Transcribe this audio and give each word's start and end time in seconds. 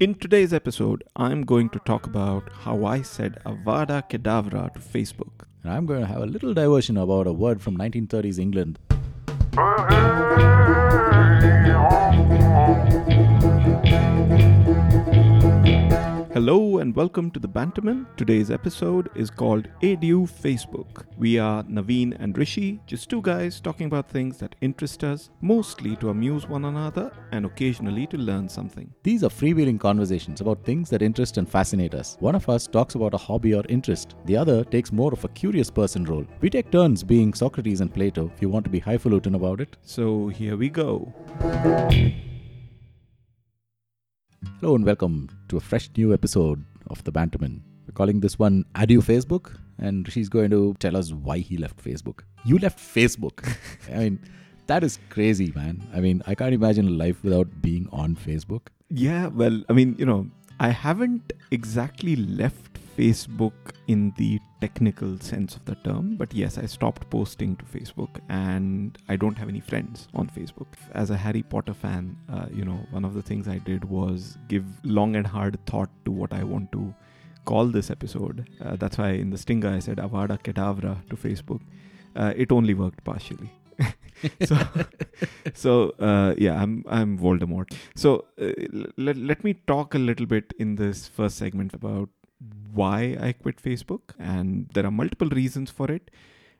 In 0.00 0.16
today's 0.16 0.52
episode, 0.52 1.04
I'm 1.14 1.42
going 1.42 1.70
to 1.70 1.78
talk 1.80 2.06
about 2.06 2.50
how 2.52 2.84
I 2.84 3.02
said 3.02 3.38
Avada 3.46 4.02
Kedavra 4.10 4.72
to 4.74 4.80
Facebook. 4.80 5.46
And 5.62 5.72
I'm 5.72 5.86
going 5.86 6.00
to 6.00 6.06
have 6.06 6.20
a 6.20 6.26
little 6.26 6.52
diversion 6.52 6.96
about 6.96 7.28
a 7.28 7.32
word 7.32 7.62
from 7.62 7.76
1930s 7.78 8.40
England. 8.40 8.80
Hello 16.34 16.78
and 16.78 16.96
welcome 16.96 17.30
to 17.30 17.38
the 17.38 17.46
Banterman. 17.46 18.06
Today's 18.16 18.50
episode 18.50 19.08
is 19.14 19.30
called 19.30 19.68
Adieu 19.84 20.22
Facebook. 20.22 21.04
We 21.16 21.38
are 21.38 21.62
Navin 21.62 22.16
and 22.18 22.36
Rishi, 22.36 22.80
just 22.88 23.08
two 23.08 23.22
guys 23.22 23.60
talking 23.60 23.86
about 23.86 24.10
things 24.10 24.38
that 24.38 24.56
interest 24.60 25.04
us, 25.04 25.30
mostly 25.42 25.94
to 25.94 26.08
amuse 26.08 26.48
one 26.48 26.64
another 26.64 27.12
and 27.30 27.46
occasionally 27.46 28.08
to 28.08 28.16
learn 28.16 28.48
something. 28.48 28.92
These 29.04 29.22
are 29.22 29.28
freewheeling 29.28 29.78
conversations 29.78 30.40
about 30.40 30.64
things 30.64 30.90
that 30.90 31.02
interest 31.02 31.38
and 31.38 31.48
fascinate 31.48 31.94
us. 31.94 32.16
One 32.18 32.34
of 32.34 32.48
us 32.48 32.66
talks 32.66 32.96
about 32.96 33.14
a 33.14 33.16
hobby 33.16 33.54
or 33.54 33.62
interest, 33.68 34.16
the 34.24 34.36
other 34.36 34.64
takes 34.64 34.90
more 34.90 35.12
of 35.12 35.24
a 35.24 35.28
curious 35.28 35.70
person 35.70 36.02
role. 36.02 36.26
We 36.40 36.50
take 36.50 36.72
turns 36.72 37.04
being 37.04 37.32
Socrates 37.32 37.80
and 37.80 37.94
Plato 37.94 38.28
if 38.34 38.42
you 38.42 38.48
want 38.48 38.64
to 38.64 38.70
be 38.70 38.80
highfalutin 38.80 39.36
about 39.36 39.60
it. 39.60 39.76
So 39.82 40.26
here 40.26 40.56
we 40.56 40.68
go. 40.68 41.14
Hello 44.64 44.76
and 44.76 44.86
welcome 44.86 45.28
to 45.48 45.58
a 45.58 45.60
fresh 45.60 45.90
new 45.94 46.14
episode 46.14 46.64
of 46.86 47.04
The 47.04 47.12
Banterman. 47.12 47.60
We're 47.86 47.92
calling 47.92 48.20
this 48.20 48.38
one 48.38 48.64
Adieu 48.74 49.02
Facebook, 49.02 49.58
and 49.76 50.10
she's 50.10 50.30
going 50.30 50.48
to 50.52 50.74
tell 50.78 50.96
us 50.96 51.12
why 51.12 51.40
he 51.40 51.58
left 51.58 51.84
Facebook. 51.84 52.20
You 52.46 52.56
left 52.56 52.78
Facebook. 52.78 53.46
I 53.94 53.98
mean, 53.98 54.20
that 54.66 54.82
is 54.82 54.98
crazy, 55.10 55.52
man. 55.54 55.86
I 55.92 56.00
mean, 56.00 56.22
I 56.26 56.34
can't 56.34 56.54
imagine 56.54 56.88
a 56.88 56.92
life 56.92 57.22
without 57.22 57.60
being 57.60 57.90
on 57.92 58.16
Facebook. 58.16 58.68
Yeah, 58.88 59.26
well, 59.26 59.62
I 59.68 59.74
mean, 59.74 59.96
you 59.98 60.06
know, 60.06 60.30
I 60.58 60.70
haven't 60.70 61.34
exactly 61.50 62.16
left 62.16 62.73
Facebook 62.96 63.52
in 63.86 64.12
the 64.16 64.40
technical 64.60 65.18
sense 65.18 65.56
of 65.56 65.64
the 65.64 65.74
term, 65.76 66.16
but 66.16 66.32
yes, 66.32 66.58
I 66.58 66.66
stopped 66.66 67.08
posting 67.10 67.56
to 67.56 67.64
Facebook 67.64 68.20
and 68.28 68.96
I 69.08 69.16
don't 69.16 69.36
have 69.36 69.48
any 69.48 69.60
friends 69.60 70.08
on 70.14 70.28
Facebook. 70.28 70.66
As 70.92 71.10
a 71.10 71.16
Harry 71.16 71.42
Potter 71.42 71.74
fan, 71.74 72.16
uh, 72.32 72.46
you 72.52 72.64
know, 72.64 72.78
one 72.90 73.04
of 73.04 73.14
the 73.14 73.22
things 73.22 73.48
I 73.48 73.58
did 73.58 73.84
was 73.84 74.38
give 74.48 74.64
long 74.84 75.16
and 75.16 75.26
hard 75.26 75.58
thought 75.66 75.90
to 76.04 76.10
what 76.10 76.32
I 76.32 76.44
want 76.44 76.72
to 76.72 76.94
call 77.44 77.66
this 77.66 77.90
episode. 77.90 78.48
Uh, 78.64 78.76
that's 78.76 78.98
why 78.98 79.10
in 79.10 79.30
the 79.30 79.38
stinger 79.38 79.68
I 79.68 79.80
said 79.80 79.98
Avada 79.98 80.38
Kedavra 80.42 81.08
to 81.10 81.16
Facebook. 81.16 81.60
Uh, 82.16 82.32
it 82.36 82.52
only 82.52 82.74
worked 82.74 83.02
partially. 83.04 83.50
so, 84.44 84.56
so 85.54 85.90
uh, 85.98 86.34
yeah, 86.38 86.60
I'm 86.62 86.84
I'm 86.88 87.18
Voldemort. 87.18 87.74
So 87.96 88.26
uh, 88.40 88.52
let 88.96 89.16
let 89.16 89.42
me 89.42 89.54
talk 89.66 89.94
a 89.94 89.98
little 89.98 90.26
bit 90.26 90.54
in 90.58 90.76
this 90.76 91.08
first 91.08 91.36
segment 91.36 91.74
about 91.74 92.08
why 92.72 93.16
I 93.20 93.32
quit 93.32 93.62
Facebook, 93.62 94.14
and 94.18 94.70
there 94.74 94.86
are 94.86 94.90
multiple 94.90 95.28
reasons 95.28 95.70
for 95.70 95.90
it. 95.90 96.10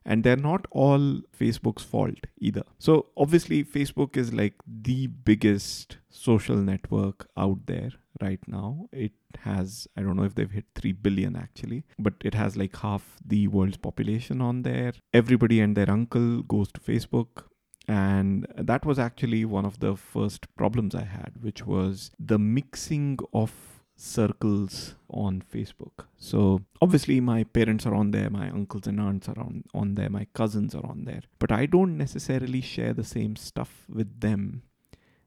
And 0.07 0.23
they're 0.23 0.37
not 0.37 0.67
all 0.71 1.23
Facebook's 1.41 1.83
fault 1.83 2.27
either. 2.39 2.65
So, 2.79 3.07
obviously, 3.17 3.65
Facebook 3.65 4.19
is 4.19 4.35
like 4.35 4.53
the 4.67 5.07
biggest 5.07 5.97
social 6.11 6.57
network 6.57 7.27
out 7.39 7.61
there 7.65 7.93
right 8.21 8.41
now. 8.47 8.91
It 8.93 9.13
has, 9.39 9.89
I 9.97 10.03
don't 10.03 10.17
know 10.17 10.25
if 10.25 10.35
they've 10.35 10.51
hit 10.51 10.67
3 10.75 10.93
billion 10.93 11.37
actually, 11.37 11.85
but 11.99 12.13
it 12.23 12.35
has 12.35 12.55
like 12.55 12.77
half 12.77 13.17
the 13.25 13.49
world's 13.49 13.79
population 13.79 14.43
on 14.43 14.61
there. 14.61 14.93
Everybody 15.15 15.61
and 15.61 15.75
their 15.75 15.91
uncle 15.91 16.43
goes 16.43 16.71
to 16.73 16.81
Facebook. 16.81 17.45
And 17.89 18.47
that 18.57 18.85
was 18.85 18.99
actually 18.99 19.47
one 19.47 19.65
of 19.65 19.81
the 19.81 19.97
first 19.97 20.55
problems 20.55 20.95
I 20.95 21.05
had, 21.05 21.33
which 21.41 21.67
was 21.67 22.11
the 22.19 22.39
mixing 22.39 23.19
of 23.33 23.74
circles 23.97 24.95
on 25.09 25.43
Facebook. 25.53 26.07
So 26.17 26.63
obviously 26.83 27.21
my 27.21 27.45
parents 27.45 27.87
are 27.87 27.95
on 27.95 28.11
there, 28.11 28.31
my 28.31 28.51
uncles 28.51 28.87
and 28.87 29.01
aunts 29.01 29.29
are 29.29 29.39
on, 29.39 29.65
on 29.73 29.95
there, 29.95 30.11
my 30.11 30.27
cousins 30.35 30.75
are 30.75 30.85
on 30.87 31.05
there. 31.05 31.23
But 31.39 31.53
I 31.53 31.67
don't 31.67 31.97
necessarily 31.97 32.61
share 32.61 32.93
the 32.93 33.05
same 33.05 33.37
stuff 33.37 33.85
with 33.89 34.21
them 34.21 34.63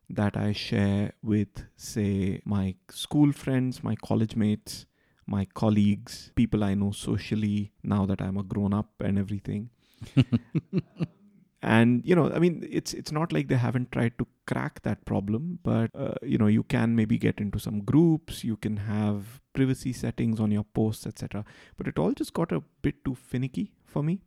that 0.09 0.37
I 0.37 0.53
share 0.53 1.13
with, 1.21 1.65
say, 1.75 2.41
my 2.45 2.75
school 2.89 3.31
friends, 3.31 3.83
my 3.83 3.95
college 3.95 4.35
mates, 4.35 4.85
my 5.25 5.45
colleagues, 5.53 6.31
people 6.35 6.63
I 6.63 6.73
know 6.73 6.91
socially 6.91 7.73
now 7.83 8.05
that 8.05 8.21
I'm 8.21 8.37
a 8.37 8.43
grown 8.43 8.73
up 8.73 8.91
and 9.01 9.19
everything. 9.19 9.69
and 11.61 12.05
you 12.05 12.15
know 12.15 12.31
i 12.33 12.39
mean 12.39 12.67
it's 12.69 12.93
it's 12.93 13.11
not 13.11 13.33
like 13.33 13.47
they 13.47 13.55
haven't 13.55 13.91
tried 13.91 14.15
to 14.17 14.27
crack 14.45 14.81
that 14.83 15.03
problem 15.05 15.57
but 15.63 15.89
uh, 15.95 16.13
you 16.21 16.37
know 16.37 16.47
you 16.47 16.63
can 16.63 16.95
maybe 16.95 17.17
get 17.17 17.39
into 17.39 17.59
some 17.59 17.81
groups 17.81 18.43
you 18.43 18.55
can 18.55 18.77
have 18.77 19.41
privacy 19.53 19.91
settings 19.91 20.39
on 20.39 20.51
your 20.51 20.63
posts 20.63 21.07
etc 21.07 21.43
but 21.75 21.87
it 21.87 21.97
all 21.97 22.11
just 22.11 22.33
got 22.33 22.51
a 22.51 22.61
bit 22.81 23.03
too 23.03 23.15
finicky 23.15 23.73
for 23.85 24.03
me 24.03 24.19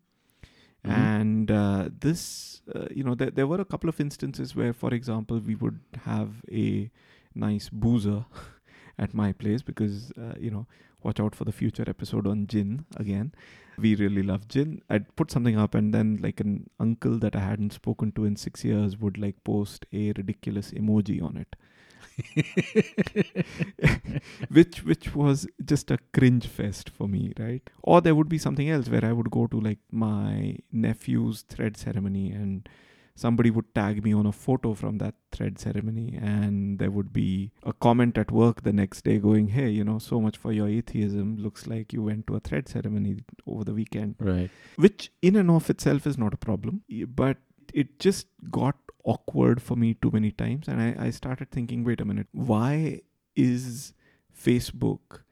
mm-hmm. 0.84 0.90
and 0.90 1.50
uh, 1.50 1.88
this 2.00 2.62
uh, 2.74 2.86
you 2.90 3.04
know 3.04 3.14
there, 3.14 3.30
there 3.30 3.46
were 3.46 3.60
a 3.60 3.64
couple 3.64 3.88
of 3.88 4.00
instances 4.00 4.56
where 4.56 4.72
for 4.72 4.92
example 4.92 5.38
we 5.38 5.54
would 5.54 5.78
have 6.04 6.42
a 6.50 6.90
nice 7.34 7.68
boozer 7.68 8.24
at 8.98 9.14
my 9.14 9.32
place 9.32 9.62
because 9.62 10.12
uh, 10.18 10.34
you 10.38 10.50
know 10.50 10.66
watch 11.02 11.20
out 11.20 11.34
for 11.34 11.44
the 11.44 11.52
future 11.52 11.84
episode 11.86 12.26
on 12.26 12.46
gin 12.46 12.84
again. 12.96 13.32
We 13.78 13.94
really 13.94 14.22
love 14.22 14.46
gin 14.48 14.82
i'd 14.90 15.14
put 15.16 15.30
something 15.30 15.56
up 15.56 15.74
and 15.74 15.94
then 15.94 16.18
like 16.20 16.40
an 16.40 16.68
uncle 16.78 17.18
that 17.18 17.34
i 17.34 17.40
hadn't 17.40 17.72
spoken 17.72 18.12
to 18.12 18.26
in 18.26 18.36
6 18.36 18.62
years 18.64 18.98
would 18.98 19.16
like 19.16 19.42
post 19.42 19.86
a 19.92 20.08
ridiculous 20.12 20.70
emoji 20.72 21.22
on 21.22 21.36
it. 21.38 21.56
Which 24.50 24.84
which 24.84 25.14
was 25.14 25.46
just 25.64 25.90
a 25.90 25.98
cringe 26.12 26.46
fest 26.46 26.90
for 26.90 27.08
me 27.08 27.32
right? 27.38 27.62
Or 27.82 28.00
there 28.02 28.14
would 28.14 28.28
be 28.28 28.38
something 28.38 28.68
else 28.68 28.88
where 28.88 29.04
i 29.04 29.12
would 29.12 29.30
go 29.30 29.46
to 29.46 29.60
like 29.60 29.78
my 29.90 30.56
nephew's 30.72 31.42
thread 31.42 31.76
ceremony 31.76 32.30
and 32.32 32.68
somebody 33.20 33.50
would 33.50 33.68
tag 33.74 34.02
me 34.04 34.12
on 34.20 34.26
a 34.26 34.32
photo 34.32 34.72
from 34.80 34.98
that 34.98 35.14
thread 35.32 35.58
ceremony 35.58 36.18
and 36.20 36.78
there 36.78 36.90
would 36.90 37.12
be 37.12 37.52
a 37.62 37.72
comment 37.86 38.16
at 38.22 38.30
work 38.30 38.62
the 38.62 38.72
next 38.72 39.04
day 39.08 39.18
going 39.18 39.48
hey 39.56 39.68
you 39.78 39.84
know 39.84 39.98
so 39.98 40.20
much 40.20 40.36
for 40.36 40.52
your 40.52 40.68
atheism. 40.68 41.36
Looks 41.46 41.66
like 41.66 41.92
you 41.92 42.02
went 42.02 42.26
to 42.28 42.36
a 42.36 42.40
thread 42.40 42.68
ceremony 42.68 43.16
over 43.46 43.64
the 43.64 43.74
weekend. 43.74 44.16
Right. 44.18 44.50
Which 44.76 45.12
in 45.22 45.36
and 45.36 45.50
of 45.50 45.68
itself 45.68 46.06
is 46.06 46.18
not 46.18 46.34
a 46.34 46.42
problem 46.48 46.82
but 47.22 47.38
it 47.74 47.98
just 47.98 48.26
got 48.50 48.76
awkward 49.04 49.62
for 49.62 49.76
me 49.76 49.94
too 49.94 50.10
many 50.12 50.30
times 50.30 50.68
and 50.68 50.82
I, 50.82 51.06
I 51.06 51.10
started 51.10 51.50
thinking 51.50 51.84
wait 51.84 52.00
a 52.00 52.04
minute 52.04 52.26
why 52.32 53.00
is 53.34 53.94
facebook 54.46 55.22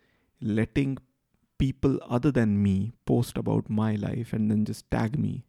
letting 0.41 0.97
people 1.59 1.99
other 2.09 2.31
than 2.31 2.63
me 2.63 2.93
post 3.05 3.37
about 3.37 3.69
my 3.69 3.95
life 3.97 4.33
and 4.33 4.51
then 4.51 4.65
just 4.65 4.91
tag 4.91 5.19
me 5.19 5.45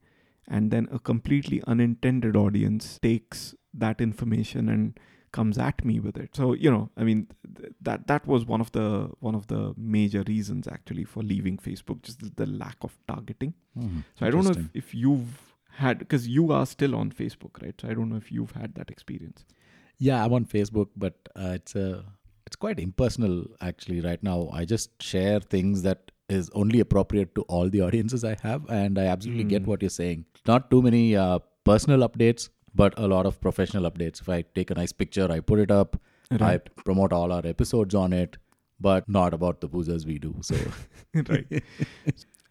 and 0.50 0.72
then 0.72 0.88
a 0.92 1.00
completely 1.00 1.62
unintended 1.68 2.36
audience 2.36 3.00
takes 3.02 3.56
that 3.74 4.02
information 4.02 4.68
and 4.70 5.00
comes 5.32 5.58
at 5.60 5.84
me 5.86 6.00
with 6.00 6.18
it 6.18 6.36
so 6.36 6.54
you 6.54 6.72
know 6.72 6.90
i 6.98 7.04
mean 7.04 7.28
th- 7.58 7.72
that 7.88 8.08
that 8.08 8.26
was 8.26 8.46
one 8.52 8.60
of 8.62 8.72
the 8.78 8.86
one 9.20 9.36
of 9.36 9.46
the 9.48 9.74
major 9.78 10.24
reasons 10.28 10.68
actually 10.68 11.04
for 11.04 11.22
leaving 11.22 11.56
facebook 11.58 12.02
just 12.02 12.20
the, 12.22 12.32
the 12.36 12.48
lack 12.48 12.78
of 12.82 12.98
targeting 13.08 13.54
Mhm. 13.78 14.04
so 14.16 14.26
i 14.26 14.32
don't 14.32 14.44
know 14.46 14.56
if, 14.60 14.70
if 14.74 14.96
you've 14.96 15.36
had 15.84 16.00
because 16.00 16.28
you 16.28 16.52
are 16.52 16.66
still 16.66 16.96
on 16.96 17.12
facebook 17.12 17.62
right 17.62 17.80
so 17.80 17.88
i 17.90 17.94
don't 17.94 18.10
know 18.10 18.16
if 18.26 18.32
you've 18.32 18.56
had 18.64 18.74
that 18.82 18.90
experience 18.98 19.46
Yeah, 20.08 20.18
I'm 20.26 20.34
on 20.36 20.46
Facebook, 20.52 20.90
but 21.04 21.16
uh, 21.36 21.52
it's 21.60 21.74
a 21.80 21.88
it's 22.50 22.56
quite 22.66 22.80
impersonal 22.84 23.34
actually. 23.70 23.98
Right 24.06 24.22
now, 24.28 24.38
I 24.60 24.62
just 24.74 24.92
share 25.08 25.40
things 25.54 25.82
that 25.88 26.12
is 26.30 26.50
only 26.54 26.80
appropriate 26.80 27.34
to 27.36 27.42
all 27.44 27.70
the 27.70 27.82
audiences 27.82 28.24
I 28.24 28.36
have, 28.42 28.70
and 28.70 29.00
I 29.00 29.06
absolutely 29.06 29.44
get 29.46 29.64
Mm. 29.64 29.68
what 29.68 29.82
you're 29.82 29.90
saying. 29.98 30.26
Not 30.48 30.70
too 30.72 30.82
many 30.82 31.16
uh, 31.16 31.40
personal 31.64 32.08
updates, 32.08 32.50
but 32.76 32.94
a 32.98 33.08
lot 33.08 33.26
of 33.26 33.40
professional 33.42 33.90
updates. 33.92 34.22
If 34.22 34.30
I 34.30 34.42
take 34.60 34.72
a 34.72 34.76
nice 34.76 34.92
picture, 34.92 35.28
I 35.32 35.40
put 35.40 35.60
it 35.60 35.72
up. 35.72 36.00
I 36.50 36.58
promote 36.86 37.12
all 37.12 37.32
our 37.32 37.46
episodes 37.46 37.96
on 37.96 38.14
it, 38.14 38.38
but 38.80 39.08
not 39.10 39.34
about 39.34 39.62
the 39.62 39.68
boozers 39.68 40.06
we 40.06 40.20
do. 40.20 40.36
So 40.42 40.56
right 41.30 41.64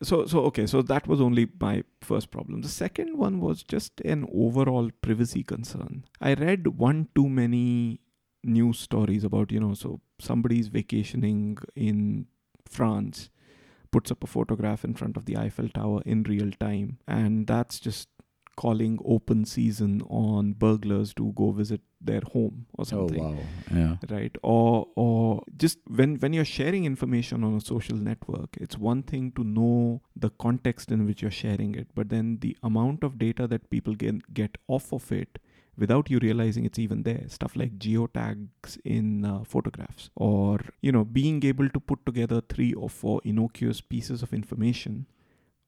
so 0.03 0.27
so 0.27 0.41
okay 0.49 0.65
so 0.73 0.81
that 0.81 1.07
was 1.13 1.21
only 1.21 1.45
my 1.61 1.83
first 2.09 2.31
problem 2.31 2.61
the 2.63 2.69
second 2.69 3.17
one 3.19 3.41
was 3.41 3.63
just 3.65 4.01
an 4.15 4.25
overall 4.33 4.91
privacy 5.07 5.43
concern 5.43 6.05
i 6.21 6.35
read 6.35 6.69
one 6.83 7.01
too 7.17 7.29
many 7.29 7.99
news 8.45 8.79
stories 8.79 9.25
about 9.25 9.51
you 9.51 9.59
know 9.59 9.75
so 9.75 10.01
somebody's 10.21 10.69
vacationing 10.69 11.59
in 11.75 12.27
france 12.77 13.29
puts 13.91 14.11
up 14.11 14.23
a 14.23 14.27
photograph 14.27 14.85
in 14.85 14.95
front 14.95 15.17
of 15.17 15.25
the 15.25 15.37
eiffel 15.37 15.69
tower 15.69 16.03
in 16.05 16.23
real 16.25 16.51
time. 16.61 16.99
And 17.07 17.47
that's 17.47 17.81
just 17.81 18.09
calling 18.57 18.99
open 19.05 19.45
season 19.45 20.03
on 20.11 20.53
burglars 20.53 21.15
to 21.15 21.33
go 21.37 21.53
visit 21.53 21.81
their 22.01 22.23
home 22.33 22.67
or 22.77 22.83
oh 22.83 22.85
something. 22.85 23.23
wow, 23.23 23.39
yeah, 23.73 23.95
right. 24.11 24.37
Or 24.43 24.89
or 24.97 25.43
just 25.57 25.79
when 25.87 26.17
when 26.17 26.33
you're 26.33 26.45
sharing 26.45 26.85
information 26.85 27.45
on 27.45 27.55
a 27.55 27.61
social 27.61 27.97
network 27.97 28.57
it's 28.61 28.77
one 28.77 29.05
thing 29.05 29.31
to 29.37 29.45
know 29.45 30.03
the 30.17 30.31
context 30.31 30.91
in 30.91 31.07
which 31.07 31.23
you're 31.23 31.31
sharing 31.31 31.77
it 31.77 31.87
but 31.95 32.09
then 32.09 32.39
the 32.41 32.57
amount 32.65 33.05
of 33.05 33.17
data 33.19 33.47
that 33.47 33.71
people 33.71 33.95
get 33.95 34.35
get 34.35 34.59
off 34.67 34.93
of 34.93 35.11
it 35.13 35.39
without 35.79 36.11
you 36.11 36.19
realizing 36.19 36.65
it's 36.65 36.79
even 36.79 37.05
there. 37.05 37.25
Stuff 37.29 37.57
like 37.57 37.79
geotags 37.79 38.79
in 38.85 39.25
uh, 39.25 39.45
photographs, 39.45 40.11
or 40.17 40.59
you 40.81 40.93
know, 40.93 41.05
being 41.05 41.45
able 41.45 41.69
to 41.69 41.81
put 41.81 42.05
together 42.05 42.41
three 42.41 42.73
or 42.75 42.91
four 42.91 43.21
innocuous 43.25 43.81
pieces 43.81 44.23
of 44.23 44.33
information 44.33 45.07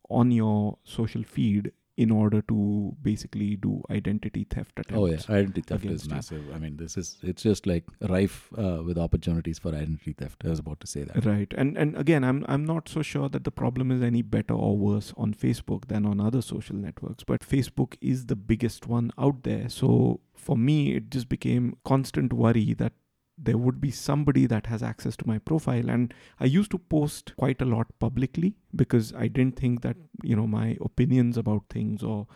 on 0.08 0.32
your 0.32 0.78
social 0.84 1.22
feed 1.22 1.72
in 1.96 2.10
order 2.10 2.40
to 2.42 2.96
basically 3.02 3.56
do 3.56 3.82
identity 3.90 4.46
theft 4.48 4.78
attempts. 4.78 4.98
Oh 4.98 5.06
yeah, 5.06 5.19
identity 5.28 5.62
theft 5.62 5.84
is 5.84 6.08
massive. 6.08 6.44
I 6.54 6.58
mean, 6.58 6.76
this 6.76 6.96
is 6.96 7.19
it's 7.22 7.42
just 7.42 7.66
like 7.66 7.84
rife 8.08 8.48
uh, 8.56 8.82
with 8.84 8.98
opportunities 8.98 9.58
for 9.58 9.69
identity 9.69 10.12
theft. 10.12 10.42
I 10.44 10.50
was 10.50 10.58
about 10.58 10.81
to 10.81 10.87
say 10.87 11.04
that. 11.04 11.25
Right. 11.25 11.52
And 11.56 11.76
and 11.76 11.96
again 11.96 12.25
I'm 12.25 12.44
I'm 12.48 12.64
not 12.64 12.88
so 12.88 13.02
sure 13.02 13.28
that 13.28 13.44
the 13.44 13.50
problem 13.50 13.90
is 13.90 14.02
any 14.02 14.22
better 14.22 14.54
or 14.54 14.76
worse 14.76 15.12
on 15.16 15.34
Facebook 15.34 15.88
than 15.88 16.06
on 16.06 16.20
other 16.20 16.42
social 16.42 16.76
networks, 16.76 17.25
but 17.25 17.40
Facebook 17.40 17.96
is 18.00 18.26
the 18.26 18.36
biggest 18.36 18.86
one 18.86 19.12
out 19.19 19.43
there. 19.43 19.69
So 19.69 20.20
for 20.34 20.56
me 20.56 20.94
it 20.94 21.10
just 21.10 21.28
became 21.28 21.76
constant 21.84 22.32
worry 22.32 22.72
that 22.75 22.93
there 23.42 23.56
would 23.56 23.81
be 23.81 23.90
somebody 23.90 24.46
that 24.46 24.66
has 24.66 24.82
access 24.82 25.16
to 25.16 25.26
my 25.26 25.38
profile 25.38 25.88
and 25.88 26.12
I 26.38 26.44
used 26.44 26.70
to 26.72 26.78
post 26.78 27.32
quite 27.37 27.62
a 27.62 27.64
lot 27.64 27.87
publicly 27.98 28.56
because 28.76 29.12
I 29.14 29.28
didn't 29.28 29.56
think 29.56 29.82
that 29.82 29.96
you 30.22 30.37
know 30.37 30.46
my 30.46 30.76
opinions 30.81 31.37
about 31.37 31.64
things 31.70 32.02
or 32.02 32.26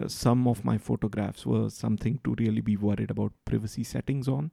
uh, 0.00 0.08
some 0.08 0.46
of 0.46 0.64
my 0.64 0.78
photographs 0.78 1.44
were 1.44 1.68
something 1.68 2.20
to 2.24 2.36
really 2.38 2.60
be 2.60 2.76
worried 2.76 3.10
about 3.10 3.32
privacy 3.44 3.84
settings 3.84 4.28
on 4.28 4.52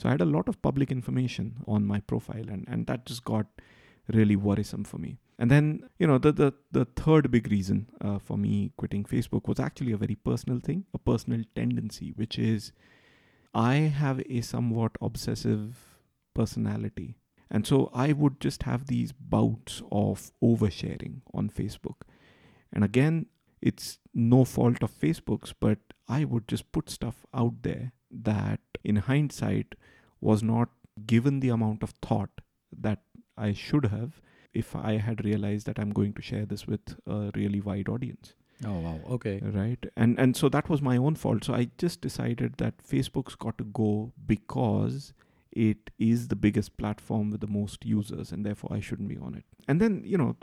so 0.00 0.08
I 0.08 0.12
had 0.12 0.22
a 0.22 0.24
lot 0.36 0.48
of 0.48 0.62
public 0.62 0.90
information 0.90 1.56
on 1.66 1.86
my 1.86 2.00
profile, 2.00 2.48
and, 2.48 2.64
and 2.66 2.86
that 2.86 3.04
just 3.04 3.22
got 3.22 3.44
really 4.08 4.34
worrisome 4.34 4.82
for 4.82 4.96
me. 4.96 5.18
And 5.38 5.50
then, 5.50 5.82
you 5.98 6.06
know, 6.06 6.16
the 6.16 6.32
the, 6.32 6.54
the 6.72 6.86
third 6.86 7.30
big 7.30 7.50
reason 7.50 7.86
uh, 8.00 8.18
for 8.18 8.38
me 8.38 8.72
quitting 8.78 9.04
Facebook 9.04 9.46
was 9.46 9.60
actually 9.60 9.92
a 9.92 9.98
very 9.98 10.14
personal 10.14 10.58
thing, 10.58 10.86
a 10.94 10.98
personal 10.98 11.42
tendency, 11.54 12.14
which 12.16 12.38
is 12.38 12.72
I 13.52 13.74
have 13.74 14.22
a 14.28 14.40
somewhat 14.40 14.92
obsessive 15.00 15.76
personality. 16.34 17.16
And 17.50 17.66
so 17.66 17.90
I 17.92 18.12
would 18.12 18.40
just 18.40 18.62
have 18.62 18.86
these 18.86 19.12
bouts 19.12 19.82
of 19.90 20.30
oversharing 20.42 21.22
on 21.34 21.50
Facebook. 21.50 22.02
And 22.72 22.84
again, 22.84 23.26
it's 23.60 23.98
no 24.14 24.44
fault 24.44 24.82
of 24.82 24.92
Facebook's, 24.92 25.52
but 25.52 25.78
I 26.08 26.24
would 26.24 26.46
just 26.46 26.70
put 26.70 26.88
stuff 26.88 27.26
out 27.34 27.62
there 27.62 27.92
that 28.10 28.60
in 28.84 28.96
hindsight 28.96 29.74
was 30.20 30.42
not 30.42 30.68
given 31.06 31.40
the 31.40 31.48
amount 31.48 31.82
of 31.82 31.90
thought 32.02 32.40
that 32.76 33.00
I 33.36 33.52
should 33.52 33.86
have 33.86 34.20
if 34.52 34.76
I 34.76 34.96
had 34.98 35.24
realized 35.24 35.66
that 35.66 35.78
I'm 35.78 35.90
going 35.90 36.12
to 36.14 36.22
share 36.22 36.46
this 36.46 36.66
with 36.66 36.96
a 37.06 37.30
really 37.34 37.60
wide 37.60 37.88
audience 37.88 38.34
Oh 38.64 38.78
wow. 38.80 39.00
Okay. 39.16 39.40
right 39.42 39.84
and 39.96 40.18
and 40.18 40.36
so 40.36 40.48
that 40.50 40.68
was 40.68 40.82
my 40.82 40.96
own 40.96 41.14
fault 41.14 41.44
so 41.44 41.54
i 41.54 41.70
just 41.78 42.00
decided 42.02 42.56
that 42.58 42.76
facebook's 42.86 43.34
got 43.34 43.56
to 43.58 43.64
go 43.64 44.12
because 44.26 45.12
it 45.50 45.90
is 45.98 46.28
the 46.28 46.36
biggest 46.36 46.76
platform 46.76 47.30
with 47.30 47.40
the 47.40 47.46
most 47.46 47.84
users 47.84 48.30
and 48.32 48.44
therefore 48.46 48.70
i 48.72 48.78
shouldn't 48.80 49.08
be 49.08 49.16
on 49.16 49.34
it 49.34 49.44
and 49.66 49.80
then 49.80 50.02
you 50.04 50.18
know 50.18 50.36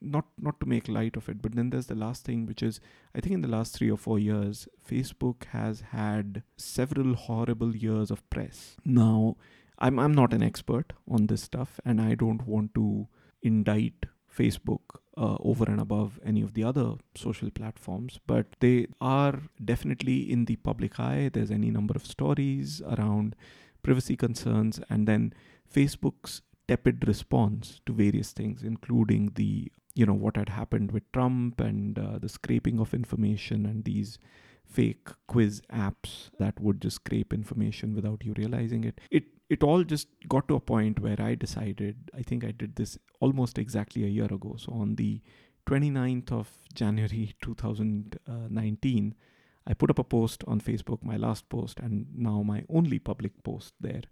not 0.00 0.26
not 0.38 0.60
to 0.60 0.66
make 0.66 0.86
light 0.88 1.16
of 1.16 1.28
it 1.28 1.40
but 1.42 1.56
then 1.56 1.70
there's 1.70 1.86
the 1.86 1.94
last 1.94 2.24
thing 2.24 2.46
which 2.46 2.62
is 2.62 2.78
i 3.14 3.20
think 3.20 3.34
in 3.34 3.40
the 3.40 3.48
last 3.48 3.76
3 3.76 3.90
or 3.90 3.96
4 3.96 4.18
years 4.18 4.68
facebook 4.88 5.44
has 5.46 5.80
had 5.92 6.42
several 6.56 7.14
horrible 7.14 7.74
years 7.74 8.10
of 8.10 8.28
press 8.30 8.76
now 8.84 9.36
i'm 9.78 9.98
i'm 9.98 10.14
not 10.14 10.32
an 10.32 10.42
expert 10.42 10.92
on 11.08 11.26
this 11.26 11.42
stuff 11.42 11.80
and 11.84 12.00
i 12.00 12.14
don't 12.14 12.46
want 12.46 12.72
to 12.74 13.08
indict 13.42 14.06
facebook 14.38 15.00
uh, 15.16 15.36
over 15.40 15.64
and 15.64 15.80
above 15.80 16.20
any 16.24 16.42
of 16.42 16.54
the 16.54 16.64
other 16.64 16.94
social 17.14 17.50
platforms, 17.50 18.20
but 18.26 18.46
they 18.60 18.86
are 19.00 19.40
definitely 19.64 20.30
in 20.30 20.44
the 20.44 20.56
public 20.56 21.00
eye. 21.00 21.30
There's 21.32 21.50
any 21.50 21.70
number 21.70 21.94
of 21.94 22.06
stories 22.06 22.82
around 22.82 23.34
privacy 23.82 24.16
concerns, 24.16 24.80
and 24.90 25.06
then 25.08 25.32
Facebook's 25.72 26.42
tepid 26.68 27.06
response 27.06 27.80
to 27.86 27.92
various 27.92 28.32
things, 28.32 28.62
including 28.62 29.32
the 29.34 29.70
you 29.94 30.04
know 30.04 30.14
what 30.14 30.36
had 30.36 30.50
happened 30.50 30.92
with 30.92 31.10
Trump 31.12 31.60
and 31.60 31.98
uh, 31.98 32.18
the 32.18 32.28
scraping 32.28 32.78
of 32.78 32.92
information 32.92 33.64
and 33.64 33.84
these 33.84 34.18
fake 34.66 35.08
quiz 35.26 35.62
apps 35.72 36.30
that 36.38 36.60
would 36.60 36.82
just 36.82 36.96
scrape 36.96 37.32
information 37.32 37.94
without 37.94 38.22
you 38.24 38.34
realizing 38.36 38.84
it. 38.84 39.00
It 39.10 39.24
it 39.48 39.62
all 39.62 39.84
just 39.84 40.08
got 40.28 40.48
to 40.48 40.56
a 40.56 40.60
point 40.60 40.98
where 40.98 41.20
I 41.20 41.34
decided, 41.34 42.10
I 42.16 42.22
think 42.22 42.44
I 42.44 42.50
did 42.50 42.76
this 42.76 42.98
almost 43.20 43.58
exactly 43.58 44.04
a 44.04 44.08
year 44.08 44.26
ago. 44.26 44.56
So 44.58 44.72
on 44.72 44.96
the 44.96 45.20
29th 45.66 46.32
of 46.32 46.50
January 46.74 47.34
2019, 47.42 49.14
I 49.68 49.74
put 49.74 49.90
up 49.90 49.98
a 49.98 50.04
post 50.04 50.44
on 50.46 50.60
Facebook, 50.60 51.02
my 51.02 51.16
last 51.16 51.48
post, 51.48 51.80
and 51.80 52.06
now 52.14 52.42
my 52.42 52.64
only 52.68 52.98
public 52.98 53.42
post 53.42 53.74
there, 53.80 54.02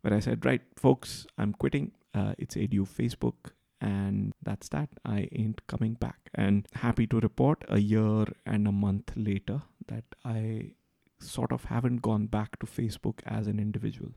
where 0.00 0.14
I 0.14 0.20
said, 0.20 0.44
Right, 0.44 0.62
folks, 0.76 1.26
I'm 1.36 1.52
quitting. 1.52 1.92
Uh, 2.14 2.34
it's 2.38 2.56
Adieu 2.56 2.84
Facebook. 2.84 3.52
And 3.78 4.32
that's 4.42 4.70
that. 4.70 4.88
I 5.04 5.28
ain't 5.32 5.66
coming 5.66 5.94
back. 5.94 6.16
And 6.34 6.66
happy 6.72 7.06
to 7.08 7.20
report 7.20 7.62
a 7.68 7.78
year 7.78 8.24
and 8.46 8.66
a 8.66 8.72
month 8.72 9.12
later 9.16 9.60
that 9.88 10.04
I 10.24 10.72
sort 11.20 11.52
of 11.52 11.64
haven't 11.64 12.00
gone 12.00 12.26
back 12.26 12.58
to 12.60 12.66
Facebook 12.66 13.20
as 13.26 13.46
an 13.46 13.58
individual 13.58 14.12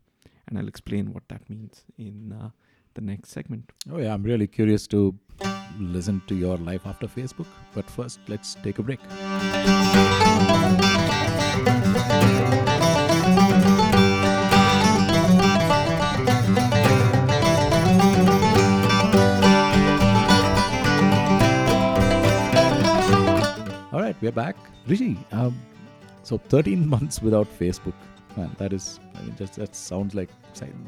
and 0.49 0.57
I'll 0.57 0.67
explain 0.67 1.13
what 1.13 1.23
that 1.29 1.47
means 1.49 1.83
in 1.97 2.35
uh, 2.39 2.49
the 2.95 3.01
next 3.01 3.29
segment. 3.29 3.71
Oh 3.91 3.99
yeah, 3.99 4.13
I'm 4.13 4.23
really 4.23 4.47
curious 4.47 4.87
to 4.87 5.15
listen 5.79 6.21
to 6.27 6.35
your 6.35 6.57
life 6.57 6.85
after 6.85 7.07
Facebook. 7.07 7.45
But 7.73 7.89
first, 7.89 8.19
let's 8.27 8.55
take 8.55 8.79
a 8.79 8.83
break. 8.83 8.99
All 23.91 24.01
right, 24.01 24.15
we're 24.19 24.31
back. 24.31 24.55
Rishi, 24.87 25.17
um, 25.31 25.59
so 26.23 26.37
13 26.37 26.89
months 26.95 27.21
without 27.21 27.47
Facebook. 27.59 27.93
Man, 28.37 28.55
that 28.57 28.73
is, 28.73 28.99
I 29.15 29.21
mean, 29.21 29.35
just 29.35 29.55
that 29.55 29.75
sounds 29.75 30.15
like 30.15 30.29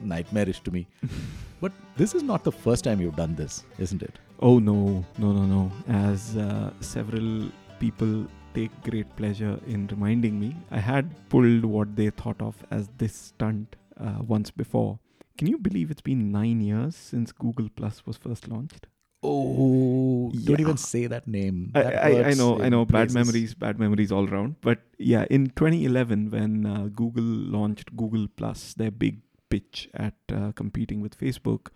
nightmarish 0.04 0.60
to 0.62 0.72
me. 0.72 0.88
but 1.62 1.72
this 1.98 2.14
is 2.14 2.24
not 2.24 2.44
the 2.44 2.52
first 2.52 2.84
time 2.84 3.02
you've 3.02 3.16
done 3.16 3.36
this, 3.36 3.64
isn't 3.80 4.02
it? 4.02 4.20
Oh 4.40 4.60
no, 4.60 5.06
no, 5.18 5.32
no, 5.32 5.44
no. 5.44 5.72
As 5.88 6.38
uh, 6.38 6.72
several 6.80 7.50
people 7.80 8.28
take 8.54 8.72
great 8.84 9.16
pleasure 9.16 9.60
in 9.68 9.88
reminding 9.88 10.40
me, 10.40 10.56
I 10.72 10.80
had 10.80 11.10
pulled 11.30 11.66
what 11.66 11.96
they 11.96 12.10
thought 12.10 12.42
of 12.42 12.56
as 12.70 12.90
this 12.98 13.16
stunt 13.16 13.76
uh, 14.00 14.18
once 14.20 14.52
before. 14.52 15.00
Can 15.38 15.48
you 15.48 15.58
believe 15.58 15.90
it's 15.90 16.02
been 16.02 16.32
nine 16.32 16.62
years 16.62 16.96
since 16.96 17.32
Google 17.32 17.70
Plus 17.76 18.06
was 18.06 18.18
first 18.18 18.48
launched? 18.48 18.88
Oh, 19.24 20.32
don't 20.44 20.60
even 20.60 20.78
say 20.78 21.06
that 21.08 21.28
name. 21.28 21.72
I, 21.76 21.84
That 21.84 21.96
I, 22.04 22.08
I 22.10 22.14
hurts 22.24 22.38
know, 22.38 22.60
I 22.60 22.70
know, 22.70 22.86
bad 22.86 23.10
places. 23.10 23.16
memories, 23.16 23.54
bad 23.54 23.80
memories 23.80 24.12
all 24.12 24.28
around. 24.28 24.56
But 24.62 24.80
yeah, 24.98 25.26
in 25.30 25.52
2011, 25.52 26.32
when 26.32 26.66
uh, 26.66 26.88
Google 26.88 27.24
launched 27.24 27.96
Google 27.96 28.28
Plus, 28.36 28.74
their 28.74 28.90
big 28.92 29.22
pitch 29.50 29.90
at 29.94 30.16
uh, 30.34 30.52
competing 30.54 31.02
with 31.02 31.18
Facebook, 31.20 31.68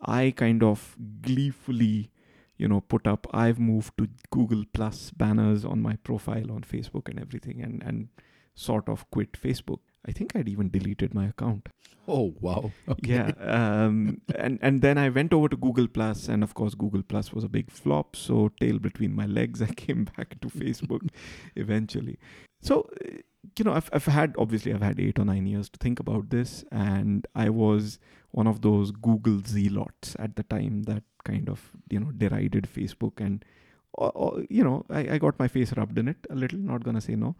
I 0.00 0.32
kind 0.36 0.62
of 0.64 0.96
gleefully, 1.20 2.10
you 2.56 2.66
know, 2.66 2.80
put 2.80 3.06
up, 3.06 3.26
I've 3.32 3.60
moved 3.60 3.96
to 3.98 4.08
Google 4.30 4.64
Plus 4.72 5.10
banners 5.10 5.64
on 5.64 5.80
my 5.82 5.96
profile 5.96 6.50
on 6.50 6.62
Facebook 6.62 7.08
and 7.08 7.20
everything, 7.20 7.62
and, 7.62 7.82
and 7.82 8.08
sort 8.54 8.88
of 8.88 9.08
quit 9.10 9.32
Facebook. 9.32 9.78
I 10.06 10.12
think 10.12 10.34
I'd 10.34 10.48
even 10.48 10.68
deleted 10.68 11.14
my 11.14 11.26
account. 11.26 11.68
Oh 12.08 12.34
wow. 12.40 12.72
Okay. 12.88 13.14
Yeah, 13.14 13.30
um, 13.38 14.20
and 14.34 14.58
and 14.60 14.82
then 14.82 14.98
I 14.98 15.08
went 15.08 15.32
over 15.32 15.48
to 15.48 15.56
Google 15.56 15.86
Plus, 15.86 16.28
and 16.28 16.42
of 16.42 16.54
course 16.54 16.74
Google 16.74 17.02
Plus 17.02 17.32
was 17.32 17.44
a 17.44 17.48
big 17.48 17.70
flop. 17.70 18.16
So 18.16 18.50
tail 18.60 18.78
between 18.78 19.14
my 19.14 19.26
legs, 19.26 19.62
I 19.70 19.72
came 19.72 20.04
back 20.16 20.40
to 20.40 20.48
Facebook 20.48 21.08
eventually. 21.56 22.18
So 22.60 22.88
uh, 23.04 23.18
you 23.56 23.64
know, 23.64 23.72
I've 23.72 23.90
I've 23.92 24.06
had 24.06 24.34
obviously 24.38 24.72
I've 24.74 24.82
had 24.82 24.98
eight 24.98 25.18
or 25.18 25.24
nine 25.24 25.46
years 25.46 25.68
to 25.70 25.78
think 25.78 26.00
about 26.00 26.30
this, 26.30 26.64
and 26.72 27.26
I 27.34 27.50
was 27.50 27.98
one 28.32 28.46
of 28.46 28.62
those 28.62 28.90
Google 28.90 29.40
zealots 29.46 30.16
at 30.18 30.36
the 30.36 30.42
time 30.42 30.84
that 30.84 31.04
kind 31.24 31.48
of 31.48 31.70
you 31.88 32.00
know 32.00 32.10
derided 32.10 32.68
Facebook 32.72 33.20
and. 33.20 33.44
Or, 33.94 34.42
you 34.48 34.64
know, 34.64 34.86
I, 34.88 35.00
I 35.14 35.18
got 35.18 35.38
my 35.38 35.46
face 35.48 35.72
rubbed 35.76 35.98
in 35.98 36.08
it 36.08 36.16
a 36.30 36.34
little. 36.34 36.58
Not 36.58 36.82
gonna 36.82 37.00
say 37.00 37.14
no. 37.14 37.34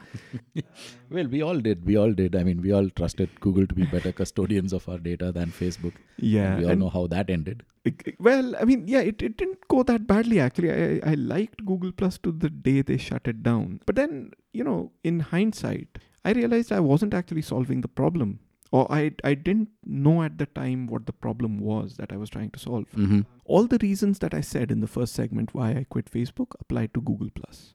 Well, 1.10 1.26
we 1.26 1.42
all 1.42 1.58
did. 1.58 1.84
We 1.84 1.96
all 1.96 2.12
did. 2.12 2.36
I 2.36 2.42
mean, 2.44 2.60
we 2.62 2.72
all 2.72 2.88
trusted 2.90 3.28
Google 3.40 3.66
to 3.66 3.74
be 3.74 3.84
better 3.84 4.12
custodians 4.12 4.72
of 4.72 4.88
our 4.88 4.98
data 4.98 5.32
than 5.32 5.46
Facebook. 5.50 5.94
Yeah, 6.18 6.52
And 6.52 6.58
we 6.58 6.64
all 6.64 6.70
and- 6.72 6.80
know 6.80 6.88
how 6.90 7.06
that 7.08 7.30
ended. 7.30 7.64
It- 7.84 8.02
it- 8.06 8.20
well, 8.20 8.54
I 8.60 8.64
mean, 8.64 8.86
yeah, 8.86 9.00
it, 9.00 9.22
it 9.22 9.36
didn't 9.36 9.66
go 9.68 9.82
that 9.82 10.06
badly 10.06 10.38
actually. 10.40 10.70
I, 10.72 11.00
I 11.12 11.14
liked 11.14 11.64
Google 11.64 11.90
Plus 11.92 12.18
to 12.18 12.32
the 12.32 12.50
day 12.50 12.82
they 12.82 12.96
shut 12.98 13.26
it 13.26 13.42
down. 13.42 13.80
But 13.86 13.96
then, 13.96 14.32
you 14.52 14.62
know, 14.62 14.92
in 15.02 15.20
hindsight, 15.20 15.98
I 16.24 16.32
realized 16.32 16.70
I 16.70 16.80
wasn't 16.80 17.14
actually 17.14 17.42
solving 17.42 17.80
the 17.80 17.88
problem. 17.88 18.38
Or 18.72 18.90
I, 18.90 19.12
I 19.22 19.34
didn't 19.34 19.68
know 19.84 20.22
at 20.22 20.38
the 20.38 20.46
time 20.46 20.86
what 20.86 21.04
the 21.04 21.12
problem 21.12 21.58
was 21.58 21.96
that 21.98 22.10
I 22.10 22.16
was 22.16 22.30
trying 22.30 22.50
to 22.52 22.58
solve. 22.58 22.86
Mm-hmm. 22.96 23.20
All 23.44 23.66
the 23.66 23.78
reasons 23.82 24.18
that 24.20 24.32
I 24.32 24.40
said 24.40 24.70
in 24.70 24.80
the 24.80 24.86
first 24.86 25.12
segment 25.12 25.54
why 25.54 25.70
I 25.72 25.86
quit 25.88 26.10
Facebook 26.10 26.54
applied 26.58 26.94
to 26.94 27.02
Google 27.02 27.28
Plus. 27.34 27.74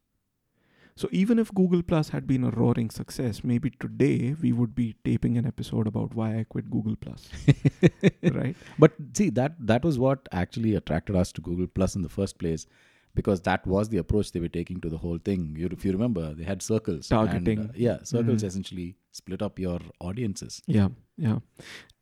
So 0.95 1.07
even 1.11 1.37
if 1.37 1.53
Google 1.53 1.83
Plus 1.83 2.09
had 2.09 2.25
been 2.25 2.43
a 2.43 2.49
roaring 2.49 2.89
success, 2.89 3.43
maybe 3.43 3.69
today 3.69 4.35
we 4.41 4.51
would 4.51 4.73
be 4.73 4.95
taping 5.05 5.37
an 5.37 5.45
episode 5.45 5.85
about 5.85 6.15
why 6.15 6.39
I 6.39 6.45
quit 6.49 6.71
Google 6.71 6.95
Plus. 6.95 7.29
right? 8.33 8.55
But 8.79 8.93
see 9.13 9.29
that 9.29 9.53
that 9.59 9.85
was 9.85 9.99
what 9.99 10.27
actually 10.31 10.73
attracted 10.73 11.15
us 11.15 11.31
to 11.33 11.41
Google 11.41 11.67
Plus 11.67 11.95
in 11.95 12.01
the 12.01 12.09
first 12.09 12.39
place, 12.39 12.65
because 13.17 13.41
that 13.47 13.65
was 13.73 13.89
the 13.93 13.99
approach 14.03 14.31
they 14.33 14.39
were 14.45 14.53
taking 14.59 14.79
to 14.85 14.89
the 14.93 14.97
whole 15.03 15.19
thing. 15.29 15.43
You, 15.61 15.69
if 15.77 15.83
you 15.87 15.91
remember, 15.97 16.23
they 16.39 16.43
had 16.51 16.61
circles 16.67 17.09
and, 17.11 17.29
Targeting. 17.29 17.59
uh, 17.65 17.71
yeah, 17.87 17.97
circles 18.13 18.43
Mhm. 18.43 18.47
essentially 18.49 18.87
split 19.19 19.41
up 19.47 19.59
your 19.65 19.79
audiences. 20.09 20.61
Yeah, 20.77 20.89
yeah. 21.27 21.39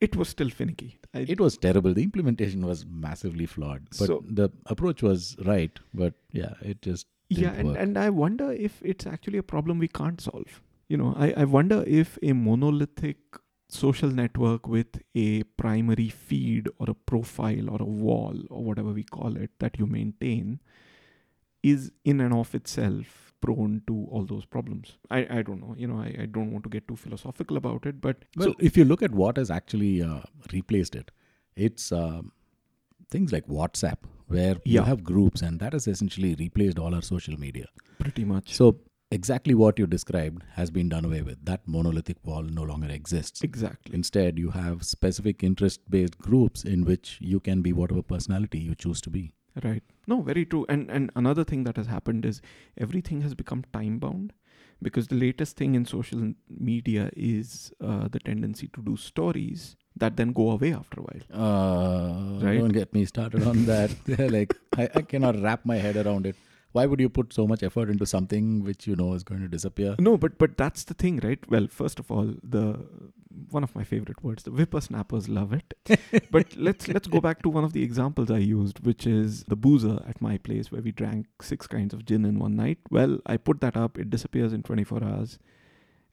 It 0.08 0.16
was 0.22 0.30
still 0.36 0.50
finicky. 0.62 0.90
I, 1.14 1.20
It 1.36 1.40
was 1.46 1.58
terrible. 1.68 1.94
The 2.00 2.04
implementation 2.10 2.66
was 2.72 2.86
massively 3.08 3.46
flawed, 3.56 3.88
but 4.00 4.08
So- 4.14 4.24
the 4.42 4.50
approach 4.76 5.02
was 5.10 5.24
right. 5.54 5.80
But 6.04 6.16
yeah, 6.44 6.54
it 6.74 6.82
just 6.90 7.08
yeah, 7.30 7.54
and, 7.54 7.70
work. 7.70 7.78
and 7.86 7.98
I 8.06 8.10
wonder 8.26 8.52
if 8.70 8.82
it's 8.94 9.08
actually 9.16 9.40
a 9.46 9.48
problem 9.56 9.80
we 9.88 9.92
can't 10.02 10.20
solve. 10.30 10.62
You 10.94 10.98
know, 11.04 11.14
I, 11.28 11.32
I 11.44 11.46
wonder 11.58 11.84
if 12.02 12.18
a 12.32 12.34
monolithic 12.34 13.18
social 13.76 14.12
network 14.18 14.68
with 14.74 15.00
a 15.28 15.28
primary 15.62 16.10
feed 16.26 16.68
or 16.78 16.90
a 16.92 16.98
profile 17.12 17.70
or 17.76 17.80
a 17.86 17.92
wall 18.04 18.36
or 18.50 18.64
whatever 18.68 18.92
we 18.98 19.04
call 19.16 19.38
it 19.46 19.50
that 19.64 19.80
you 19.80 19.88
maintain 19.88 20.60
is 21.74 21.92
in 22.14 22.22
and 22.26 22.34
of 22.34 22.54
itself 22.60 23.22
prone 23.42 23.82
to 23.88 23.96
all 24.12 24.24
those 24.26 24.46
problems. 24.46 24.94
I, 25.12 25.20
I 25.40 25.42
don't 25.42 25.62
know. 25.62 25.76
You 25.78 25.88
know, 25.88 25.98
I, 25.98 26.16
I 26.24 26.26
don't 26.26 26.52
want 26.52 26.64
to 26.64 26.70
get 26.70 26.88
too 26.88 26.96
philosophical 26.96 27.58
about 27.58 27.86
it, 27.86 28.00
but 28.02 28.24
Well, 28.36 28.50
so 28.50 28.56
if 28.70 28.78
you 28.78 28.86
look 28.86 29.04
at 29.08 29.12
what 29.12 29.38
has 29.38 29.52
actually 29.52 30.02
uh, 30.02 30.22
replaced 30.54 30.96
it, 30.96 31.12
it's 31.56 31.92
um, 31.92 32.32
things 33.10 33.32
like 33.32 33.48
WhatsApp, 33.48 33.98
where 34.28 34.56
you 34.66 34.82
have 34.82 35.04
groups, 35.04 35.42
and 35.42 35.60
that 35.60 35.74
has 35.74 35.88
essentially 35.88 36.36
replaced 36.40 36.80
all 36.80 36.96
our 36.96 37.02
social 37.02 37.40
media. 37.40 37.68
pretty 38.00 38.26
much. 38.26 38.54
So 38.54 38.80
exactly 39.12 39.54
what 39.54 39.78
you 39.80 39.86
described 39.88 40.44
has 40.54 40.72
been 40.72 40.90
done 40.90 41.06
away 41.06 41.22
with. 41.22 41.44
That 41.46 41.68
monolithic 41.68 42.18
wall 42.26 42.44
no 42.44 42.64
longer 42.64 42.90
exists. 42.90 43.44
exactly. 43.44 43.94
Instead, 43.94 44.40
you 44.40 44.50
have 44.52 44.84
specific 44.84 45.44
interest-based 45.44 46.18
groups 46.18 46.64
in 46.64 46.86
which 46.86 47.18
you 47.22 47.40
can 47.40 47.62
be 47.62 47.74
whatever 47.74 48.02
personality 48.02 48.60
you 48.60 48.76
choose 48.76 49.02
to 49.02 49.10
be. 49.10 49.32
Right. 49.64 49.84
No, 50.08 50.22
very 50.22 50.46
true. 50.46 50.66
And 50.70 50.90
and 50.90 51.12
another 51.16 51.44
thing 51.44 51.64
that 51.66 51.78
has 51.78 51.88
happened 51.88 52.26
is 52.26 52.42
everything 52.78 53.22
has 53.22 53.34
become 53.34 53.64
time 53.74 54.00
bound 54.00 54.34
because 54.82 55.08
the 55.08 55.16
latest 55.16 55.56
thing 55.58 55.74
in 55.76 55.86
social 55.86 56.34
media 56.50 57.10
is 57.16 57.72
uh, 57.82 58.08
the 58.08 58.20
tendency 58.20 58.68
to 58.76 58.82
do 58.84 58.96
stories 58.98 59.76
that 59.96 60.18
then 60.18 60.34
go 60.34 60.52
away 60.52 60.74
after 60.74 61.00
a 61.00 61.04
while. 61.04 61.24
Uh, 61.46 62.46
Right. 62.46 62.60
Don't 62.60 62.74
get 62.80 62.94
me 62.94 63.06
started 63.06 63.44
on 63.48 63.66
that. 63.66 63.92
like 64.38 64.54
I, 64.78 64.90
I 64.94 65.02
cannot 65.02 65.42
wrap 65.42 65.66
my 65.66 65.78
head 65.78 65.96
around 66.06 66.26
it. 66.28 66.36
Why 66.76 66.86
would 66.86 67.00
you 67.00 67.08
put 67.08 67.32
so 67.32 67.48
much 67.48 67.64
effort 67.64 67.90
into 67.90 68.06
something 68.06 68.62
which 68.66 68.86
you 68.86 68.98
know 68.98 69.14
is 69.14 69.24
going 69.24 69.40
to 69.40 69.48
disappear? 69.48 69.96
No, 69.98 70.18
but 70.18 70.38
but 70.38 70.58
that's 70.58 70.84
the 70.84 70.94
thing, 70.94 71.22
right? 71.24 71.40
Well, 71.50 71.68
first 71.70 72.00
of 72.00 72.12
all, 72.12 72.34
the 72.56 72.64
one 73.50 73.64
of 73.64 73.74
my 73.76 73.86
favorite 73.86 74.22
words, 74.22 74.44
the 74.44 74.52
whippersnappers 74.52 75.30
love 75.30 75.54
it. 75.54 75.74
but 76.32 76.58
let's 76.58 76.90
let's 76.90 77.08
go 77.08 77.22
back 77.22 77.44
to 77.44 77.50
one 77.50 77.64
of 77.64 77.72
the 77.72 77.82
examples 77.82 78.30
I 78.30 78.40
used, 78.40 78.86
which 78.86 79.08
is 79.08 79.46
the 79.46 79.56
boozer 79.56 80.02
at 80.06 80.22
my 80.22 80.38
place 80.38 80.70
where 80.70 80.82
we 80.82 80.92
drank 80.92 81.28
six 81.42 81.66
kinds 81.66 81.94
of 81.94 82.06
gin 82.06 82.26
in 82.26 82.40
one 82.40 82.58
night. 82.58 82.80
Well, 82.92 83.20
I 83.26 83.38
put 83.38 83.62
that 83.62 83.78
up, 83.78 83.98
it 83.98 84.10
disappears 84.10 84.52
in 84.52 84.64
24 84.64 85.02
hours, 85.02 85.40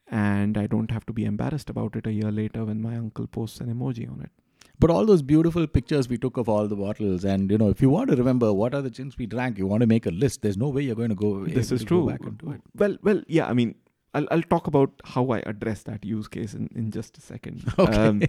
and 0.07 0.57
I 0.57 0.69
don't 0.69 0.93
have 0.93 1.07
to 1.07 1.13
be 1.13 1.25
embarrassed 1.25 1.71
about 1.71 1.97
it 1.97 2.07
a 2.07 2.13
year 2.13 2.31
later 2.31 2.65
when 2.67 2.81
my 2.81 2.97
uncle 2.97 3.27
posts 3.27 3.61
an 3.61 3.75
emoji 3.75 4.09
on 4.09 4.21
it. 4.21 4.31
But 4.79 4.91
all 4.91 5.07
those 5.07 5.23
beautiful 5.23 5.67
pictures 5.67 6.09
we 6.09 6.19
took 6.19 6.37
of 6.37 6.49
all 6.49 6.67
the 6.67 6.77
bottles, 6.77 7.25
and 7.25 7.51
you 7.51 7.59
know, 7.59 7.69
if 7.69 7.81
you 7.81 7.89
want 7.91 8.11
to 8.11 8.17
remember 8.17 8.53
what 8.53 8.75
are 8.75 8.83
the 8.83 8.91
gins 8.91 9.17
we 9.17 9.27
drank, 9.27 9.59
you 9.59 9.67
want 9.67 9.81
to 9.83 9.87
make 9.87 10.07
a 10.07 10.11
list. 10.11 10.43
There's 10.43 10.57
no 10.57 10.69
way 10.69 10.83
you're 10.83 10.97
going 10.97 11.11
to 11.11 11.15
go. 11.15 11.45
this 11.47 11.71
is 11.71 11.85
true. 11.85 12.09
Back 12.09 12.21
and 12.23 12.39
do 12.39 12.51
it. 12.53 12.61
Well, 12.75 12.97
well, 13.03 13.23
yeah. 13.29 13.47
I 13.49 13.53
mean, 13.53 13.77
I'll 14.15 14.27
I'll 14.31 14.43
talk 14.43 14.67
about 14.67 14.91
how 15.05 15.31
I 15.31 15.39
address 15.47 15.83
that 15.85 16.05
use 16.05 16.29
case 16.29 16.55
in, 16.55 16.69
in 16.75 16.91
just 16.91 17.19
a 17.19 17.21
second. 17.21 17.65
Okay. 17.79 17.97
Um, 17.97 18.23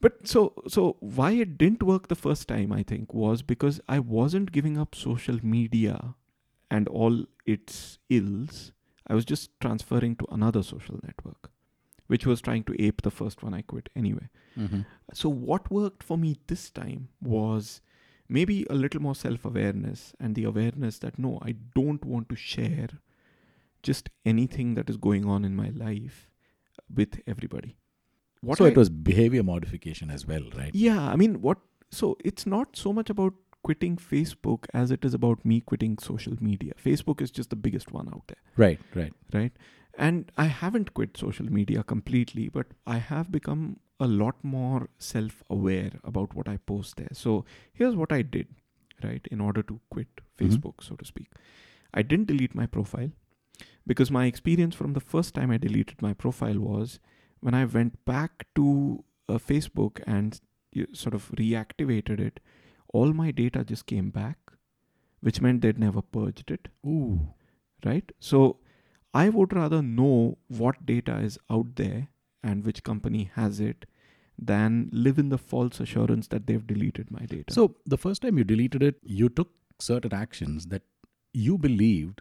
but 0.00 0.26
so 0.28 0.54
so 0.68 0.96
why 1.00 1.32
it 1.32 1.58
didn't 1.58 1.82
work 1.82 2.08
the 2.08 2.14
first 2.14 2.46
time 2.48 2.72
I 2.72 2.82
think 2.82 3.12
was 3.12 3.42
because 3.42 3.80
I 3.88 3.98
wasn't 3.98 4.52
giving 4.52 4.78
up 4.78 4.94
social 4.94 5.38
media 5.42 6.14
and 6.70 6.86
all 6.88 7.24
its 7.46 7.98
ills. 8.08 8.72
I 9.06 9.14
was 9.14 9.24
just 9.24 9.50
transferring 9.60 10.16
to 10.16 10.26
another 10.30 10.62
social 10.62 11.00
network, 11.02 11.50
which 12.08 12.26
was 12.26 12.40
trying 12.40 12.64
to 12.64 12.74
ape 12.86 13.02
the 13.02 13.10
first 13.10 13.42
one 13.42 13.54
I 13.54 13.62
quit 13.62 13.88
anyway. 13.96 14.28
Mhm. 14.56 14.84
So 15.14 15.28
what 15.50 15.70
worked 15.70 16.02
for 16.02 16.18
me 16.18 16.36
this 16.48 16.70
time 16.70 17.08
was 17.22 17.80
maybe 18.28 18.66
a 18.68 18.74
little 18.74 19.00
more 19.00 19.14
self-awareness 19.14 20.14
and 20.20 20.34
the 20.34 20.44
awareness 20.44 20.98
that 20.98 21.18
no, 21.18 21.38
I 21.42 21.52
don't 21.74 22.04
want 22.04 22.28
to 22.30 22.36
share 22.36 22.88
just 23.82 24.08
anything 24.26 24.74
that 24.74 24.90
is 24.90 24.96
going 24.96 25.24
on 25.24 25.44
in 25.44 25.54
my 25.54 25.68
life 25.70 26.28
with 26.94 27.20
everybody. 27.26 27.76
What 28.40 28.58
so 28.58 28.64
I- 28.66 28.68
it 28.68 28.76
was 28.76 28.90
behavior 28.90 29.42
modification 29.42 30.10
as 30.10 30.26
well, 30.26 30.44
right? 30.56 30.74
yeah, 30.74 31.08
I 31.10 31.16
mean, 31.16 31.40
what? 31.40 31.58
So 31.90 32.16
it's 32.24 32.46
not 32.46 32.76
so 32.76 32.92
much 32.92 33.08
about 33.10 33.34
quitting 33.62 33.96
Facebook 33.96 34.66
as 34.72 34.90
it 34.90 35.04
is 35.04 35.14
about 35.14 35.44
me 35.44 35.60
quitting 35.60 35.98
social 35.98 36.36
media. 36.40 36.72
Facebook 36.82 37.20
is 37.20 37.30
just 37.30 37.50
the 37.50 37.56
biggest 37.56 37.92
one 37.92 38.08
out 38.08 38.26
there, 38.28 38.42
Right, 38.56 38.78
right. 38.94 39.12
right? 39.32 39.52
And 39.98 40.30
I 40.36 40.44
haven't 40.44 40.94
quit 40.94 41.16
social 41.16 41.46
media 41.52 41.82
completely, 41.82 42.48
but 42.48 42.68
I 42.86 42.98
have 42.98 43.32
become 43.32 43.80
a 44.00 44.06
lot 44.06 44.42
more 44.44 44.88
self 44.98 45.42
aware 45.50 45.90
about 46.04 46.34
what 46.34 46.48
I 46.48 46.56
post 46.58 46.96
there. 46.96 47.08
So 47.12 47.44
here's 47.72 47.96
what 47.96 48.12
I 48.12 48.22
did, 48.22 48.46
right, 49.02 49.26
in 49.30 49.40
order 49.40 49.62
to 49.64 49.80
quit 49.90 50.20
Mhm. 50.20 50.22
Facebook, 50.42 50.84
so 50.84 50.94
to 50.96 51.04
speak. 51.04 51.32
I 51.92 52.02
didn't 52.02 52.28
delete 52.28 52.54
my 52.54 52.66
profile 52.66 53.10
because 53.86 54.10
my 54.10 54.26
experience 54.26 54.76
from 54.76 54.92
the 54.92 55.00
first 55.00 55.34
time 55.34 55.50
I 55.50 55.58
deleted 55.58 56.00
my 56.02 56.12
profile 56.14 56.60
was 56.60 57.00
when 57.40 57.54
I 57.54 57.64
went 57.64 58.04
back 58.04 58.46
to 58.54 59.04
uh, 59.28 59.38
Facebook 59.38 60.00
and 60.06 60.40
you 60.72 60.86
sort 60.92 61.14
of 61.14 61.30
reactivated 61.32 62.20
it, 62.20 62.40
all 62.92 63.12
my 63.12 63.30
data 63.30 63.64
just 63.64 63.86
came 63.86 64.10
back, 64.10 64.38
which 65.20 65.40
meant 65.40 65.62
they'd 65.62 65.78
never 65.78 66.02
purged 66.02 66.50
it, 66.50 66.68
Ooh. 66.86 67.34
right? 67.84 68.12
So 68.20 68.58
I 69.18 69.28
would 69.36 69.52
rather 69.52 69.82
know 69.82 70.38
what 70.46 70.84
data 70.86 71.18
is 71.28 71.38
out 71.50 71.76
there 71.76 72.08
and 72.42 72.64
which 72.64 72.82
company 72.88 73.30
has 73.34 73.60
it 73.68 73.86
than 74.50 74.90
live 74.92 75.18
in 75.18 75.30
the 75.30 75.38
false 75.38 75.80
assurance 75.80 76.28
that 76.28 76.46
they've 76.46 76.66
deleted 76.66 77.10
my 77.10 77.24
data. 77.26 77.52
So 77.52 77.76
the 77.84 77.98
first 77.98 78.22
time 78.22 78.38
you 78.38 78.44
deleted 78.44 78.82
it, 78.82 79.00
you 79.02 79.28
took 79.28 79.50
certain 79.80 80.14
actions 80.14 80.66
that 80.66 80.82
you 81.32 81.58
believed 81.58 82.20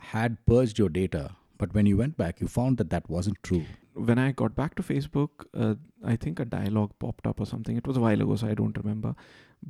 had 0.00 0.36
purged 0.46 0.78
your 0.78 0.90
data, 0.90 1.36
but 1.56 1.74
when 1.74 1.86
you 1.86 1.96
went 1.96 2.16
back, 2.16 2.40
you 2.40 2.48
found 2.48 2.76
that 2.78 2.90
that 2.90 3.08
wasn't 3.08 3.42
true. 3.42 3.64
When 3.98 4.18
I 4.18 4.32
got 4.32 4.54
back 4.54 4.74
to 4.76 4.82
Facebook, 4.82 5.44
uh, 5.54 5.74
I 6.04 6.16
think 6.16 6.40
a 6.40 6.44
dialogue 6.44 6.92
popped 6.98 7.26
up 7.26 7.40
or 7.40 7.46
something. 7.46 7.76
It 7.76 7.86
was 7.86 7.96
a 7.96 8.00
while 8.00 8.20
ago, 8.22 8.36
so 8.36 8.46
I 8.48 8.54
don't 8.54 8.76
remember. 8.76 9.14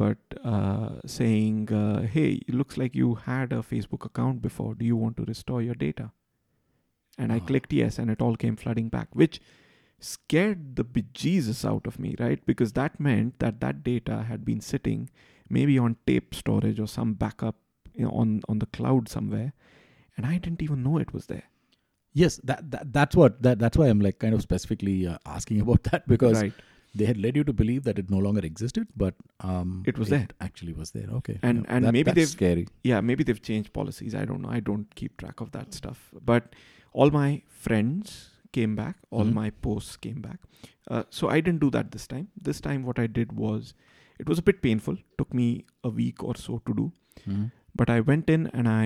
But 0.03 0.19
uh, 0.45 1.01
saying, 1.07 1.73
uh, 1.73 2.03
"Hey, 2.03 2.29
it 2.47 2.55
looks 2.55 2.77
like 2.77 2.95
you 2.95 3.15
had 3.27 3.53
a 3.53 3.63
Facebook 3.73 4.05
account 4.05 4.43
before. 4.43 4.75
Do 4.75 4.85
you 4.85 4.97
want 4.97 5.17
to 5.19 5.25
restore 5.25 5.63
your 5.63 5.75
data?" 5.75 6.11
And 7.19 7.33
I 7.33 7.39
Ah. 7.39 7.47
clicked 7.53 7.73
yes, 7.73 7.99
and 7.99 8.11
it 8.11 8.21
all 8.23 8.37
came 8.37 8.57
flooding 8.65 8.89
back, 8.97 9.15
which 9.15 9.41
scared 10.01 10.77
the 10.77 10.85
bejesus 10.85 11.65
out 11.65 11.87
of 11.87 11.99
me, 11.99 12.15
right? 12.21 12.45
Because 12.47 12.73
that 12.75 13.01
meant 13.01 13.39
that 13.41 13.61
that 13.61 13.83
data 13.83 14.23
had 14.33 14.45
been 14.45 14.61
sitting 14.61 15.09
maybe 15.49 15.79
on 15.79 15.97
tape 16.07 16.35
storage 16.35 16.79
or 16.79 16.87
some 16.87 17.15
backup 17.15 17.57
you 17.95 18.05
know, 18.05 18.11
on 18.11 18.41
on 18.49 18.59
the 18.61 18.67
cloud 18.67 19.09
somewhere, 19.09 19.53
and 20.17 20.27
I 20.27 20.39
didn't 20.39 20.63
even 20.63 20.83
know 20.85 20.99
it 20.99 21.13
was 21.13 21.27
there. 21.27 21.49
Yes, 22.15 22.41
that, 22.45 22.71
that 22.71 22.93
that's 22.93 23.15
what 23.17 23.43
that, 23.43 23.59
that's 23.59 23.77
why 23.77 23.87
I'm 23.89 24.01
like 24.01 24.19
kind 24.19 24.35
of 24.35 24.43
specifically 24.43 25.07
uh, 25.07 25.19
asking 25.27 25.61
about 25.67 25.83
that 25.85 26.09
because 26.09 26.41
right. 26.43 26.53
they 26.95 27.05
had 27.05 27.19
led 27.19 27.37
you 27.37 27.45
to 27.45 27.53
believe 27.53 27.85
that 27.85 27.99
it 27.99 28.11
no 28.11 28.19
longer 28.19 28.41
existed, 28.41 28.89
but 28.97 29.15
um, 29.41 29.83
It 29.87 29.99
was 29.99 30.09
there. 30.09 30.29
Actually, 30.41 30.73
was 30.73 30.91
there. 30.93 31.09
Okay, 31.21 31.39
And- 31.43 31.59
Yeah, 31.67 31.75
and 31.77 31.85
that- 31.85 31.93
maybe 31.93 32.05
that's 32.05 32.17
they've- 32.17 32.29
scary. 32.29 32.67
yeah 32.83 33.01
maybe 33.01 33.23
they've 33.25 33.43
changed 33.51 33.73
policies 33.73 34.15
i 34.15 34.25
don't 34.25 34.43
know 34.43 34.49
i 34.51 34.61
don't 34.61 34.95
keep 34.95 35.17
track 35.19 35.41
of 35.41 35.51
that 35.53 35.75
stuff 35.75 36.11
but 36.33 36.55
all 36.93 37.11
my 37.11 37.43
friends 37.67 38.31
came 38.53 38.75
back 38.75 38.97
all 39.11 39.25
Mhm. 39.27 39.35
my 39.43 39.51
posts 39.67 39.97
came 40.07 40.21
back 40.27 40.39
uh, 40.91 41.03
so 41.11 41.29
i 41.29 41.39
didn't 41.41 41.61
do 41.67 41.71
that 41.77 41.91
this 41.97 42.07
time 42.13 42.29
this 42.51 42.61
time 42.69 42.83
what 42.91 42.99
i 42.99 43.07
did 43.19 43.33
was 43.45 43.75
it 44.25 44.29
was 44.33 44.39
a 44.43 44.47
bit 44.51 44.63
painful 44.63 44.97
took 45.19 45.35
me 45.41 45.49
a 45.85 45.91
week 46.01 46.25
or 46.31 46.35
so 46.47 46.57
to 46.71 46.75
do 46.81 46.87
Mhm. 47.27 47.45
but 47.83 47.91
i 47.97 48.01
went 48.13 48.31
in 48.37 48.47
and 48.61 48.67
i 48.77 48.83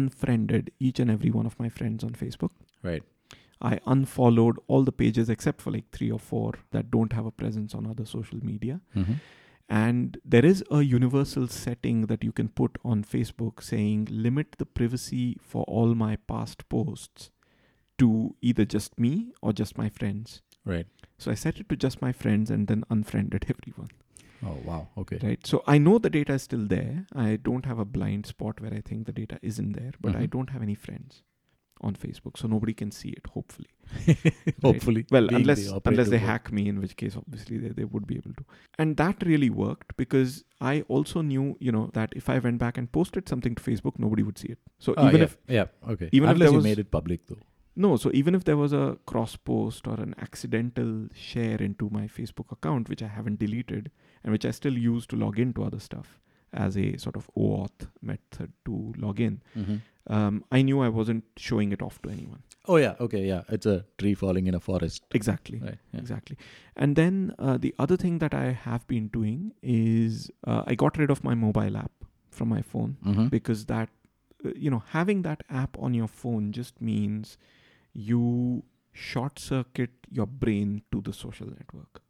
unfriended 0.00 0.70
each 0.88 1.00
and 1.04 1.10
every 1.16 1.30
one 1.40 1.46
of 1.50 1.58
my 1.64 1.68
friends 1.78 2.04
on 2.08 2.12
facebook 2.22 2.50
Right. 2.88 3.02
i 3.68 3.74
unfollowed 3.92 4.58
all 4.72 4.82
the 4.86 4.92
pages 5.02 5.30
except 5.34 5.62
for 5.64 5.70
like 5.74 5.86
three 5.96 6.08
or 6.16 6.18
four 6.30 6.48
that 6.72 6.90
don't 6.94 7.12
have 7.18 7.28
a 7.28 7.30
presence 7.42 7.74
on 7.78 7.86
other 7.92 8.04
social 8.10 8.40
media 8.48 8.74
Mhm. 9.02 9.14
and 9.84 10.18
there 10.34 10.44
is 10.48 10.62
a 10.78 10.80
universal 10.88 11.46
setting 11.54 12.02
that 12.10 12.22
you 12.26 12.32
can 12.40 12.48
put 12.60 12.76
on 12.90 13.02
Facebook 13.12 13.62
saying 13.68 14.02
limit 14.26 14.56
the 14.62 14.66
privacy 14.80 15.24
for 15.52 15.64
all 15.64 15.94
my 16.02 16.10
past 16.32 16.68
posts 16.74 17.30
to 18.02 18.10
either 18.50 18.64
just 18.76 18.98
me 19.06 19.12
or 19.42 19.52
just 19.60 19.76
my 19.78 19.88
friends. 19.88 20.42
Right. 20.64 20.86
So 21.18 21.30
I 21.32 21.34
set 21.34 21.58
it 21.60 21.68
to 21.70 21.76
just 21.84 22.00
my 22.02 22.12
friends 22.12 22.50
and 22.56 22.68
then 22.72 22.84
unfriended 22.90 23.46
everyone. 23.54 23.88
Oh 24.50 24.58
wow. 24.70 24.88
Okay. 25.04 25.18
right? 25.26 25.46
So 25.46 25.62
I 25.74 25.78
know 25.78 25.98
the 25.98 26.10
data 26.10 26.34
is 26.34 26.42
still 26.42 26.66
there. 26.76 27.06
I 27.26 27.36
don't 27.36 27.64
have 27.64 27.78
a 27.78 27.86
blind 27.96 28.26
spot 28.26 28.60
where 28.60 28.74
I 28.74 28.82
think 28.90 29.06
the 29.06 29.12
data 29.22 29.38
isn't 29.52 29.72
there, 29.80 29.92
but 30.00 30.14
I 30.14 30.26
Mhm. 30.26 30.30
don't 30.36 30.50
have 30.56 30.62
any 30.62 30.74
friends 30.88 31.22
on 31.80 31.94
Facebook, 31.94 32.36
so 32.38 32.48
nobody 32.48 32.72
can 32.72 32.90
see 32.90 33.10
it. 33.10 33.26
Hopefully, 33.34 33.68
Hopefully. 34.62 35.06
well, 35.10 35.28
unless 35.34 35.66
the 35.66 35.80
unless 35.84 36.08
they 36.08 36.18
hack 36.18 36.50
me, 36.52 36.68
in 36.68 36.80
which 36.80 36.96
case 36.96 37.16
obviously 37.16 37.58
they, 37.58 37.68
they 37.68 37.84
would 37.84 38.06
be 38.06 38.16
able 38.16 38.32
to. 38.34 38.44
And 38.78 38.96
that 38.96 39.22
really 39.24 39.50
worked 39.50 39.96
because 39.96 40.44
I 40.60 40.82
also 40.88 41.20
knew, 41.22 41.56
you 41.60 41.72
know, 41.72 41.90
that 41.94 42.12
if 42.16 42.28
I 42.28 42.38
went 42.38 42.58
back 42.58 42.78
and 42.78 42.90
posted 42.90 43.28
something 43.28 43.54
to 43.54 43.62
Facebook, 43.62 43.98
nobody 43.98 44.22
would 44.22 44.38
see 44.38 44.48
it. 44.48 44.58
So 44.78 44.94
Oh, 44.96 45.06
even 45.08 45.18
yeah. 45.20 45.24
if 45.24 45.36
yeah. 45.48 45.66
Okay. 45.88 46.08
even 46.12 46.28
if 46.30 46.34
Unless 46.34 46.50
there 46.50 46.58
you 46.58 46.62
made 46.64 46.78
it 46.78 46.90
public 46.90 47.26
though. 47.26 47.38
no, 47.76 47.96
so 47.96 48.10
even 48.14 48.34
if 48.34 48.44
there 48.44 48.56
was 48.56 48.72
a 48.72 48.96
cross 49.06 49.36
post 49.36 49.86
or 49.86 50.00
an 50.00 50.14
accidental 50.18 51.08
share 51.14 51.60
into 51.60 51.90
my 51.90 52.06
Facebook 52.06 52.50
account, 52.52 52.88
which 52.88 53.02
I 53.02 53.08
haven't 53.08 53.38
deleted 53.38 53.90
and 54.24 54.32
which 54.32 54.46
I 54.46 54.50
still 54.50 54.78
use 54.78 55.06
to 55.08 55.16
log 55.16 55.38
into 55.38 55.62
other 55.62 55.78
stuff 55.78 56.18
as 56.52 56.76
a 56.76 56.96
sort 56.96 57.16
of 57.16 57.28
OAuth 57.36 57.88
method 58.02 58.52
to 58.64 58.94
log 58.98 59.20
in, 59.20 59.40
Mm-hmm. 59.56 59.76
um, 60.12 60.44
I 60.50 60.62
knew 60.62 60.80
I 60.80 60.88
wasn't 60.88 61.24
showing 61.36 61.72
it 61.72 61.82
off 61.82 62.00
to 62.02 62.10
anyone. 62.10 62.42
Oh 62.68 62.76
yeah. 62.76 62.94
Okay. 63.00 63.24
Yeah. 63.26 63.42
It's 63.48 63.66
a 63.66 63.84
tree 63.98 64.14
falling 64.14 64.46
in 64.48 64.54
a 64.54 64.60
forest. 64.60 65.02
Exactly. 65.12 65.58
Right. 65.60 65.78
Yeah. 65.92 66.00
Exactly. 66.00 66.36
And 66.76 66.96
then 66.96 67.34
uh, 67.38 67.58
the 67.58 67.74
other 67.78 67.96
thing 67.96 68.18
that 68.18 68.34
I 68.34 68.52
have 68.52 68.86
been 68.88 69.08
doing 69.08 69.52
is 69.62 70.30
uh, 70.46 70.62
I 70.66 70.74
got 70.74 70.98
rid 70.98 71.10
of 71.10 71.22
my 71.22 71.34
mobile 71.34 71.76
app 71.76 71.92
from 72.30 72.48
my 72.48 72.62
phone 72.62 72.96
Mm-hmm. 73.06 73.28
because 73.28 73.66
that, 73.66 73.88
uh, 74.44 74.50
you 74.56 74.70
know, 74.70 74.82
having 74.90 75.22
that 75.22 75.42
app 75.48 75.76
on 75.78 75.94
your 75.94 76.08
phone 76.08 76.50
just 76.52 76.80
means 76.80 77.38
you 77.92 78.62
short 78.92 79.38
circuit 79.38 79.90
your 80.10 80.26
brain 80.26 80.82
to 80.92 81.00
the 81.00 81.12
social 81.12 81.46
network. 81.46 82.02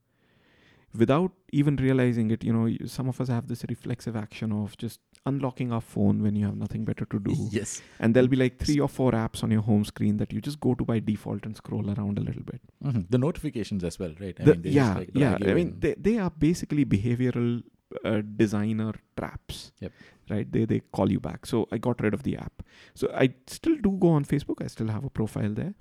Without 0.94 1.32
even 1.52 1.76
realizing 1.76 2.30
it, 2.30 2.42
you 2.44 2.52
know, 2.52 2.68
some 2.86 3.08
of 3.08 3.20
us 3.20 3.28
have 3.28 3.48
this 3.48 3.64
reflexive 3.68 4.16
action 4.16 4.52
of 4.52 4.76
just 4.78 5.00
unlocking 5.26 5.72
our 5.72 5.80
phone 5.80 6.22
when 6.22 6.36
you 6.36 6.46
have 6.46 6.56
nothing 6.56 6.84
better 6.84 7.04
to 7.06 7.18
do. 7.18 7.34
Yes. 7.50 7.82
And 7.98 8.14
there'll 8.14 8.28
be 8.28 8.36
like 8.36 8.58
three 8.58 8.78
or 8.80 8.88
four 8.88 9.12
apps 9.12 9.42
on 9.42 9.50
your 9.50 9.60
home 9.62 9.84
screen 9.84 10.16
that 10.18 10.32
you 10.32 10.40
just 10.40 10.60
go 10.60 10.74
to 10.74 10.84
by 10.84 11.00
default 11.00 11.44
and 11.44 11.56
scroll 11.56 11.90
around 11.90 12.18
a 12.18 12.22
little 12.22 12.42
bit. 12.44 12.60
hmm 12.82 13.00
The 13.10 13.18
notifications 13.18 13.84
as 13.84 13.98
well, 13.98 14.14
right? 14.20 14.36
I 14.40 14.44
The- 14.44 14.54
mean, 14.54 14.72
yeah, 14.72 14.94
like, 14.94 15.10
yeah. 15.14 15.36
I 15.44 15.54
mean, 15.54 15.74
they, 15.80 15.94
they 15.98 16.18
are 16.18 16.30
basically 16.30 16.84
behavioral 16.86 17.62
uh, 18.04 18.22
designer 18.36 18.92
traps. 19.18 19.72
Yep. 19.80 19.92
Right? 20.30 20.50
They 20.50 20.64
they 20.64 20.80
call 20.92 21.10
you 21.10 21.20
back. 21.20 21.46
So 21.46 21.68
I 21.70 21.78
got 21.78 22.00
rid 22.00 22.14
of 22.14 22.22
the 22.22 22.36
app. 22.36 22.62
So 22.94 23.10
I 23.14 23.34
still 23.46 23.76
do 23.76 23.92
go 24.06 24.08
on 24.20 24.24
Facebook. 24.24 24.62
I 24.64 24.66
still 24.68 24.88
have 24.88 25.04
a 25.04 25.10
profile 25.10 25.52
there, 25.52 25.74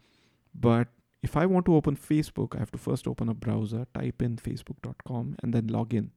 but 0.54 0.88
if 1.26 1.36
I 1.42 1.46
want 1.54 1.66
to 1.68 1.76
open 1.76 1.96
Facebook, 2.06 2.56
I 2.56 2.60
have 2.60 2.72
to 2.72 2.78
first 2.88 3.08
open 3.12 3.30
a 3.30 3.34
browser, 3.46 3.86
type 4.00 4.22
in 4.28 4.38
facebook.com, 4.48 5.36
and 5.42 5.54
then 5.58 5.68
log 5.78 5.94
in. 6.02 6.12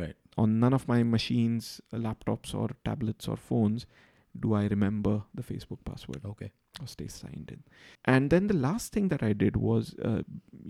right. 0.00 0.16
On 0.42 0.52
none 0.60 0.72
of 0.76 0.84
my 0.88 1.02
machines, 1.02 1.80
uh, 1.92 1.96
laptops, 2.04 2.54
or 2.58 2.68
tablets 2.86 3.26
or 3.28 3.36
phones 3.36 3.84
do 4.44 4.54
I 4.58 4.62
remember 4.74 5.14
the 5.38 5.42
Facebook 5.42 5.80
password 5.88 6.22
Okay. 6.30 6.50
or 6.80 6.86
stay 6.92 7.06
signed 7.16 7.50
in. 7.54 7.58
And 8.12 8.30
then 8.34 8.46
the 8.52 8.56
last 8.66 8.92
thing 8.94 9.08
that 9.08 9.22
I 9.22 9.32
did 9.42 9.56
was, 9.64 9.94
uh, 10.10 10.22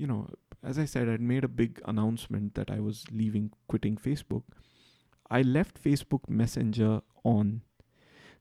you 0.02 0.08
know, 0.12 0.20
as 0.70 0.78
I 0.84 0.87
said, 0.94 1.08
I'd 1.12 1.20
made 1.34 1.44
a 1.44 1.52
big 1.62 1.80
announcement 1.92 2.56
that 2.56 2.72
I 2.76 2.80
was 2.88 3.04
leaving, 3.20 3.52
quitting 3.68 3.96
Facebook. 4.08 4.42
I 5.30 5.42
left 5.42 5.82
Facebook 5.88 6.28
Messenger 6.42 6.92
on. 7.37 7.62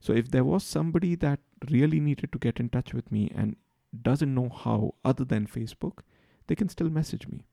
So 0.00 0.12
if 0.22 0.30
there 0.32 0.44
was 0.52 0.64
somebody 0.64 1.14
that 1.26 1.38
really 1.70 2.00
needed 2.00 2.32
to 2.32 2.38
get 2.48 2.58
in 2.64 2.68
touch 2.78 2.92
with 3.00 3.12
me 3.12 3.30
and 3.42 3.54
doesn't 4.00 4.34
know 4.34 4.48
how 4.48 4.94
other 5.04 5.24
than 5.24 5.46
Facebook, 5.46 5.98
they 6.46 6.54
can 6.54 6.68
still 6.68 6.88
message 6.88 7.28
me. 7.28 7.44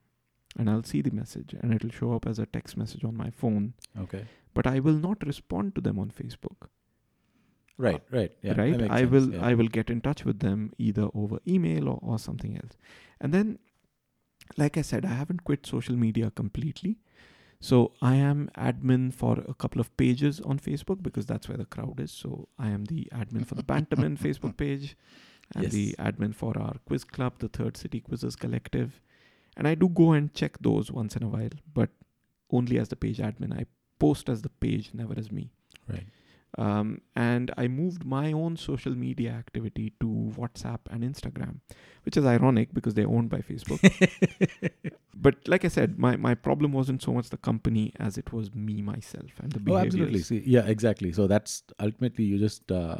And 0.58 0.68
I'll 0.68 0.82
see 0.82 1.00
the 1.00 1.12
message 1.12 1.54
and 1.60 1.72
it'll 1.72 1.90
show 1.90 2.12
up 2.12 2.26
as 2.26 2.38
a 2.38 2.46
text 2.46 2.76
message 2.76 3.04
on 3.04 3.16
my 3.16 3.30
phone. 3.30 3.74
Okay. 3.98 4.24
But 4.52 4.66
I 4.66 4.80
will 4.80 4.94
not 4.94 5.24
respond 5.24 5.76
to 5.76 5.80
them 5.80 5.98
on 5.98 6.10
Facebook 6.10 6.68
Right. 7.80 8.02
Right. 8.10 8.32
Yeah. 8.42 8.60
right 8.60 8.90
i 8.90 8.98
sense, 8.98 9.10
will 9.10 9.32
yeah. 9.32 9.46
i 9.46 9.54
will 9.54 9.68
get 9.68 9.88
in 9.88 10.00
touch 10.02 10.24
with 10.24 10.40
them 10.40 10.72
either 10.76 11.08
over 11.14 11.38
email 11.48 11.88
or, 11.88 11.98
or 12.02 12.18
something 12.18 12.56
else 12.56 12.76
and 13.20 13.32
then 13.32 13.58
like 14.58 14.76
i 14.76 14.82
said 14.82 15.06
i 15.06 15.14
haven't 15.20 15.44
quit 15.44 15.66
social 15.66 15.96
media 15.96 16.30
completely 16.30 16.98
so 17.58 17.92
i 18.02 18.14
am 18.16 18.50
admin 18.56 19.12
for 19.14 19.42
a 19.48 19.54
couple 19.54 19.80
of 19.80 19.96
pages 19.96 20.40
on 20.40 20.58
facebook 20.58 21.02
because 21.02 21.24
that's 21.24 21.48
where 21.48 21.56
the 21.56 21.64
crowd 21.64 21.98
is 22.00 22.12
so 22.12 22.48
i 22.58 22.68
am 22.68 22.84
the 22.84 23.08
admin 23.14 23.46
for 23.46 23.54
the 23.54 23.62
Banterman 23.72 24.18
facebook 24.18 24.56
page 24.58 24.94
and 25.54 25.70
the 25.70 25.94
Yes. 25.98 26.06
admin 26.12 26.34
for 26.34 26.56
our 26.58 26.74
quiz 26.86 27.04
club 27.04 27.38
the 27.38 27.48
third 27.48 27.76
city 27.76 28.00
quizzes 28.00 28.36
collective 28.36 29.00
and 29.56 29.66
i 29.68 29.74
do 29.74 29.88
go 29.88 30.12
and 30.12 30.32
check 30.34 30.58
those 30.60 30.90
once 30.92 31.16
in 31.16 31.22
a 31.22 31.28
while 31.28 31.50
but 31.74 31.90
only 32.50 32.78
as 32.78 32.88
the 32.88 32.96
page 32.96 33.18
admin 33.18 33.52
i 33.60 33.64
post 33.98 34.28
as 34.28 34.42
the 34.42 34.48
page 34.48 34.90
never 34.94 35.14
as 35.18 35.30
me 35.32 35.50
Right. 35.88 36.06
um, 36.58 37.00
and 37.16 37.50
I 37.56 37.66
moved 37.68 38.04
my 38.04 38.32
own 38.32 38.56
social 38.56 38.94
media 38.94 39.30
activity 39.32 39.92
to 40.00 40.06
WhatsApp 40.36 40.80
and 40.90 41.02
Instagram, 41.04 41.56
which 42.04 42.16
is 42.16 42.24
ironic 42.24 42.72
because 42.74 42.94
they're 42.94 43.08
owned 43.08 43.28
by 43.30 43.38
Facebook. 43.38 43.80
but 45.14 45.36
like 45.48 45.64
I 45.64 45.68
said, 45.68 45.98
my, 45.98 46.16
my 46.16 46.34
problem 46.34 46.72
wasn't 46.72 47.02
so 47.02 47.12
much 47.12 47.30
the 47.30 47.36
company 47.36 47.92
as 47.98 48.18
it 48.18 48.32
was 48.32 48.54
me 48.54 48.82
myself 48.82 49.30
and 49.42 49.52
the 49.52 49.72
Oh, 49.72 49.78
absolutely. 49.78 50.20
See, 50.22 50.42
yeah, 50.44 50.66
exactly. 50.66 51.12
So 51.12 51.26
that's 51.26 51.62
ultimately 51.78 52.24
you 52.24 52.38
just 52.38 52.70
uh, 52.70 52.98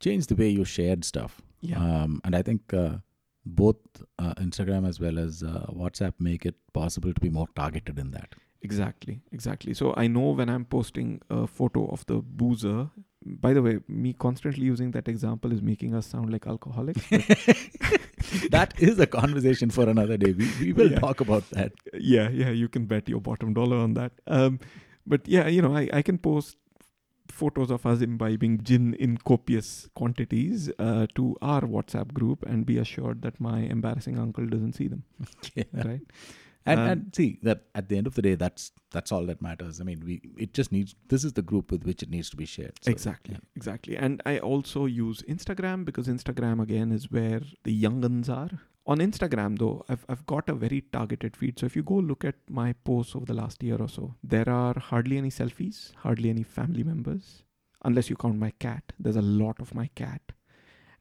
change 0.00 0.26
the 0.26 0.34
way 0.34 0.48
you 0.48 0.64
shared 0.64 1.04
stuff. 1.04 1.40
Yeah, 1.60 1.78
Um, 1.78 2.20
and 2.24 2.34
I 2.34 2.42
think 2.42 2.72
uh, 2.72 2.98
both 3.44 3.76
uh, 4.18 4.34
Instagram 4.34 4.88
as 4.88 4.98
well 4.98 5.18
as 5.18 5.42
uh, 5.42 5.66
WhatsApp 5.82 6.14
make 6.18 6.46
it 6.46 6.54
possible 6.72 7.12
to 7.12 7.20
be 7.20 7.28
more 7.28 7.48
targeted 7.54 7.98
in 7.98 8.10
that. 8.12 8.34
exactly, 8.68 9.12
exactly. 9.36 9.74
So 9.74 9.92
I 9.96 10.06
know 10.14 10.30
when 10.38 10.48
I'm 10.54 10.64
posting 10.72 11.20
a 11.30 11.46
photo 11.46 11.86
of 11.94 12.04
the 12.06 12.16
boozer. 12.40 12.88
By 13.44 13.52
the 13.56 13.62
way, 13.66 13.78
me 14.02 14.10
constantly 14.24 14.64
using 14.66 14.90
that 14.96 15.08
example 15.12 15.52
is 15.54 15.62
making 15.68 15.94
us 15.94 16.06
sound 16.06 16.30
like 16.34 16.46
alcoholics. 16.46 17.06
that 18.50 18.74
is 18.78 18.98
a 18.98 19.06
conversation 19.06 19.70
for 19.70 19.88
another 19.88 20.16
day. 20.16 20.32
We, 20.32 20.48
we 20.60 20.72
will 20.72 20.90
Yeah. 20.92 20.98
talk 21.00 21.20
about 21.20 21.48
that. 21.50 21.72
yeah, 21.94 22.28
yeah, 22.30 22.50
you 22.50 22.68
can 22.68 22.86
bet 22.86 23.08
your 23.08 23.20
bottom 23.20 23.52
dollar 23.54 23.76
on 23.76 23.94
that. 23.94 24.12
Um, 24.26 24.58
but 25.06 25.26
yeah, 25.28 25.48
you 25.48 25.62
know, 25.62 25.74
I, 25.76 25.88
I 25.92 26.02
can 26.02 26.18
post 26.18 26.56
photos 27.30 27.70
of 27.70 27.86
us 27.86 28.00
imbibing 28.00 28.62
gin 28.62 28.94
in 28.94 29.16
copious 29.18 29.88
quantities 29.94 30.70
uh, 30.78 31.06
to 31.14 31.36
our 31.42 31.62
WhatsApp 31.62 32.12
group 32.12 32.44
and 32.46 32.66
be 32.66 32.78
assured 32.78 33.22
that 33.22 33.40
my 33.40 33.60
embarrassing 33.60 34.18
uncle 34.18 34.46
doesn't 34.46 34.74
see 34.74 34.88
them. 34.88 35.04
Right? 35.72 36.02
And, 36.66 36.80
Um, 36.80 36.86
and 36.88 37.14
see 37.16 37.38
that 37.42 37.62
at 37.74 37.88
the 37.88 37.96
end 37.96 38.06
of 38.06 38.14
the 38.14 38.22
day, 38.22 38.34
that's 38.34 38.72
that's 38.90 39.10
all 39.12 39.24
that 39.26 39.40
matters. 39.40 39.80
I 39.80 39.84
mean, 39.84 40.02
we 40.04 40.20
it 40.36 40.52
just 40.52 40.70
needs 40.72 40.94
this 41.08 41.24
is 41.24 41.32
the 41.32 41.42
group 41.42 41.72
with 41.72 41.84
which 41.84 42.02
it 42.02 42.10
needs 42.10 42.28
to 42.30 42.36
be 42.36 42.44
shared. 42.44 42.74
So, 42.82 42.90
exactly, 42.90 43.34
yeah. 43.34 43.40
exactly. 43.56 43.96
And 43.96 44.22
I 44.26 44.38
also 44.38 44.84
use 44.84 45.22
Instagram 45.22 45.86
because 45.86 46.06
Instagram 46.06 46.60
again 46.60 46.92
is 46.92 47.10
where 47.10 47.40
the 47.64 47.82
younguns 47.82 48.28
are. 48.28 48.60
On 48.92 48.98
Instagram, 48.98 49.56
though, 49.58 49.84
I've 49.88 50.04
I've 50.08 50.24
got 50.26 50.48
a 50.48 50.54
very 50.54 50.80
targeted 50.96 51.36
feed. 51.36 51.58
So 51.60 51.66
if 51.66 51.76
you 51.76 51.82
go 51.90 51.94
look 52.10 52.24
at 52.24 52.34
my 52.48 52.72
posts 52.88 53.14
over 53.14 53.24
the 53.26 53.34
last 53.34 53.62
year 53.62 53.76
or 53.84 53.88
so, 53.88 54.14
there 54.24 54.48
are 54.48 54.74
hardly 54.78 55.18
any 55.18 55.30
selfies, 55.30 55.92
hardly 56.06 56.30
any 56.30 56.42
family 56.42 56.82
members, 56.82 57.28
unless 57.84 58.10
you 58.10 58.16
count 58.16 58.38
my 58.38 58.50
cat. 58.66 58.92
There's 58.98 59.20
a 59.22 59.22
lot 59.22 59.60
of 59.60 59.74
my 59.74 59.86
cat, 59.94 60.32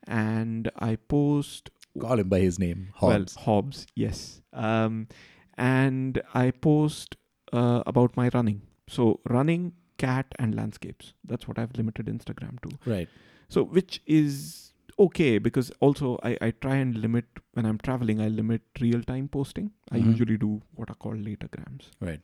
and 0.08 0.70
I 0.78 0.96
post 0.98 1.72
Call 2.00 2.20
him 2.20 2.30
by 2.30 2.40
his 2.40 2.60
name, 2.60 2.90
Hobbs. 2.96 3.36
well, 3.36 3.44
Hobbs, 3.46 3.88
yes. 3.96 4.42
Um, 4.54 5.08
and 5.58 6.22
I 6.36 6.52
post 6.52 7.16
uh, 7.52 7.82
about 7.88 8.16
my 8.16 8.30
running. 8.34 8.62
So 8.88 9.20
running, 9.28 9.74
cat, 9.98 10.28
and 10.38 10.54
landscapes. 10.56 11.14
That's 11.26 11.48
what 11.48 11.58
I've 11.58 11.76
limited 11.76 12.06
Instagram 12.06 12.62
to. 12.62 12.78
right. 12.90 13.10
So 13.50 13.64
which 13.64 14.02
is 14.06 14.69
okay 15.00 15.38
because 15.40 15.72
also 15.80 16.18
I, 16.24 16.38
I 16.42 16.52
try 16.52 16.76
and 16.76 16.98
limit 16.98 17.26
when 17.54 17.66
I'm 17.66 17.78
traveling. 17.78 18.22
I 18.22 18.28
limit 18.28 18.62
real 18.82 19.02
time 19.04 19.28
posting. 19.28 19.72
I 19.92 20.00
Mhm. 20.00 20.12
usually 20.12 20.38
do 20.38 20.62
what 20.76 20.90
are 20.90 20.96
called 21.06 21.24
latergrams. 21.30 21.92
Right. 22.00 22.22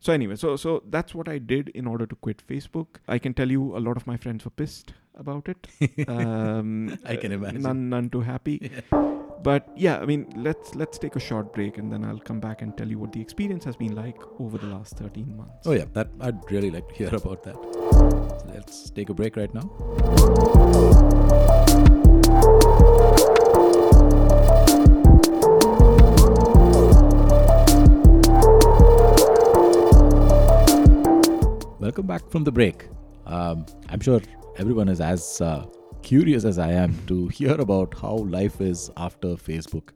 So 0.00 0.12
anyway, 0.12 0.36
so 0.36 0.56
so 0.56 0.82
that's 0.94 1.14
what 1.14 1.28
I 1.28 1.38
did 1.38 1.70
in 1.70 1.86
order 1.86 2.06
to 2.06 2.16
quit 2.26 2.42
Facebook. 2.46 3.00
I 3.08 3.18
can 3.18 3.34
tell 3.34 3.50
you 3.50 3.76
a 3.76 3.80
lot 3.88 3.96
of 3.96 4.06
my 4.06 4.16
friends 4.24 4.44
were 4.44 4.50
pissed 4.62 4.92
about 5.24 5.48
it. 5.48 5.68
Um, 6.16 6.98
I 7.06 7.16
can 7.16 7.32
uh, 7.32 7.36
imagine. 7.36 7.62
None, 7.62 7.88
none 7.88 8.10
too 8.10 8.20
happy. 8.20 8.70
But 9.48 9.68
yeah, 9.76 9.96
I 10.02 10.06
mean, 10.10 10.26
let's 10.48 10.74
let's 10.74 10.98
take 10.98 11.16
a 11.16 11.20
short 11.20 11.52
break 11.54 11.78
and 11.78 11.92
then 11.92 12.04
I'll 12.10 12.22
come 12.30 12.40
back 12.40 12.62
and 12.62 12.76
tell 12.76 12.88
you 12.94 12.98
what 12.98 13.12
the 13.12 13.20
experience 13.20 13.64
has 13.64 13.76
been 13.76 13.94
like 13.94 14.20
over 14.40 14.58
the 14.58 14.66
last 14.74 14.96
13 14.98 15.36
months. 15.36 15.66
Oh 15.66 15.72
yeah, 15.72 15.84
that 15.92 16.08
I'd 16.20 16.50
really 16.50 16.70
like 16.70 16.88
to 16.88 16.94
hear 16.94 17.14
about 17.22 17.42
that. 17.44 17.54
So 17.54 18.44
let's 18.54 18.90
take 18.90 19.10
a 19.10 19.14
break 19.14 19.36
right 19.36 19.52
now. 19.54 19.70
Welcome 31.84 32.06
back 32.06 32.30
from 32.30 32.44
the 32.44 32.50
break. 32.50 32.88
Um, 33.26 33.66
I'm 33.90 34.00
sure 34.00 34.18
everyone 34.56 34.88
is 34.88 35.02
as 35.02 35.42
uh, 35.42 35.66
curious 36.00 36.46
as 36.46 36.58
I 36.58 36.72
am 36.72 36.96
to 37.08 37.28
hear 37.28 37.60
about 37.60 37.92
how 38.00 38.14
life 38.36 38.62
is 38.62 38.90
after 38.96 39.34
Facebook. 39.48 39.90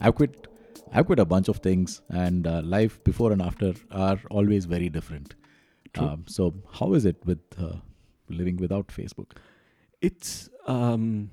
I've 0.00 0.14
quit 0.14 0.46
I've 0.92 1.06
quit 1.06 1.18
a 1.18 1.24
bunch 1.24 1.48
of 1.48 1.56
things, 1.56 2.00
and 2.10 2.46
uh, 2.46 2.62
life 2.62 3.02
before 3.02 3.32
and 3.32 3.42
after 3.42 3.74
are 3.90 4.20
always 4.30 4.66
very 4.66 4.88
different. 4.88 5.34
Um, 5.98 6.26
so, 6.28 6.54
how 6.74 6.94
is 6.94 7.06
it 7.06 7.16
with 7.26 7.40
uh, 7.58 7.78
living 8.28 8.56
without 8.58 8.86
Facebook? 8.86 9.32
It's 10.00 10.48
um, 10.68 11.32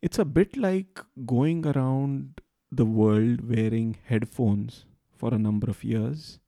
it's 0.00 0.18
a 0.18 0.24
bit 0.24 0.56
like 0.56 0.98
going 1.24 1.64
around 1.64 2.40
the 2.72 2.86
world 2.86 3.48
wearing 3.48 3.98
headphones 4.04 4.84
for 5.16 5.32
a 5.32 5.38
number 5.38 5.70
of 5.70 5.84
years, 5.84 6.40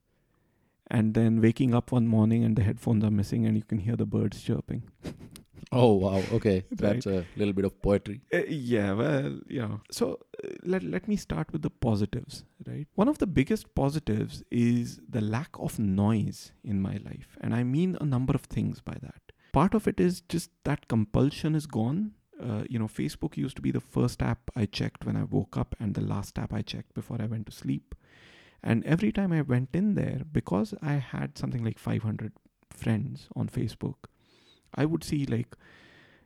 and 0.87 1.13
then 1.13 1.41
waking 1.41 1.73
up 1.73 1.91
one 1.91 2.07
morning 2.07 2.43
and 2.43 2.55
the 2.55 2.63
headphones 2.63 3.03
are 3.03 3.11
missing, 3.11 3.45
and 3.45 3.57
you 3.57 3.63
can 3.63 3.79
hear 3.79 3.95
the 3.95 4.05
birds 4.05 4.41
chirping. 4.41 4.83
Oh 5.71 5.93
wow, 5.93 6.21
okay, 6.31 6.63
that's 6.71 7.05
a 7.05 7.25
little 7.35 7.53
bit 7.53 7.65
of 7.65 7.81
poetry. 7.81 8.21
Uh, 8.33 8.43
yeah, 8.47 8.93
well, 8.93 9.39
yeah. 9.49 9.77
So 9.91 10.19
uh, 10.43 10.49
let 10.63 10.83
let 10.83 11.07
me 11.07 11.15
start 11.15 11.51
with 11.51 11.63
the 11.63 11.69
positives, 11.69 12.43
right? 12.65 12.87
One 12.95 13.09
of 13.09 13.17
the 13.17 13.27
biggest 13.27 13.73
positives 13.75 14.43
is 14.51 15.01
the 15.09 15.21
lack 15.21 15.49
of 15.59 15.77
noise 15.79 16.51
in 16.63 16.81
my 16.81 16.97
life, 17.03 17.37
and 17.41 17.53
I 17.53 17.63
mean 17.63 17.97
a 17.99 18.05
number 18.05 18.33
of 18.33 18.43
things 18.43 18.79
by 18.79 18.95
that. 19.01 19.33
Part 19.53 19.73
of 19.73 19.87
it 19.87 19.99
is 19.99 20.21
just 20.21 20.51
that 20.63 20.87
compulsion 20.87 21.55
is 21.55 21.65
gone. 21.65 22.11
Uh, 22.41 22.63
you 22.69 22.77
know, 22.77 22.87
Facebook 22.87 23.37
used 23.37 23.55
to 23.55 23.61
be 23.61 23.71
the 23.71 23.79
first 23.79 24.21
app 24.21 24.51
I 24.55 24.65
checked 24.65 25.05
when 25.05 25.15
I 25.15 25.23
woke 25.23 25.57
up, 25.57 25.75
and 25.79 25.93
the 25.93 26.01
last 26.01 26.37
app 26.37 26.53
I 26.53 26.61
checked 26.61 26.93
before 26.93 27.21
I 27.21 27.25
went 27.25 27.47
to 27.47 27.51
sleep. 27.51 27.95
And 28.65 28.83
every 28.85 29.11
time 29.11 29.31
I 29.31 29.41
went 29.41 29.69
in 29.73 29.93
there, 29.95 30.21
because 30.31 30.73
I 30.81 30.95
had 30.95 31.37
something 31.37 31.63
like 31.63 31.79
500 31.79 32.33
friends 32.71 33.29
on 33.35 33.47
Facebook, 33.47 33.95
I 34.73 34.85
would 34.85 35.03
see 35.03 35.25
like 35.25 35.55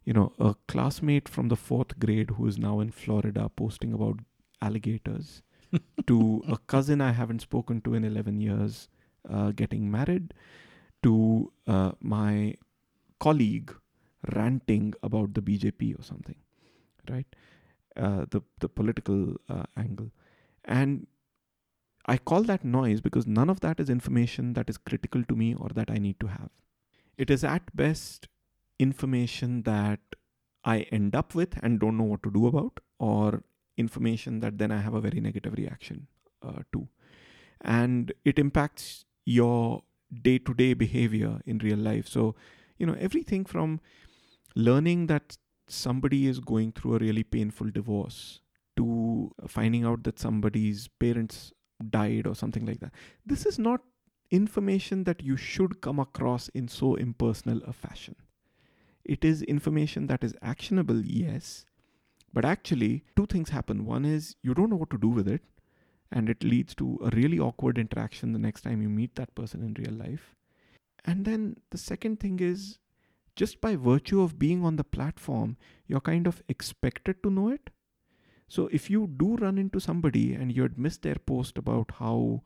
you 0.09 0.13
know, 0.13 0.33
a 0.39 0.55
classmate 0.67 1.29
from 1.29 1.49
the 1.49 1.55
fourth 1.55 1.99
grade 1.99 2.31
who 2.31 2.47
is 2.47 2.57
now 2.57 2.79
in 2.79 2.89
Florida 2.89 3.47
posting 3.55 3.93
about 3.93 4.19
alligators, 4.59 5.43
to 6.07 6.43
a 6.47 6.57
cousin 6.57 6.99
I 6.99 7.11
haven't 7.11 7.41
spoken 7.41 7.81
to 7.81 7.93
in 7.93 8.03
11 8.03 8.41
years 8.41 8.87
uh, 9.29 9.51
getting 9.51 9.91
married, 9.91 10.33
to 11.03 11.51
uh, 11.67 11.91
my 12.01 12.55
colleague 13.19 13.71
ranting 14.33 14.95
about 15.03 15.35
the 15.35 15.41
BJP 15.41 15.99
or 15.99 16.01
something, 16.01 16.37
right? 17.07 17.27
Uh, 17.95 18.25
the 18.31 18.41
the 18.59 18.69
political 18.69 19.35
uh, 19.47 19.65
angle, 19.77 20.09
and 20.65 21.05
I 22.09 22.17
call 22.17 22.41
that 22.43 22.65
noise 22.65 23.01
because 23.01 23.27
none 23.27 23.51
of 23.51 23.59
that 23.59 23.79
is 23.79 23.89
information 23.89 24.53
that 24.53 24.69
is 24.69 24.77
critical 24.77 25.23
to 25.25 25.35
me 25.35 25.53
or 25.53 25.69
that 25.75 25.91
I 25.91 25.99
need 25.99 26.19
to 26.21 26.27
have. 26.27 26.49
It 27.17 27.29
is 27.29 27.43
at 27.43 27.75
best 27.75 28.27
information 28.79 29.61
that 29.63 29.99
I 30.63 30.79
end 30.99 31.15
up 31.15 31.35
with 31.35 31.59
and 31.61 31.79
don't 31.79 31.97
know 31.97 32.05
what 32.05 32.23
to 32.23 32.31
do 32.31 32.47
about, 32.47 32.79
or 32.97 33.43
information 33.77 34.39
that 34.39 34.57
then 34.57 34.71
I 34.71 34.81
have 34.81 34.95
a 34.95 35.01
very 35.01 35.19
negative 35.19 35.53
reaction 35.53 36.07
uh, 36.41 36.63
to. 36.73 36.87
And 37.61 38.11
it 38.25 38.39
impacts 38.39 39.05
your 39.25 39.83
day 40.23 40.39
to 40.39 40.53
day 40.55 40.73
behavior 40.73 41.41
in 41.45 41.59
real 41.59 41.77
life. 41.77 42.07
So, 42.07 42.35
you 42.79 42.87
know, 42.87 42.97
everything 42.99 43.45
from 43.45 43.79
learning 44.55 45.07
that 45.07 45.37
somebody 45.67 46.25
is 46.25 46.39
going 46.39 46.71
through 46.71 46.95
a 46.95 46.99
really 46.99 47.23
painful 47.23 47.69
divorce 47.69 48.41
to 48.77 49.31
finding 49.47 49.85
out 49.85 50.03
that 50.03 50.17
somebody's 50.17 50.87
parents 50.87 51.53
died 51.89 52.27
or 52.27 52.35
something 52.35 52.65
like 52.65 52.79
that. 52.79 52.93
This 53.25 53.45
is 53.45 53.59
not 53.59 53.81
information 54.31 55.03
that 55.05 55.23
you 55.23 55.37
should 55.37 55.81
come 55.81 55.99
across 55.99 56.49
in 56.49 56.67
so 56.67 56.95
impersonal 56.95 57.61
a 57.65 57.73
fashion. 57.73 58.15
It 59.03 59.25
is 59.25 59.41
information 59.43 60.07
that 60.07 60.23
is 60.23 60.35
actionable, 60.41 61.01
yes, 61.03 61.65
but 62.31 62.45
actually, 62.45 63.03
two 63.15 63.25
things 63.25 63.49
happen. 63.49 63.85
One 63.85 64.05
is 64.05 64.35
you 64.43 64.53
don't 64.53 64.69
know 64.69 64.75
what 64.75 64.91
to 64.91 64.97
do 64.97 65.07
with 65.07 65.27
it, 65.27 65.41
and 66.11 66.29
it 66.29 66.43
leads 66.43 66.75
to 66.75 66.99
a 67.03 67.09
really 67.15 67.39
awkward 67.39 67.77
interaction 67.77 68.33
the 68.33 68.39
next 68.39 68.61
time 68.61 68.81
you 68.81 68.89
meet 68.89 69.15
that 69.15 69.33
person 69.35 69.63
in 69.63 69.73
real 69.73 69.97
life. 69.97 70.35
And 71.05 71.25
then 71.25 71.57
the 71.71 71.77
second 71.77 72.19
thing 72.19 72.39
is 72.39 72.77
just 73.35 73.61
by 73.61 73.75
virtue 73.75 74.21
of 74.21 74.37
being 74.37 74.63
on 74.65 74.75
the 74.75 74.83
platform, 74.83 75.57
you're 75.87 76.01
kind 76.01 76.27
of 76.27 76.43
expected 76.49 77.23
to 77.23 77.29
know 77.29 77.49
it. 77.49 77.69
So 78.49 78.67
if 78.71 78.89
you 78.89 79.07
do 79.07 79.35
run 79.37 79.57
into 79.57 79.79
somebody 79.79 80.33
and 80.33 80.51
you 80.51 80.63
had 80.63 80.77
missed 80.77 81.03
their 81.03 81.15
post 81.15 81.57
about 81.57 81.91
how 81.99 82.41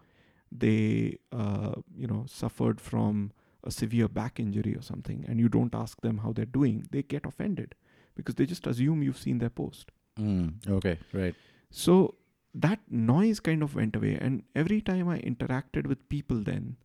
they, 0.52 1.18
uh, 1.32 1.76
you 1.96 2.08
know, 2.08 2.26
suffered 2.28 2.80
from 2.80 3.32
a 3.64 3.72
severe 3.72 4.10
back 4.10 4.40
injury 4.40 4.76
or 4.76 4.82
something, 4.82 5.26
and 5.28 5.40
you 5.40 5.50
don't 5.50 5.74
ask 5.74 6.02
them 6.02 6.20
how 6.20 6.34
they're 6.34 6.46
doing, 6.46 6.86
they 6.92 7.02
get 7.02 7.26
offended 7.26 7.74
because 8.16 8.36
they 8.36 8.46
just 8.46 8.68
assume 8.68 9.02
you've 9.02 9.18
seen 9.18 9.40
their 9.40 9.50
post. 9.50 9.92
Mm, 10.20 10.70
okay, 10.70 11.00
right. 11.14 11.34
So 11.72 12.16
that 12.54 12.80
noise 12.90 13.40
kind 13.40 13.64
of 13.64 13.76
went 13.76 13.96
away. 13.96 14.18
And 14.20 14.44
every 14.56 14.82
time 14.82 15.08
I 15.08 15.20
interacted 15.20 15.88
with 15.88 16.10
people, 16.10 16.38
then 16.38 16.76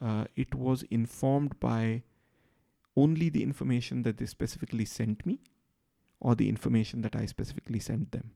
uh, 0.00 0.26
it 0.36 0.54
was 0.54 0.84
informed 0.90 1.58
by 1.60 2.02
only 2.96 3.28
the 3.28 3.42
information 3.42 4.02
that 4.02 4.18
they 4.18 4.26
specifically 4.26 4.84
sent 4.84 5.24
me 5.24 5.40
or 6.20 6.34
the 6.34 6.48
information 6.48 7.00
that 7.02 7.16
I 7.16 7.26
specifically 7.26 7.80
sent 7.80 8.12
them. 8.12 8.32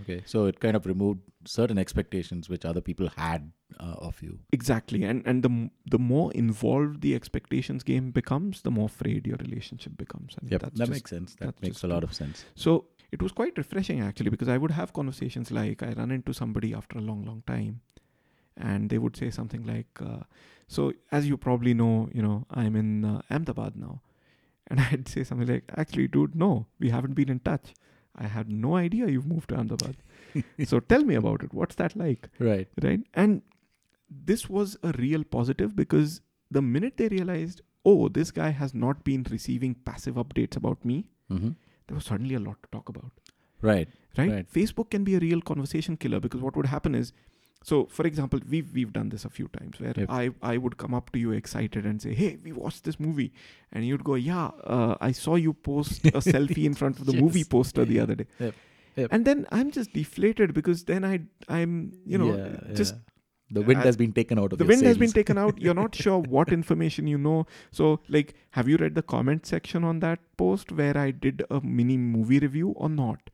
Okay, 0.00 0.22
so 0.26 0.46
it 0.46 0.58
kind 0.60 0.76
of 0.76 0.86
removed 0.86 1.20
certain 1.44 1.78
expectations 1.78 2.48
which 2.48 2.64
other 2.64 2.80
people 2.80 3.08
had 3.16 3.52
uh, 3.78 3.94
of 3.98 4.20
you. 4.22 4.38
Exactly, 4.52 5.04
and 5.04 5.22
and 5.26 5.42
the 5.42 5.70
the 5.90 5.98
more 5.98 6.32
involved 6.32 7.00
the 7.00 7.14
expectations 7.14 7.82
game 7.84 8.10
becomes, 8.10 8.62
the 8.62 8.70
more 8.70 8.88
frayed 8.88 9.26
your 9.26 9.36
relationship 9.36 9.96
becomes. 9.96 10.36
And 10.40 10.50
Yep, 10.50 10.60
that 10.62 10.74
just- 10.74 10.90
makes 10.90 11.10
sense. 11.10 11.36
That 11.40 11.60
makes 11.62 11.82
a 11.84 11.86
lot 11.88 12.02
of 12.04 12.12
sense. 12.14 12.44
So 12.54 12.86
it 13.12 13.22
was 13.22 13.32
quite 13.32 13.56
refreshing 13.56 14.00
actually 14.00 14.30
because 14.30 14.48
I 14.48 14.58
would 14.58 14.72
have 14.72 14.92
conversations 14.92 15.50
like 15.50 15.82
I 15.82 15.92
run 15.92 16.10
into 16.10 16.32
somebody 16.34 16.74
after 16.74 16.98
a 16.98 17.02
long, 17.02 17.24
long 17.24 17.42
time, 17.46 17.80
and 18.56 18.90
they 18.90 18.98
would 18.98 19.16
say 19.16 19.30
something 19.30 19.64
like, 19.64 20.00
uh, 20.00 20.24
"So 20.66 20.92
as 21.12 21.28
you 21.28 21.36
probably 21.36 21.74
know, 21.74 22.08
you 22.12 22.22
know, 22.22 22.46
I'm 22.50 22.74
in 22.76 23.04
uh, 23.04 23.22
Ahmedabad 23.30 23.76
now," 23.76 24.00
and 24.68 24.80
I'd 24.90 25.08
say 25.08 25.22
something 25.24 25.46
like, 25.46 25.64
"Actually, 25.76 26.08
dude, 26.08 26.34
no, 26.34 26.66
we 26.80 26.90
haven't 26.90 27.14
been 27.14 27.28
in 27.30 27.40
touch. 27.40 27.74
I 28.16 28.26
had 28.28 28.48
no 28.50 28.76
idea 28.76 29.08
you've 29.08 29.26
moved 29.26 29.48
to 29.50 29.56
Ahmedabad. 29.56 29.96
so 30.64 30.80
tell 30.80 31.04
me 31.04 31.14
about 31.14 31.42
it. 31.42 31.52
What's 31.54 31.74
that 31.76 31.96
like?" 31.96 32.28
Right. 32.38 32.68
right? 32.82 33.00
And 33.14 33.42
this 34.30 34.48
was 34.48 34.76
a 34.82 34.92
real 34.98 35.24
positive 35.24 35.74
because 35.74 36.20
the 36.50 36.62
minute 36.62 36.96
they 36.96 37.08
realized, 37.08 37.62
oh, 37.84 38.08
this 38.08 38.30
guy 38.30 38.50
has 38.50 38.72
not 38.74 39.02
been 39.04 39.26
receiving 39.30 39.74
passive 39.74 40.14
updates 40.16 40.56
about 40.56 40.84
me, 40.84 41.06
Mm-hmm. 41.32 41.50
there 41.88 41.94
was 41.96 42.04
suddenly 42.04 42.34
a 42.34 42.40
lot 42.40 42.62
to 42.62 42.68
talk 42.70 42.88
about, 42.88 43.10
Right. 43.62 43.88
right? 44.18 44.30
Right. 44.30 44.50
Facebook 44.52 44.90
can 44.90 45.04
be 45.04 45.14
a 45.16 45.20
real 45.20 45.40
conversation 45.40 45.96
killer 45.96 46.20
because 46.20 46.40
what 46.42 46.54
would 46.56 46.66
happen 46.66 46.94
is, 46.94 47.12
so 47.70 47.76
for 47.98 48.06
example, 48.08 48.40
we've 48.54 48.72
we've 48.78 48.92
done 48.96 49.08
this 49.14 49.24
a 49.28 49.30
few 49.36 49.48
times 49.56 49.80
where 49.84 49.94
Yep. 50.02 50.10
I 50.20 50.24
I 50.52 50.54
would 50.66 50.76
come 50.82 50.94
up 50.98 51.10
to 51.14 51.18
you 51.24 51.32
excited 51.40 51.86
and 51.90 52.02
say, 52.06 52.12
hey, 52.20 52.30
we 52.48 52.52
watched 52.64 52.84
this 52.90 52.98
movie, 53.06 53.30
and 53.72 53.86
you'd 53.90 54.04
go, 54.10 54.16
yeah, 54.26 54.44
uh, 54.76 54.94
I 55.08 55.12
saw 55.22 55.36
you 55.46 55.54
post 55.70 56.06
a 56.06 56.20
selfie 56.32 56.64
in 56.72 56.74
front 56.82 57.00
of 57.04 57.06
the 57.12 57.16
movie 57.24 57.44
poster 57.56 57.84
the 57.92 57.98
other 58.04 58.16
day, 58.22 58.26
Yep. 58.46 58.54
Yep. 59.02 59.08
and 59.18 59.24
then 59.30 59.46
I'm 59.60 59.70
just 59.80 59.92
deflated 60.02 60.54
because 60.60 60.84
then 60.92 61.04
I 61.12 61.14
I'm 61.58 61.72
you 62.14 62.18
know 62.24 62.28
Yeah, 62.36 62.74
just 62.82 62.94
yeah. 62.94 63.00
the 63.60 63.62
wind 63.70 63.80
I- 63.80 63.86
has 63.88 63.96
been 64.02 64.12
taken 64.18 64.38
out 64.44 64.52
of 64.56 64.58
the 64.60 64.68
wind 64.72 64.84
has 64.90 64.98
been 65.04 65.14
taken 65.16 65.40
out 65.46 65.58
you're 65.68 65.78
not 65.80 65.96
sure 66.04 66.20
what 66.36 66.52
information 66.58 67.08
you 67.14 67.18
know 67.24 67.38
so 67.78 67.88
like 68.18 68.30
have 68.58 68.68
you 68.74 68.78
read 68.82 68.94
the 69.00 69.02
comment 69.14 69.46
section 69.54 69.84
on 69.90 69.98
that 70.04 70.22
post 70.42 70.72
where 70.80 70.96
i 71.02 71.10
did 71.26 71.42
a 71.58 71.60
mini 71.80 71.96
movie 72.04 72.38
review 72.44 72.70
or 72.86 72.88
not 73.00 73.28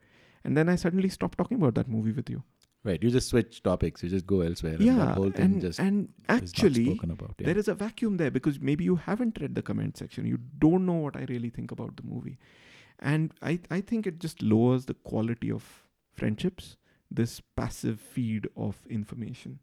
and 0.45 0.57
then 0.61 0.69
i 0.75 0.77
suddenly 0.85 1.11
stopped 1.19 1.38
talking 1.43 1.61
about 1.62 1.75
that 1.81 1.93
movie 1.97 2.12
with 2.19 2.29
you 2.37 2.43
Right. 2.83 3.03
You 3.03 3.11
just 3.11 3.29
switch 3.29 3.62
topics. 3.62 4.03
You 4.03 4.09
just 4.09 4.27
go 4.27 4.40
elsewhere. 4.40 4.75
and 4.75 4.83
yeah 4.83 4.97
that 4.97 5.14
whole 5.16 5.31
thing 5.31 5.45
and, 5.45 5.61
just 5.61 5.79
and 5.79 6.09
not 6.29 6.43
actually 6.43 6.99
about. 7.03 7.35
Yeah. 7.38 7.47
there 7.47 7.59
is 7.59 7.69
a 7.69 7.75
vacuum 7.75 8.16
there 8.16 8.31
because 8.31 8.61
maybe 8.61 8.85
you 8.85 8.97
haven't 8.97 9.38
read 9.40 9.55
the 9.55 9.62
comment 9.62 9.99
section 9.99 10.27
you 10.27 10.38
don't 10.59 10.87
know 10.87 10.95
what 10.95 11.16
i 11.16 11.27
really 11.29 11.51
think 11.51 11.71
about 11.71 11.97
the 11.97 12.03
movie 12.03 12.38
and 12.99 13.35
i 13.43 13.59
i 13.71 13.81
think 13.81 14.07
it 14.07 14.19
just 14.19 14.43
lowers 14.43 14.87
the 14.87 14.95
quality 14.95 15.51
of 15.51 15.66
friendships 16.14 16.77
this 17.11 17.43
passive 17.57 18.01
feed 18.01 18.49
of 18.57 18.79
information 18.88 19.59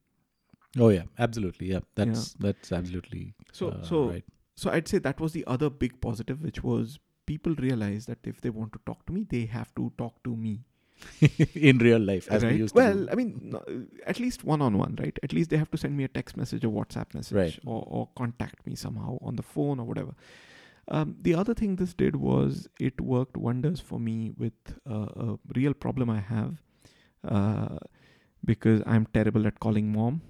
oh 0.79 0.89
yeah, 0.89 1.03
absolutely. 1.17 1.67
Yeah, 1.67 1.79
that's 1.95 2.33
that's 2.33 2.71
absolutely. 2.71 3.33
so 3.51 3.69
uh, 3.69 3.83
so 3.83 4.09
right. 4.09 4.23
So 4.55 4.71
I'd 4.71 4.87
say 4.87 4.97
that 4.99 5.19
was 5.19 5.33
the 5.33 5.45
other 5.45 5.69
big 5.69 6.01
positive, 6.01 6.41
which 6.41 6.63
was 6.63 6.99
people 7.27 7.53
realize 7.55 8.07
that 8.07 8.19
if 8.23 8.41
they 8.41 8.49
want 8.49 8.73
to 8.73 8.79
talk 8.85 9.05
to 9.05 9.13
me, 9.13 9.25
they 9.29 9.45
have 9.45 9.73
to 9.75 9.91
talk 9.97 10.23
to 10.23 10.35
me. 10.35 10.63
in 11.55 11.77
real 11.79 11.99
life, 11.99 12.27
as 12.31 12.43
right? 12.43 12.53
we 12.53 12.59
used 12.59 12.75
well, 12.75 12.93
to. 12.93 13.05
do. 13.05 13.11
I 13.11 13.15
mean, 13.15 13.39
no, 13.51 13.61
at 14.05 14.19
least 14.19 14.43
one 14.43 14.61
on 14.61 14.77
one, 14.77 14.95
right? 14.99 15.17
At 15.23 15.33
least 15.33 15.49
they 15.49 15.57
have 15.57 15.71
to 15.71 15.77
send 15.77 15.95
me 15.97 16.03
a 16.03 16.07
text 16.07 16.37
message 16.37 16.63
or 16.65 16.69
WhatsApp 16.69 17.13
message 17.13 17.35
Right. 17.37 17.59
or, 17.65 17.83
or 17.87 18.09
contact 18.15 18.65
me 18.67 18.75
somehow 18.75 19.17
on 19.21 19.35
the 19.35 19.43
phone 19.43 19.79
or 19.79 19.85
whatever. 19.85 20.13
Um, 20.89 21.15
the 21.21 21.33
other 21.35 21.53
thing 21.53 21.75
this 21.75 21.93
did 21.93 22.15
was 22.15 22.67
it 22.79 23.01
worked 23.01 23.35
wonders 23.37 23.79
for 23.81 23.99
me 23.99 24.31
with 24.37 24.53
uh, 24.89 25.07
a 25.27 25.39
real 25.55 25.73
problem 25.73 26.09
I 26.09 26.19
have 26.21 26.61
uh, 27.23 27.77
because 28.45 28.81
I'm 28.85 29.05
terrible 29.13 29.45
at 29.47 29.59
calling 29.59 29.91
mom 29.91 30.21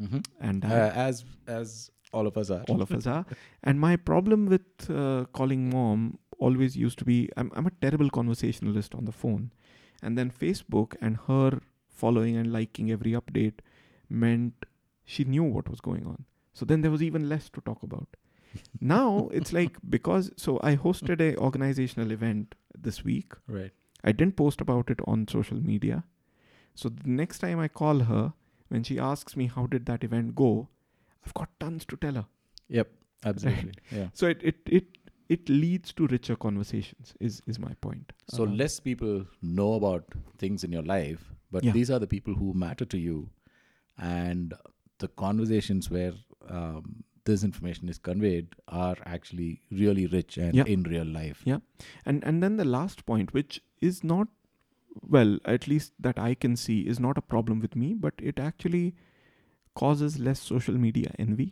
Mhm. 0.00 0.24
and 0.40 0.64
Uh, 0.64 0.90
as 0.94 1.24
as 1.46 1.90
all 2.12 2.26
of 2.26 2.36
us 2.38 2.50
are. 2.50 2.64
all 2.68 2.80
of 2.82 2.90
us 2.92 3.06
are. 3.06 3.24
And 3.62 3.78
my 3.78 3.96
problem 3.96 4.46
with 4.46 4.88
uh, 4.90 5.26
calling 5.32 5.68
mom 5.70 6.18
always 6.38 6.76
used 6.76 6.98
to 7.00 7.04
be 7.04 7.28
I'm, 7.36 7.50
I'm 7.54 7.66
a 7.66 7.72
terrible 7.82 8.08
conversationalist 8.10 8.94
on 8.94 9.04
the 9.04 9.12
phone. 9.12 9.50
And 10.02 10.16
then 10.16 10.30
Facebook 10.30 10.96
and 11.00 11.18
her 11.28 11.60
following 11.88 12.36
and 12.36 12.52
liking 12.52 12.90
every 12.90 13.12
update 13.12 13.60
meant 14.08 14.66
she 15.04 15.24
knew 15.24 15.44
what 15.44 15.68
was 15.68 15.80
going 15.80 16.06
on. 16.06 16.24
So 16.52 16.64
then 16.64 16.80
there 16.82 16.90
was 16.90 17.02
even 17.02 17.28
less 17.28 17.48
to 17.50 17.60
talk 17.60 17.82
about. 17.82 18.16
now 18.80 19.28
it's 19.32 19.52
like 19.52 19.76
because 19.88 20.30
so 20.36 20.58
I 20.62 20.76
hosted 20.76 21.20
a 21.20 21.36
organizational 21.36 22.10
event 22.10 22.54
this 22.76 23.04
week. 23.04 23.32
Right. 23.46 23.72
I 24.02 24.12
didn't 24.12 24.36
post 24.36 24.60
about 24.60 24.90
it 24.90 25.00
on 25.06 25.28
social 25.28 25.58
media. 25.58 26.04
So 26.74 26.88
the 26.88 27.08
next 27.08 27.38
time 27.40 27.60
I 27.60 27.68
call 27.68 28.00
her, 28.00 28.32
when 28.68 28.82
she 28.82 28.98
asks 28.98 29.36
me 29.36 29.46
how 29.46 29.66
did 29.66 29.86
that 29.86 30.04
event 30.04 30.34
go, 30.34 30.68
I've 31.24 31.34
got 31.34 31.50
tons 31.60 31.84
to 31.86 31.96
tell 31.96 32.14
her. 32.14 32.26
Yep. 32.68 32.90
Absolutely. 33.24 33.72
Yeah. 33.90 34.08
So 34.14 34.26
it 34.26 34.42
it 34.42 34.56
it, 34.66 34.84
it 35.34 35.48
leads 35.48 35.92
to 35.98 36.06
richer 36.12 36.34
conversations 36.44 37.12
is 37.28 37.40
is 37.52 37.58
my 37.64 37.72
point. 37.86 38.12
So 38.36 38.44
Uh, 38.46 38.54
less 38.62 38.78
people 38.88 39.20
know 39.58 39.68
about 39.74 40.16
things 40.44 40.64
in 40.68 40.72
your 40.78 40.86
life, 40.90 41.28
but 41.56 41.64
Yeah. 41.68 41.72
these 41.78 41.90
are 41.96 42.00
the 42.04 42.10
people 42.14 42.34
who 42.40 42.54
matter 42.64 42.88
to 42.94 42.98
you, 43.04 43.18
and 44.10 44.54
the 44.98 45.08
conversations 45.22 45.90
where 45.96 46.12
um, 46.48 47.04
this 47.30 47.44
information 47.44 47.88
is 47.94 47.98
conveyed 48.10 48.54
are 48.82 48.96
actually 49.14 49.50
really 49.70 50.06
rich 50.16 50.36
and 50.38 50.54
Yeah. 50.60 50.64
in 50.74 50.82
real 50.94 51.10
life. 51.20 51.42
Yeah. 51.52 51.60
and 52.10 52.24
and 52.30 52.42
then 52.46 52.56
the 52.60 52.64
last 52.74 53.04
point 53.10 53.32
which 53.38 53.56
is 53.88 54.02
not 54.12 54.28
well 55.16 55.32
at 55.52 55.66
least 55.72 55.92
that 56.06 56.18
i 56.28 56.30
can 56.44 56.56
see 56.62 56.76
is 56.92 56.98
not 57.04 57.18
a 57.20 57.22
problem 57.34 57.60
with 57.64 57.76
me 57.82 57.88
but 58.06 58.22
it 58.30 58.40
actually 58.46 58.82
causes 59.82 60.18
less 60.28 60.40
social 60.48 60.78
media 60.86 61.12
envy 61.24 61.46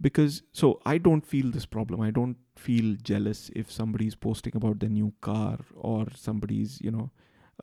because 0.00 0.42
so 0.52 0.80
i 0.86 0.98
don't 0.98 1.26
feel 1.26 1.50
this 1.50 1.66
problem. 1.66 2.00
I 2.00 2.10
don't 2.10 2.36
feel 2.56 2.96
jealous 3.02 3.50
if 3.54 3.70
somebody's 3.70 4.14
posting 4.14 4.56
about 4.56 4.80
their 4.80 4.90
new 4.90 5.12
car 5.20 5.58
or 5.74 6.06
somebody's 6.14 6.80
you 6.80 6.90
know 6.90 7.10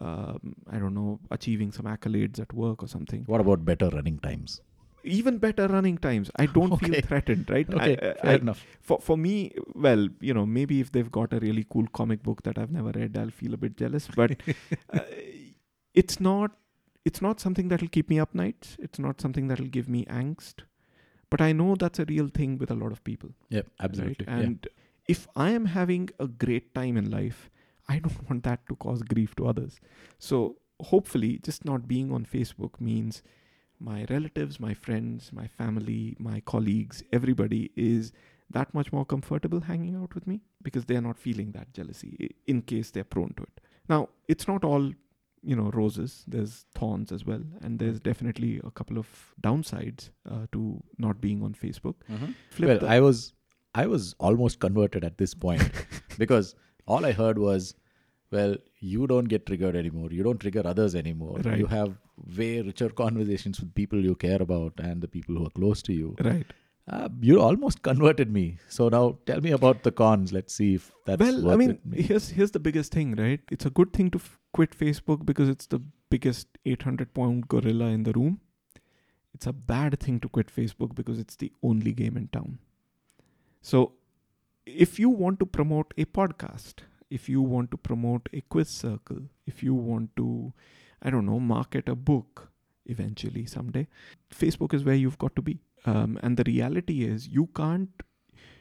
um, 0.02 0.56
i 0.70 0.78
don't 0.78 0.94
know 0.94 1.20
achieving 1.32 1.72
some 1.72 1.86
accolades 1.86 2.40
at 2.40 2.54
work 2.54 2.84
or 2.84 2.88
something. 2.88 3.24
What 3.26 3.42
about 3.42 3.66
better 3.66 3.90
running 3.90 4.20
times? 4.20 4.62
even 5.04 5.38
better 5.38 5.68
running 5.68 5.98
times. 5.98 6.32
I 6.38 6.46
don't 6.46 6.78
feel 6.84 7.02
threatened 7.02 7.50
right? 7.50 7.72
Okay, 7.74 7.94
I, 7.94 7.98
fair 7.98 8.18
I, 8.24 8.34
enough. 8.36 8.66
for 8.82 9.00
for 9.00 9.18
me 9.18 9.52
well 9.76 10.08
you 10.22 10.34
know 10.34 10.46
maybe 10.46 10.80
if 10.80 10.92
they've 10.92 11.12
got 11.12 11.34
a 11.34 11.40
really 11.40 11.66
cool 11.70 11.88
comic 11.94 12.24
book 12.24 12.44
that 12.44 12.58
i've 12.58 12.72
never 12.72 12.92
read 12.92 13.18
i'll 13.18 13.30
feel 13.30 13.54
a 13.54 13.58
bit 13.58 13.78
jealous. 13.78 14.08
But 14.16 14.32
uh, 14.94 15.00
it's 15.94 16.20
not 16.20 16.52
it's 17.06 17.22
not 17.22 17.40
something 17.40 17.68
that'll 17.68 17.90
keep 17.90 18.10
me 18.10 18.20
up 18.20 18.34
nights. 18.34 18.78
It's 18.80 19.00
not 19.00 19.20
something 19.20 19.48
that'll 19.48 19.68
give 19.68 19.90
me 19.90 20.06
angst 20.06 20.64
but 21.34 21.42
i 21.48 21.52
know 21.60 21.70
that's 21.84 22.00
a 22.04 22.06
real 22.14 22.28
thing 22.40 22.58
with 22.64 22.72
a 22.76 22.80
lot 22.84 22.92
of 22.96 23.04
people 23.10 23.30
Yep, 23.58 23.68
absolutely. 23.88 24.26
right 24.32 24.44
and 24.48 24.68
if 25.16 25.22
i 25.46 25.50
am 25.60 25.66
having 25.78 26.10
a 26.26 26.28
great 26.46 26.74
time 26.80 26.98
in 27.04 27.10
life 27.20 27.40
i 27.94 28.00
don't 28.04 28.20
want 28.30 28.44
that 28.50 28.68
to 28.72 28.76
cause 28.88 29.02
grief 29.14 29.36
to 29.40 29.48
others. 29.54 29.80
So 30.28 30.38
hopefully 30.92 31.32
just 31.48 31.66
not 31.70 31.88
being 31.94 32.12
on 32.18 32.26
facebook 32.36 32.80
means 32.90 33.22
my 33.90 33.98
relatives 34.10 34.60
my 34.68 34.74
friends 34.86 35.32
my 35.42 35.48
family 35.60 36.16
my 36.30 36.40
colleagues 36.52 37.04
everybody 37.18 37.62
is 37.76 38.12
that 38.58 38.74
much 38.78 38.90
more 38.96 39.06
comfortable 39.14 39.62
hanging 39.72 39.96
out 40.02 40.16
with 40.18 40.26
me 40.32 40.40
because 40.68 40.86
they're 40.86 41.06
not 41.10 41.18
feeling 41.28 41.52
that 41.58 41.74
jealousy 41.74 42.12
in 42.48 42.62
case 42.62 42.92
they're 42.92 43.04
prone 43.16 43.34
to 43.38 43.44
it. 43.44 43.62
Now 43.90 44.10
it's 44.28 44.48
not 44.48 44.64
all 44.64 44.92
you 45.52 45.56
know 45.60 45.70
roses 45.74 46.24
there's 46.34 46.66
thorns 46.80 47.12
as 47.12 47.26
well 47.26 47.42
and 47.62 47.80
there's 47.80 48.00
definitely 48.00 48.52
a 48.64 48.72
couple 48.72 48.98
of 48.98 49.08
downsides 49.42 50.10
uh, 50.32 50.46
to 50.54 50.82
not 50.98 51.20
being 51.22 51.44
on 51.44 51.54
facebook. 51.54 51.96
Mhm. 52.10 52.34
Flip 52.52 52.70
Well, 52.82 52.90
I 52.90 53.00
was 53.00 53.34
I 53.76 53.88
was 53.88 54.16
almost 54.20 54.60
converted 54.60 55.04
at 55.04 55.18
this 55.18 55.34
point 55.34 55.70
because 56.18 56.56
all 56.86 57.06
I 57.06 57.12
heard 57.12 57.40
was, 57.40 57.74
well, 58.32 58.56
you 58.80 59.08
don't 59.08 59.26
get 59.26 59.46
triggered 59.48 59.76
anymore. 59.76 60.10
You 60.12 60.24
don't 60.24 60.40
trigger 60.40 60.62
others 60.66 60.96
anymore. 60.96 61.38
Right. 61.44 61.58
You 61.58 61.66
have 61.68 61.96
way 62.38 62.62
richer 62.62 62.90
conversations 62.90 63.60
with 63.60 63.74
people 63.74 64.00
you 64.10 64.16
care 64.16 64.42
about 64.42 64.74
and 64.78 65.02
the 65.02 65.08
people 65.08 65.36
who 65.36 65.46
are 65.48 65.56
close 65.62 65.82
to 65.84 65.94
you. 65.94 66.16
right 66.24 66.46
Uh, 66.88 67.08
you 67.22 67.40
almost 67.40 67.82
converted 67.82 68.30
me. 68.30 68.58
So 68.68 68.90
now 68.90 69.18
tell 69.26 69.40
me 69.40 69.52
about 69.52 69.84
the 69.84 69.92
cons. 69.92 70.34
Let's 70.34 70.54
see 70.54 70.76
if 70.76 70.92
that's 71.06 71.20
well 71.20 71.52
i 71.52 71.56
mean 71.56 71.80
me. 71.86 72.02
here's 72.02 72.30
here's 72.30 72.52
the 72.52 72.60
biggest 72.60 72.92
thing 72.94 73.16
right 73.16 73.42
it's 73.52 73.66
a 73.66 73.70
good 73.70 73.92
thing 73.94 74.10
to 74.10 74.20
f- 74.20 74.38
quit 74.54 74.78
facebook 74.78 75.26
because 75.26 75.50
it's 75.50 75.68
the 75.68 75.80
biggest 76.10 76.48
800 76.66 77.14
pound 77.14 77.48
gorilla 77.48 77.86
in 77.98 78.04
the 78.04 78.14
room 78.14 78.40
it's 79.34 79.48
a 79.48 79.54
bad 79.54 80.00
thing 80.00 80.20
to 80.20 80.30
quit 80.30 80.54
facebook 80.56 80.96
because 80.96 81.20
it's 81.20 81.36
the 81.36 81.52
only 81.62 81.92
game 81.92 82.16
in 82.16 82.28
town 82.28 82.58
so 83.62 83.94
if 84.66 85.00
you 85.00 85.10
want 85.10 85.40
to 85.40 85.46
promote 85.46 85.94
a 85.98 86.06
podcast 86.06 86.86
if 87.10 87.28
you 87.28 87.42
want 87.42 87.72
to 87.72 87.78
promote 87.78 88.30
a 88.34 88.42
quiz 88.42 88.70
circle 88.70 89.22
if 89.46 89.62
you 89.64 89.74
want 89.74 90.16
to 90.16 90.54
i 91.02 91.10
don't 91.10 91.26
know 91.26 91.40
market 91.40 91.90
a 91.90 91.96
book 91.96 92.50
eventually 92.86 93.46
someday 93.46 93.88
facebook 94.44 94.74
is 94.74 94.84
where 94.84 94.96
you've 94.96 95.18
got 95.18 95.36
to 95.36 95.42
be 95.42 95.60
um, 95.86 96.20
and 96.24 96.38
the 96.38 96.44
reality 96.46 97.04
is 97.04 97.28
you 97.28 97.48
can't 97.56 98.04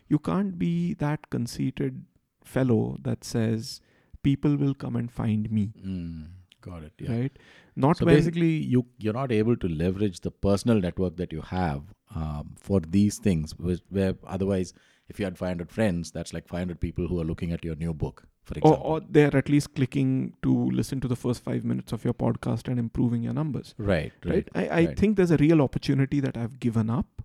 you 0.08 0.18
can't 0.18 0.58
be 0.58 0.94
that 0.94 1.28
conceited 1.30 2.04
fellow 2.44 2.96
that 3.02 3.24
says 3.24 3.80
people 4.22 4.56
will 4.56 4.74
come 4.74 4.96
and 4.96 5.10
find 5.10 5.50
me 5.50 5.72
Mm, 5.84 6.26
got 6.60 6.82
it. 6.82 6.92
Yeah. 6.98 7.12
right 7.12 7.38
not 7.74 7.96
So 7.96 8.04
basically, 8.06 8.50
you 8.74 8.86
you're 8.98 9.14
not 9.14 9.32
able 9.32 9.56
to 9.56 9.68
leverage 9.68 10.20
the 10.20 10.30
personal 10.30 10.80
network 10.80 11.16
that 11.16 11.32
you 11.32 11.40
have 11.40 11.94
um, 12.14 12.54
for 12.58 12.80
these 12.80 13.18
things. 13.18 13.54
Which, 13.58 13.80
where 13.88 14.14
otherwise, 14.26 14.74
if 15.08 15.18
you 15.18 15.24
had 15.24 15.38
500 15.38 15.70
friends, 15.70 16.10
that's 16.10 16.34
like 16.34 16.48
500 16.48 16.80
people 16.80 17.06
who 17.08 17.20
are 17.20 17.24
looking 17.24 17.52
at 17.52 17.64
your 17.64 17.74
new 17.76 17.94
book, 17.94 18.26
for 18.44 18.54
or, 18.54 18.58
example. 18.58 18.90
or 18.92 19.00
they're 19.16 19.36
at 19.36 19.48
least 19.48 19.74
clicking 19.74 20.34
to 20.42 20.52
listen 20.70 21.00
to 21.00 21.08
the 21.08 21.16
first 21.16 21.42
five 21.44 21.64
minutes 21.64 21.92
of 21.92 22.04
your 22.04 22.14
podcast 22.14 22.68
and 22.68 22.78
improving 22.78 23.22
your 23.22 23.32
numbers 23.34 23.74
right, 23.78 24.12
right. 24.24 24.34
right, 24.34 24.48
I, 24.54 24.68
I 24.80 24.86
right. 24.86 24.98
think 24.98 25.16
there's 25.16 25.30
a 25.30 25.36
real 25.36 25.62
opportunity 25.62 26.20
that 26.20 26.36
i've 26.36 26.58
given 26.58 26.90
up 26.90 27.22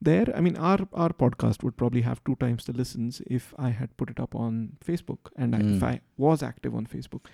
there 0.00 0.26
i 0.36 0.40
mean 0.40 0.56
our 0.56 0.80
our 0.92 1.10
podcast 1.10 1.62
would 1.62 1.76
probably 1.76 2.02
have 2.02 2.22
two 2.24 2.34
times 2.36 2.64
the 2.64 2.72
listens 2.72 3.20
if 3.38 3.54
i 3.58 3.70
had 3.70 3.96
put 3.96 4.10
it 4.10 4.18
up 4.20 4.34
on 4.34 4.76
facebook 4.84 5.30
and 5.36 5.54
I, 5.54 5.60
if 5.60 5.80
Mm. 5.80 5.82
i 5.92 6.00
was 6.16 6.42
active 6.42 6.74
on 6.74 6.86
facebook 6.86 7.26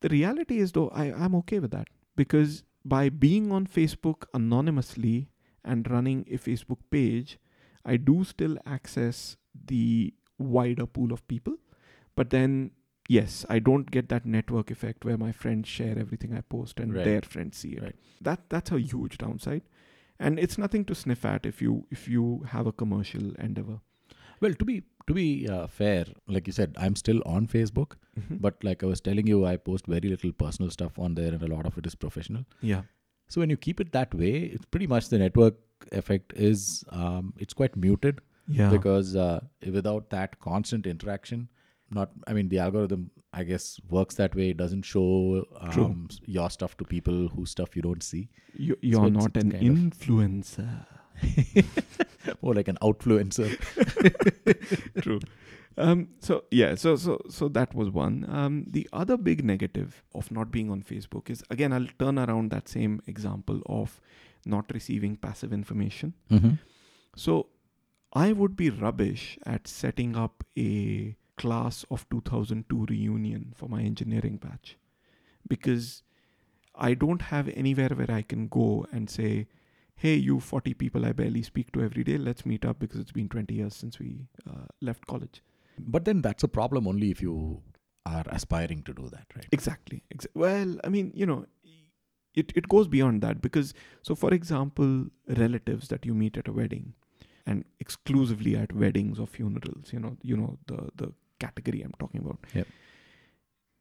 the 0.00 0.08
reality 0.08 0.58
is 0.58 0.72
though 0.72 0.88
I, 0.90 1.04
i'm 1.12 1.34
okay 1.42 1.58
with 1.58 1.72
that 1.72 1.88
because 2.16 2.62
by 2.84 3.08
being 3.10 3.52
on 3.52 3.66
facebook 3.66 4.24
anonymously 4.32 5.28
and 5.64 5.90
running 5.90 6.24
a 6.30 6.38
facebook 6.38 6.78
page 6.90 7.38
i 7.84 7.96
do 7.96 8.24
still 8.24 8.56
access 8.64 9.36
the 9.72 10.14
wider 10.38 10.86
pool 10.86 11.12
of 11.12 11.26
people 11.28 11.56
but 12.20 12.30
then 12.36 12.54
yes 13.16 13.36
i 13.56 13.58
don't 13.68 13.90
get 13.96 14.08
that 14.14 14.26
network 14.36 14.70
effect 14.76 15.04
where 15.08 15.18
my 15.26 15.30
friends 15.42 15.68
share 15.76 15.98
everything 16.06 16.34
i 16.40 16.42
post 16.56 16.80
and 16.84 16.94
Right. 16.98 17.04
their 17.10 17.22
friends 17.34 17.62
see 17.64 17.70
it 17.78 17.82
Right. 17.86 17.96
that 18.30 18.42
that's 18.54 18.72
a 18.78 18.80
huge 18.92 19.16
downside 19.24 19.62
and 20.28 20.38
it's 20.46 20.58
nothing 20.64 20.84
to 20.90 20.96
sniff 21.02 21.24
at 21.34 21.46
if 21.54 21.62
you 21.66 21.74
if 21.98 22.06
you 22.14 22.26
have 22.56 22.66
a 22.72 22.76
commercial 22.84 23.30
endeavor 23.48 23.78
Well, 24.44 24.54
to 24.60 24.64
be 24.68 24.74
to 25.08 25.14
be 25.16 25.24
uh, 25.54 25.64
fair, 25.78 26.04
like 26.34 26.46
you 26.50 26.52
said, 26.58 26.76
I'm 26.84 26.94
still 27.00 27.18
on 27.30 27.46
Facebook, 27.54 27.96
Mhm. 28.20 28.36
but 28.44 28.62
like 28.68 28.84
I 28.86 28.88
was 28.90 29.00
telling 29.08 29.26
you, 29.30 29.38
I 29.50 29.52
post 29.68 29.88
very 29.94 30.12
little 30.12 30.32
personal 30.42 30.70
stuff 30.76 31.00
on 31.06 31.16
there, 31.18 31.32
and 31.38 31.42
a 31.48 31.50
lot 31.52 31.66
of 31.70 31.76
it 31.82 31.88
is 31.90 31.96
professional. 32.04 32.44
yeah 32.70 32.86
So 33.34 33.42
when 33.42 33.52
you 33.54 33.58
keep 33.66 33.82
it 33.84 33.90
that 33.96 34.14
way, 34.22 34.30
it's 34.58 34.68
pretty 34.76 34.88
much 34.92 35.10
the 35.14 35.20
network 35.24 35.58
effect 36.00 36.32
is 36.50 36.64
um, 37.00 37.28
it's 37.46 37.58
quite 37.62 37.76
muted. 37.88 38.22
yeah 38.60 38.70
because 38.76 39.10
uh, 39.26 39.40
without 39.78 40.08
that 40.16 40.38
constant 40.46 40.86
interaction 40.94 41.42
not 41.90 42.10
i 42.26 42.32
mean 42.32 42.48
the 42.48 42.58
algorithm 42.58 43.10
i 43.32 43.42
guess 43.44 43.80
works 43.90 44.14
that 44.16 44.34
way. 44.34 44.50
It 44.50 44.56
doesn't 44.56 44.82
show 44.82 45.44
um, 45.60 46.08
your 46.26 46.50
stuff 46.50 46.76
to 46.78 46.84
people 46.84 47.28
whose 47.28 47.50
stuff 47.50 47.76
you 47.76 47.82
don't 47.82 48.02
see. 48.02 48.28
You, 48.54 48.76
you're 48.80 49.06
it's- 49.06 49.22
not 49.24 49.36
an 49.36 49.52
influencer. 49.52 50.86
Or 52.42 52.54
like 52.54 52.68
an 52.68 52.78
outfluencer. 52.82 53.48
True. 55.02 55.20
Um 55.78 56.08
so 56.18 56.44
yeah 56.50 56.74
so 56.74 56.96
so 56.96 57.18
so 57.30 57.48
that 57.48 57.74
was 57.74 57.90
one. 57.90 58.26
Um 58.28 58.64
the 58.68 58.88
other 58.92 59.16
big 59.16 59.44
negative 59.44 60.02
of 60.14 60.30
not 60.30 60.50
being 60.50 60.70
on 60.70 60.82
facebook 60.82 61.30
is 61.30 61.42
again 61.50 61.72
i'll 61.72 61.86
turn 61.98 62.18
around 62.18 62.50
that 62.50 62.68
same 62.68 63.00
example 63.06 63.60
of 63.66 64.00
not 64.44 64.66
receiving 64.74 65.16
passive 65.16 65.52
information. 65.52 66.14
Mm-hmm. 66.30 66.54
so 67.16 67.46
i 68.12 68.32
would 68.32 68.56
be 68.56 68.68
rubbish 68.70 69.38
at 69.46 69.68
setting 69.68 70.16
up 70.16 70.44
a 70.58 71.16
class 71.42 71.84
of 71.90 72.06
2002 72.10 72.86
reunion 72.90 73.52
for 73.56 73.68
my 73.74 73.82
engineering 73.82 74.38
batch. 74.46 74.76
Because 75.54 76.02
i 76.88 76.94
don't 77.02 77.22
have 77.28 77.48
anywhere 77.60 77.94
where 78.00 78.10
i 78.16 78.22
can 78.32 78.42
go 78.56 78.66
and 78.96 79.10
say 79.14 79.30
hey 80.02 80.12
you 80.26 80.36
40 80.48 80.74
people 80.82 81.06
i 81.08 81.12
barely 81.20 81.42
speak 81.42 81.72
to 81.72 81.82
every 81.86 82.04
day. 82.04 82.16
Let's 82.26 82.46
meet 82.50 82.64
up 82.64 82.78
because 82.84 83.00
it's 83.00 83.12
been 83.12 83.28
20 83.28 83.54
years 83.54 83.74
since 83.74 83.98
we 83.98 84.10
uh, 84.50 84.66
left 84.80 85.06
college. 85.06 85.42
But 85.96 86.04
then 86.04 86.22
that's 86.22 86.42
a 86.44 86.48
problem 86.48 86.86
only 86.92 87.10
if 87.10 87.20
you 87.22 87.62
are 88.06 88.24
aspiring 88.28 88.82
to 88.84 88.94
do 88.94 89.08
that 89.10 89.26
right? 89.36 89.46
Exactly. 89.52 90.02
Exa- 90.14 90.34
well, 90.34 90.76
I 90.84 90.88
mean, 90.88 91.12
you 91.14 91.26
know, 91.26 91.44
it, 92.34 92.52
it 92.54 92.68
goes 92.68 92.88
beyond 92.88 93.22
that 93.22 93.40
because, 93.42 93.74
so 94.02 94.14
for 94.14 94.32
example, 94.32 95.06
relatives 95.28 95.88
that 95.88 96.06
you 96.06 96.14
meet 96.14 96.36
at 96.36 96.48
a 96.48 96.52
wedding 96.52 96.94
and 97.46 97.64
exclusively 97.80 98.56
at 98.56 98.72
weddings 98.72 99.18
or 99.18 99.26
funerals, 99.26 99.92
you 99.92 99.98
know, 100.00 100.16
you 100.22 100.36
know, 100.36 100.58
the, 100.66 100.88
the 100.96 101.12
category 101.40 101.82
I'm 101.82 101.94
talking 101.98 102.20
about. 102.20 102.38
Yep. 102.54 102.66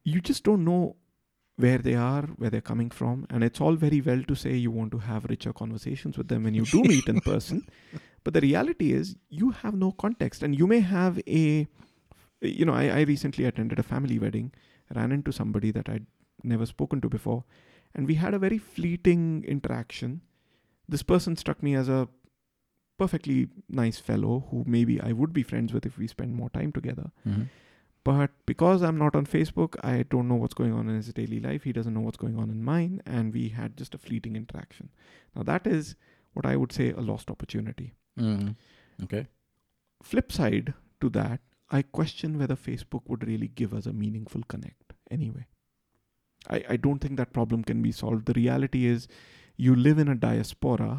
You 0.04 0.22
just 0.22 0.44
don't 0.44 0.66
know 0.66 0.96
where 1.58 1.78
they 1.78 1.96
are, 1.96 2.24
where 2.38 2.50
they're 2.50 2.70
coming 2.74 2.90
from. 2.90 3.26
And 3.30 3.44
it's 3.44 3.62
all 3.62 3.76
very 3.76 4.02
well 4.02 4.24
to 4.24 4.36
say 4.36 4.56
you 4.56 4.72
want 4.72 4.92
to 4.94 5.00
have 5.00 5.26
richer 5.26 5.52
conversations 5.54 6.18
with 6.18 6.30
them 6.30 6.44
when 6.44 6.56
you 6.56 6.66
do 6.66 6.82
meet 6.84 7.08
in 7.08 7.20
person. 7.32 7.68
But 8.24 8.34
the 8.34 8.42
reality 8.42 8.94
is, 8.94 9.16
you 9.30 9.52
have 9.52 9.74
no 9.74 9.92
context. 9.92 10.42
And 10.42 10.58
you 10.58 10.68
may 10.68 10.80
have 10.80 11.20
a, 11.28 11.68
you 12.42 12.66
know, 12.66 12.74
I, 12.74 12.86
I 13.00 13.02
recently 13.02 13.46
attended 13.46 13.78
a 13.78 13.84
family 13.84 14.20
wedding, 14.20 14.54
ran 14.96 15.12
into 15.12 15.34
somebody 15.34 15.72
that 15.72 15.90
I'd 15.90 16.06
never 16.44 16.66
spoken 16.66 17.02
to 17.02 17.10
before, 17.10 17.44
and 17.94 18.08
we 18.08 18.16
had 18.16 18.34
a 18.34 18.40
very 18.40 18.58
fleeting 18.58 19.44
interaction. 19.48 20.22
This 20.88 21.04
person 21.04 21.36
struck 21.36 21.62
me 21.62 21.76
as 21.76 21.90
a 21.90 22.08
perfectly 23.02 23.38
nice 23.80 23.98
fellow 24.10 24.36
who 24.52 24.64
maybe 24.76 25.00
I 25.10 25.12
would 25.22 25.34
be 25.40 25.44
friends 25.52 25.74
with 25.78 25.86
if 25.90 25.98
we 26.04 26.08
spend 26.14 26.36
more 26.42 26.50
time 26.60 26.72
together. 26.78 27.08
Mhm. 27.32 27.48
But 28.10 28.32
because 28.52 28.84
I'm 28.90 28.98
not 29.00 29.16
on 29.20 29.26
Facebook, 29.32 29.76
I 29.94 30.04
don't 30.14 30.28
know 30.34 30.38
what's 30.44 30.58
going 30.60 30.74
on 30.82 30.88
in 30.92 30.96
his 30.96 31.12
daily 31.20 31.40
life. 31.46 31.64
He 31.70 31.74
doesn't 31.78 31.94
know 31.98 32.06
what's 32.06 32.22
going 32.26 32.38
on 32.44 32.50
in 32.56 32.64
mine. 32.70 33.02
And 33.18 33.34
we 33.40 33.50
had 33.58 33.76
just 33.82 33.96
a 33.98 34.02
fleeting 34.06 34.38
interaction. 34.42 34.90
Now, 35.36 35.44
that 35.52 35.68
is 35.68 35.96
what 36.34 36.46
I 36.52 36.56
would 36.64 36.72
say 36.80 36.88
a 36.92 37.02
lost 37.12 37.30
opportunity. 37.36 37.88
Mhm. 38.18 38.56
Okay. 39.04 39.28
Flip 40.12 40.32
side 40.40 40.74
to 41.02 41.10
that, 41.20 41.42
I 41.70 41.82
question 42.00 42.38
whether 42.44 42.56
Facebook 42.56 43.08
would 43.14 43.28
really 43.32 43.50
give 43.64 43.74
us 43.82 43.86
a 43.86 43.94
meaningful 44.06 44.44
connect 44.56 44.94
anyway. 45.18 45.46
I, 46.58 46.64
I 46.76 46.78
don't 46.88 47.00
think 47.06 47.18
that 47.18 47.34
problem 47.34 47.64
can 47.74 47.82
be 47.82 47.92
solved. 47.92 48.26
The 48.32 48.34
reality 48.34 48.86
is, 48.96 49.08
you 49.68 49.76
live 49.76 50.00
in 50.00 50.08
a 50.08 50.16
diaspora 50.16 50.90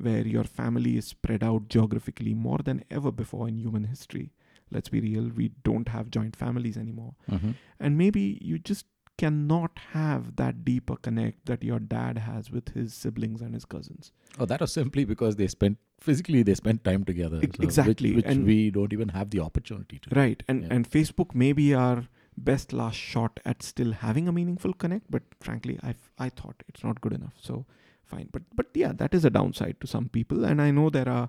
where 0.00 0.26
your 0.26 0.44
family 0.44 0.96
is 0.96 1.06
spread 1.06 1.42
out 1.42 1.68
geographically 1.68 2.34
more 2.34 2.58
than 2.68 2.84
ever 2.90 3.10
before 3.12 3.48
in 3.48 3.56
human 3.56 3.84
history. 3.84 4.32
Let's 4.70 4.88
be 4.88 5.00
real, 5.00 5.30
we 5.40 5.48
don't 5.64 5.88
have 5.88 6.10
joint 6.10 6.36
families 6.36 6.76
anymore. 6.76 7.14
Mhm. 7.30 7.54
And 7.78 7.98
maybe 7.98 8.38
you 8.40 8.58
just 8.58 8.86
cannot 9.22 9.78
have 9.92 10.36
that 10.36 10.64
deeper 10.64 10.96
connect 10.96 11.44
that 11.46 11.62
your 11.62 11.78
dad 11.78 12.18
has 12.26 12.50
with 12.50 12.70
his 12.76 12.94
siblings 12.94 13.42
and 13.42 13.52
his 13.54 13.66
cousins. 13.66 14.12
Oh, 14.38 14.46
that 14.46 14.60
was 14.60 14.72
simply 14.72 15.04
because 15.04 15.36
they 15.36 15.48
spent 15.48 15.76
physically 16.06 16.42
they 16.42 16.54
spent 16.54 16.82
time 16.84 17.04
together. 17.04 17.40
Which- 17.40 17.58
exactly, 17.60 18.14
Which, 18.16 18.24
and- 18.24 18.46
we 18.46 18.70
don't 18.70 18.94
even 18.94 19.10
have 19.10 19.28
the 19.34 19.40
opportunity 19.40 19.98
to. 20.06 20.14
Right. 20.20 20.42
And 20.48 20.62
Yeah. 20.62 20.72
and 20.76 20.88
Facebook 20.96 21.34
may 21.44 21.52
be 21.52 21.66
our 21.74 22.06
best 22.38 22.72
last 22.72 22.96
shot 22.96 23.40
at 23.44 23.62
still 23.62 23.92
having 24.06 24.26
a 24.28 24.32
meaningful 24.38 24.72
connect, 24.84 25.10
but 25.10 25.24
frankly, 25.48 25.78
I 25.82 25.94
I 26.18 26.30
thought 26.40 26.62
it's 26.68 26.82
not 26.88 27.02
good 27.02 27.12
enough. 27.20 27.34
So 27.50 27.66
fine. 28.10 28.28
But 28.32 28.42
but 28.60 28.66
yeah, 28.74 28.92
that 29.02 29.14
is 29.14 29.24
a 29.24 29.30
downside 29.38 29.80
to 29.80 29.86
some 29.86 30.08
people. 30.18 30.44
And 30.44 30.62
I 30.66 30.70
know 30.70 30.90
there 30.90 31.08
are 31.08 31.28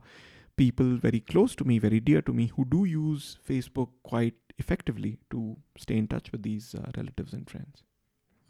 people 0.57 0.95
very 1.07 1.21
close 1.33 1.55
to 1.55 1.65
me, 1.71 1.79
very 1.79 1.99
dear 1.99 2.21
to 2.29 2.33
me, 2.39 2.47
who 2.55 2.65
do 2.65 2.85
use 2.85 3.37
Facebook 3.49 3.89
quite 4.03 4.35
effectively 4.57 5.19
to 5.31 5.57
stay 5.77 5.97
in 5.97 6.07
touch 6.07 6.31
with 6.31 6.43
these 6.43 6.75
uh, 6.75 6.91
relatives 6.97 7.33
and 7.33 7.49
friends. 7.49 7.83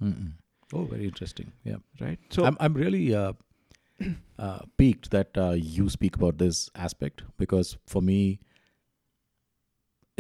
Mm-mm. 0.02 0.34
Oh, 0.74 0.86
very 0.86 1.06
interesting. 1.06 1.52
Yeah. 1.64 1.78
Right. 2.00 2.20
So 2.30 2.46
I'm 2.46 2.58
I'm 2.60 2.74
really 2.74 3.14
uh, 3.14 3.34
uh, 4.40 4.60
piqued 4.78 5.12
that 5.12 5.38
uh, 5.38 5.52
you 5.52 5.90
speak 5.90 6.16
about 6.16 6.38
this 6.38 6.70
aspect 6.76 7.24
because 7.38 7.78
for 7.88 8.02
me, 8.02 8.40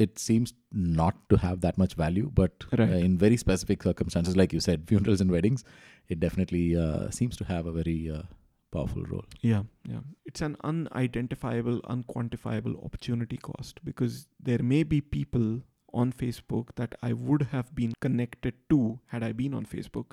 it 0.02 0.20
seems 0.20 0.54
not 0.72 1.16
to 1.30 1.38
have 1.38 1.62
that 1.62 1.78
much 1.78 1.94
value. 1.94 2.30
But 2.34 2.66
uh, 2.78 2.84
in 2.84 3.18
very 3.18 3.38
specific 3.38 3.84
circumstances, 3.84 4.36
like 4.36 4.54
you 4.54 4.60
said, 4.60 4.88
funerals 4.92 5.22
and 5.22 5.32
weddings, 5.32 5.64
it 6.08 6.20
definitely 6.20 6.76
uh, 6.76 7.10
seems 7.10 7.38
to 7.38 7.46
have 7.46 7.66
a 7.66 7.72
very 7.72 8.10
uh, 8.10 8.24
powerful 8.72 9.04
role. 9.04 9.26
Yeah, 9.42 9.64
yeah. 9.88 10.00
It's 10.26 10.42
an 10.42 10.58
unidentifiable, 10.64 11.82
unquantifiable 11.84 12.84
opportunity 12.86 13.38
cost 13.38 13.84
because 13.84 14.28
there 14.40 14.64
may 14.64 14.84
be 14.84 15.02
people 15.02 15.62
on 15.94 16.14
Facebook 16.14 16.76
that 16.76 16.96
I 17.04 17.14
would 17.14 17.50
have 17.52 17.76
been 17.76 17.94
connected 18.00 18.54
to 18.70 19.00
had 19.08 19.24
I 19.24 19.34
been 19.34 19.54
on 19.54 19.66
Facebook 19.66 20.12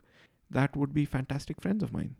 that 0.50 0.76
would 0.76 0.94
be 0.94 1.04
fantastic 1.04 1.60
friends 1.60 1.82
of 1.82 1.92
mine. 1.92 2.16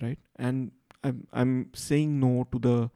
Right? 0.00 0.18
And 0.36 0.72
I'm 1.04 1.26
I'm 1.32 1.70
saying 1.74 2.18
no 2.20 2.46
to 2.52 2.58
the 2.58 2.90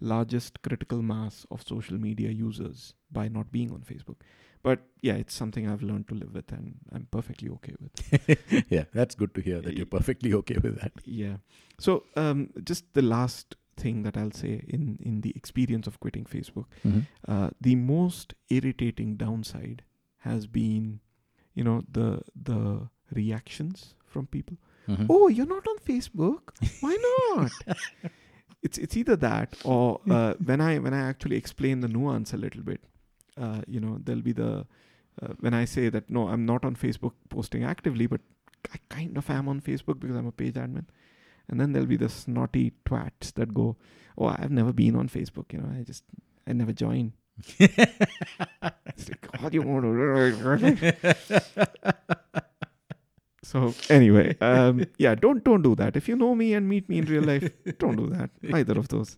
largest 0.00 0.62
critical 0.62 1.02
mass 1.02 1.46
of 1.50 1.62
social 1.62 1.98
media 1.98 2.30
users 2.30 2.94
by 3.10 3.28
not 3.28 3.50
being 3.52 3.70
on 3.70 3.80
Facebook. 3.80 4.16
But 4.62 4.80
yeah, 5.02 5.14
it's 5.14 5.34
something 5.34 5.68
I've 5.68 5.82
learned 5.82 6.08
to 6.08 6.14
live 6.14 6.34
with 6.34 6.50
and 6.52 6.74
I'm 6.92 7.06
perfectly 7.10 7.48
okay 7.50 7.74
with. 7.80 8.66
yeah, 8.70 8.84
that's 8.92 9.14
good 9.14 9.34
to 9.34 9.40
hear 9.40 9.60
that 9.60 9.76
you're 9.76 9.86
perfectly 9.86 10.34
okay 10.34 10.56
with 10.56 10.80
that. 10.80 10.92
Yeah. 11.04 11.36
So 11.78 12.04
um, 12.16 12.50
just 12.64 12.92
the 12.94 13.02
last 13.02 13.54
thing 13.76 14.02
that 14.02 14.16
I'll 14.16 14.32
say 14.32 14.64
in 14.68 14.98
in 15.00 15.20
the 15.20 15.32
experience 15.36 15.86
of 15.86 16.00
quitting 16.00 16.24
Facebook, 16.24 16.64
uh, 17.28 17.50
the 17.60 17.76
most 17.76 18.34
irritating 18.50 19.14
downside 19.16 19.82
has 20.18 20.48
been, 20.48 20.98
you 21.54 21.62
know, 21.62 21.82
the 21.88 22.22
the 22.34 22.88
reactions 23.12 23.94
from 24.06 24.26
people. 24.26 24.56
Mhm. 24.88 25.06
Oh, 25.08 25.28
you're 25.28 25.46
not 25.46 25.68
on 25.68 25.78
Facebook? 25.78 26.50
Why 26.80 26.96
not? 27.36 27.52
it's 28.62 28.78
it's 28.78 28.96
either 28.96 29.16
that 29.16 29.56
or 29.64 30.00
uh, 30.10 30.34
when 30.44 30.60
I 30.60 30.78
when 30.78 30.94
I 30.94 31.08
actually 31.08 31.36
explain 31.36 31.80
the 31.80 31.88
nuance 31.88 32.32
a 32.32 32.36
little 32.36 32.62
bit, 32.62 32.80
uh, 33.36 33.62
you 33.66 33.80
know, 33.80 33.98
there'll 34.02 34.22
be 34.22 34.32
the 34.32 34.66
uh, 35.22 35.28
when 35.40 35.54
I 35.54 35.64
say 35.64 35.88
that 35.88 36.10
no, 36.10 36.28
I'm 36.28 36.46
not 36.46 36.64
on 36.64 36.76
Facebook 36.76 37.12
posting 37.28 37.64
actively, 37.64 38.06
but 38.06 38.20
I 38.72 38.76
kind 38.88 39.16
of 39.16 39.28
am 39.30 39.48
on 39.48 39.60
Facebook 39.60 40.00
because 40.00 40.16
I'm 40.16 40.26
a 40.26 40.32
page 40.32 40.54
admin. 40.54 40.86
And 41.48 41.60
then 41.60 41.72
there'll 41.72 41.88
be 41.88 41.96
the 41.96 42.08
snotty 42.08 42.72
twats 42.84 43.32
that 43.34 43.54
go, 43.54 43.76
"Oh, 44.18 44.26
I've 44.26 44.50
never 44.50 44.72
been 44.72 44.96
on 44.96 45.08
Facebook. 45.08 45.52
You 45.52 45.60
know, 45.60 45.70
I 45.78 45.82
just 45.82 46.04
I 46.46 46.52
never 46.52 46.72
join." 46.72 47.12
It's 48.98 49.08
like, 49.08 49.50
do 49.50 49.52
you 49.52 49.62
want 49.62 49.84
to? 49.84 52.34
so 53.48 53.74
anyway, 53.88 54.36
um, 54.42 54.84
yeah, 54.98 55.14
don't 55.14 55.42
don't 55.42 55.62
do 55.62 55.74
that. 55.76 55.96
If 55.96 56.06
you 56.06 56.16
know 56.16 56.34
me 56.34 56.52
and 56.52 56.68
meet 56.68 56.86
me 56.86 56.98
in 56.98 57.06
real 57.06 57.22
life, 57.22 57.48
don't 57.78 57.96
do 57.96 58.08
that. 58.08 58.28
Either 58.52 58.78
of 58.78 58.88
those. 58.88 59.16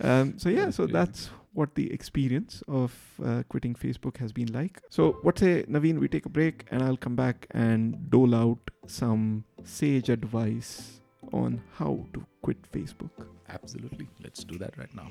Um, 0.00 0.38
so 0.38 0.48
yeah, 0.48 0.70
so 0.70 0.86
that's 0.86 1.30
what 1.54 1.74
the 1.74 1.92
experience 1.92 2.62
of 2.68 2.94
uh, 3.24 3.42
quitting 3.48 3.74
Facebook 3.74 4.18
has 4.18 4.30
been 4.30 4.52
like. 4.52 4.80
So 4.90 5.18
what 5.22 5.40
say, 5.40 5.64
Navin? 5.64 5.98
We 5.98 6.06
take 6.06 6.26
a 6.26 6.28
break, 6.28 6.66
and 6.70 6.84
I'll 6.84 6.96
come 6.96 7.16
back 7.16 7.48
and 7.50 8.08
dole 8.08 8.32
out 8.32 8.70
some 8.86 9.44
sage 9.64 10.08
advice 10.08 11.00
on 11.32 11.60
how 11.78 12.06
to 12.12 12.24
quit 12.42 12.62
Facebook. 12.70 13.10
Absolutely. 13.48 14.06
Let's 14.22 14.44
do 14.44 14.56
that 14.58 14.78
right 14.78 14.94
now. 14.94 15.08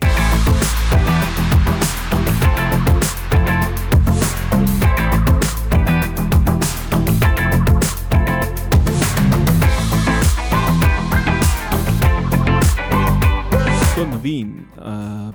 So 13.97 14.05
Navin, 14.05 14.67
uh, 14.77 15.31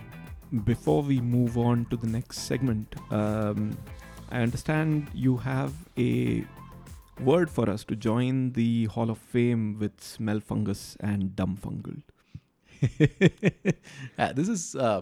before 0.63 1.03
we 1.03 1.21
move 1.21 1.59
on 1.59 1.85
to 1.87 1.97
the 1.97 2.07
next 2.07 2.43
segment, 2.43 2.95
um, 3.11 3.77
I 4.31 4.41
understand 4.41 5.11
you 5.13 5.37
have 5.39 5.73
a 5.99 6.45
word 7.21 7.51
for 7.51 7.69
us 7.69 7.83
to 7.87 7.97
join 7.97 8.53
the 8.53 8.85
Hall 8.85 9.11
of 9.11 9.19
Fame 9.19 9.81
with 9.81 9.97
Smelfungus 9.99 10.97
and 11.01 11.35
Dumb 11.35 11.59
Fungal. 11.61 12.03
Uh, 14.17 14.33
this 14.33 14.49
is 14.49 14.77
uh, 14.77 15.01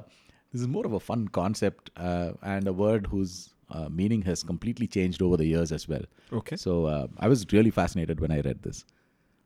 this 0.53 0.63
is 0.63 0.67
more 0.67 0.87
of 0.87 0.95
a 0.95 1.01
fun 1.01 1.29
concept 1.29 1.91
uh, 1.99 2.31
and 2.43 2.67
a 2.67 2.73
word 2.73 3.09
whose 3.09 3.53
uh, 3.69 3.91
meaning 3.91 4.23
has 4.23 4.43
completely 4.43 4.87
changed 4.87 5.21
over 5.21 5.37
the 5.37 5.45
years 5.45 5.71
as 5.71 5.87
well. 5.87 6.07
Okay. 6.33 6.57
So 6.57 6.87
uh, 6.87 7.09
I 7.19 7.29
was 7.29 7.45
really 7.53 7.71
fascinated 7.71 8.21
when 8.21 8.33
I 8.33 8.41
read 8.41 8.63
this. 8.63 8.87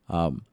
Um, 0.09 0.45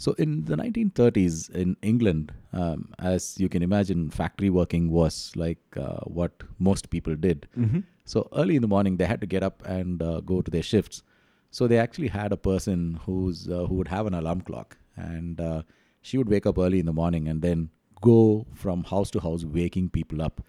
so 0.00 0.12
in 0.12 0.46
the 0.46 0.56
1930s 0.56 1.50
in 1.50 1.76
England, 1.82 2.32
um, 2.54 2.88
as 2.98 3.38
you 3.38 3.50
can 3.50 3.62
imagine, 3.62 4.08
factory 4.08 4.48
working 4.48 4.90
was 4.90 5.30
like 5.36 5.58
uh, 5.76 6.00
what 6.04 6.32
most 6.58 6.88
people 6.88 7.14
did. 7.14 7.46
Mm-hmm. 7.54 7.80
So 8.06 8.26
early 8.34 8.56
in 8.56 8.62
the 8.62 8.68
morning, 8.68 8.96
they 8.96 9.04
had 9.04 9.20
to 9.20 9.26
get 9.26 9.42
up 9.42 9.62
and 9.66 10.02
uh, 10.02 10.20
go 10.20 10.40
to 10.40 10.50
their 10.50 10.62
shifts. 10.62 11.02
So 11.50 11.66
they 11.66 11.76
actually 11.76 12.08
had 12.08 12.32
a 12.32 12.38
person 12.38 12.98
who's 13.04 13.46
uh, 13.46 13.66
who 13.66 13.74
would 13.74 13.88
have 13.88 14.06
an 14.06 14.14
alarm 14.14 14.40
clock, 14.40 14.78
and 14.96 15.38
uh, 15.38 15.62
she 16.00 16.16
would 16.16 16.30
wake 16.30 16.46
up 16.46 16.56
early 16.56 16.80
in 16.80 16.86
the 16.86 16.94
morning 16.94 17.28
and 17.28 17.42
then 17.42 17.68
go 18.00 18.46
from 18.54 18.84
house 18.84 19.10
to 19.10 19.20
house, 19.20 19.44
waking 19.44 19.90
people 19.90 20.22
up. 20.22 20.40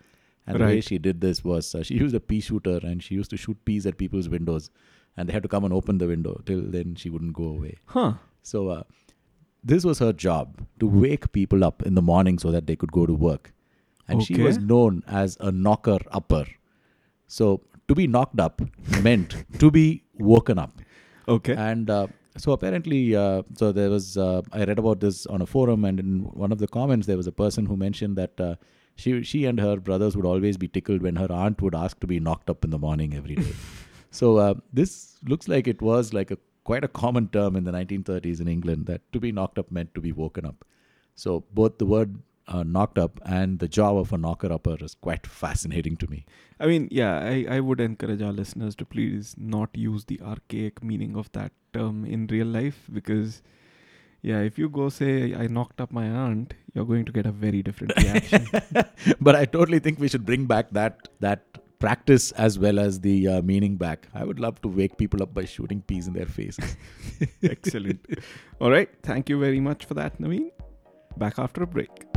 And 0.47 0.61
the 0.61 0.65
way 0.65 0.79
she 0.79 0.97
did 0.97 1.19
this 1.19 1.43
was 1.43 1.75
uh, 1.75 1.83
she 1.83 1.95
used 1.95 2.15
a 2.15 2.21
pea 2.21 2.39
shooter 2.39 2.79
and 2.83 3.03
she 3.03 3.15
used 3.15 3.29
to 3.31 3.37
shoot 3.37 3.57
peas 3.65 3.85
at 3.85 3.97
people's 3.97 4.29
windows, 4.29 4.69
and 5.17 5.27
they 5.27 5.33
had 5.33 5.43
to 5.43 5.49
come 5.49 5.65
and 5.65 5.73
open 5.73 5.97
the 5.97 6.07
window. 6.07 6.41
Till 6.45 6.61
then, 6.61 6.95
she 6.95 7.09
wouldn't 7.09 7.33
go 7.33 7.43
away. 7.43 7.79
Huh. 7.85 8.13
So 8.43 8.69
uh, 8.69 8.83
this 9.63 9.83
was 9.83 9.99
her 9.99 10.13
job 10.13 10.65
to 10.79 10.87
wake 10.87 11.31
people 11.31 11.63
up 11.63 11.83
in 11.83 11.95
the 11.95 12.01
morning 12.01 12.39
so 12.39 12.51
that 12.51 12.67
they 12.67 12.75
could 12.75 12.91
go 12.91 13.05
to 13.05 13.13
work. 13.13 13.53
And 14.07 14.21
she 14.21 14.41
was 14.41 14.57
known 14.57 15.03
as 15.07 15.37
a 15.39 15.51
knocker 15.51 15.99
upper. 16.11 16.45
So 17.27 17.61
to 17.87 17.95
be 17.95 18.07
knocked 18.07 18.39
up 18.39 18.61
meant 19.01 19.45
to 19.59 19.71
be 19.71 20.03
woken 20.17 20.59
up. 20.59 20.73
Okay. 21.27 21.53
And 21.53 21.89
uh, 21.89 22.07
so 22.37 22.51
apparently, 22.51 23.15
uh, 23.15 23.43
so 23.55 23.71
there 23.71 23.89
was, 23.89 24.17
uh, 24.17 24.41
I 24.51 24.63
read 24.65 24.79
about 24.79 24.99
this 24.99 25.25
on 25.27 25.41
a 25.41 25.45
forum, 25.45 25.85
and 25.85 25.99
in 25.99 26.19
one 26.33 26.51
of 26.51 26.59
the 26.59 26.67
comments, 26.67 27.07
there 27.07 27.17
was 27.17 27.27
a 27.27 27.31
person 27.31 27.65
who 27.65 27.77
mentioned 27.77 28.17
that 28.17 28.39
uh, 28.39 28.55
she, 28.95 29.23
she 29.23 29.45
and 29.45 29.59
her 29.59 29.77
brothers 29.77 30.15
would 30.15 30.25
always 30.25 30.57
be 30.57 30.67
tickled 30.67 31.01
when 31.01 31.15
her 31.15 31.31
aunt 31.31 31.61
would 31.61 31.75
ask 31.75 31.99
to 31.99 32.07
be 32.07 32.19
knocked 32.19 32.49
up 32.49 32.63
in 32.63 32.71
the 32.71 32.79
morning 32.79 33.13
every 33.13 33.35
day. 33.35 33.53
so 34.11 34.37
uh, 34.37 34.53
this 34.73 35.17
looks 35.25 35.47
like 35.47 35.67
it 35.67 35.81
was 35.81 36.13
like 36.13 36.31
a 36.31 36.37
quite 36.63 36.83
a 36.83 36.87
common 36.87 37.27
term 37.27 37.55
in 37.55 37.63
the 37.63 37.71
1930s 37.71 38.39
in 38.39 38.47
England 38.47 38.85
that 38.85 39.01
to 39.13 39.19
be 39.19 39.31
knocked 39.31 39.57
up 39.57 39.71
meant 39.71 39.93
to 39.95 40.01
be 40.01 40.11
woken 40.11 40.45
up. 40.45 40.65
So 41.15 41.43
both 41.53 41.77
the 41.77 41.85
word 41.85 42.19
uh, 42.47 42.63
knocked 42.63 42.97
up 42.97 43.19
and 43.25 43.59
the 43.59 43.67
job 43.67 43.97
of 43.97 44.11
a 44.11 44.17
knocker 44.17 44.51
upper 44.51 44.77
is 44.83 44.95
quite 44.95 45.25
fascinating 45.25 45.97
to 45.97 46.07
me. 46.07 46.25
I 46.59 46.67
mean, 46.67 46.87
yeah, 46.91 47.19
I, 47.19 47.45
I 47.49 47.59
would 47.59 47.79
encourage 47.79 48.21
our 48.21 48.31
listeners 48.31 48.75
to 48.75 48.85
please 48.85 49.35
not 49.37 49.69
use 49.73 50.05
the 50.05 50.19
archaic 50.21 50.83
meaning 50.83 51.15
of 51.15 51.31
that 51.33 51.51
term 51.73 52.05
in 52.05 52.27
real 52.27 52.47
life 52.47 52.87
because, 52.91 53.41
yeah, 54.21 54.39
if 54.39 54.57
you 54.57 54.69
go 54.69 54.89
say, 54.89 55.33
I 55.33 55.47
knocked 55.47 55.79
up 55.79 55.91
my 55.91 56.05
aunt, 56.05 56.53
you're 56.73 56.85
going 56.85 57.05
to 57.05 57.11
get 57.11 57.25
a 57.25 57.31
very 57.31 57.63
different 57.63 57.95
reaction. 57.97 58.47
but 59.21 59.35
I 59.35 59.45
totally 59.45 59.79
think 59.79 59.99
we 59.99 60.07
should 60.07 60.25
bring 60.25 60.45
back 60.45 60.71
that 60.71 61.07
that 61.19 61.43
practice 61.81 62.31
as 62.33 62.59
well 62.59 62.79
as 62.79 63.01
the 63.01 63.27
uh, 63.27 63.41
meaning 63.41 63.75
back. 63.75 64.07
I 64.13 64.23
would 64.23 64.39
love 64.39 64.61
to 64.61 64.67
wake 64.67 64.97
people 64.97 65.21
up 65.23 65.33
by 65.33 65.45
shooting 65.45 65.81
peas 65.81 66.07
in 66.07 66.13
their 66.13 66.27
faces. 66.27 66.77
Excellent. 67.43 68.05
All 68.59 68.71
right. 68.71 68.89
Thank 69.03 69.29
you 69.29 69.39
very 69.39 69.59
much 69.59 69.85
for 69.85 69.95
that, 69.95 70.19
Navin. 70.21 70.51
Back 71.17 71.39
after 71.39 71.63
a 71.63 71.67
break. 71.67 72.10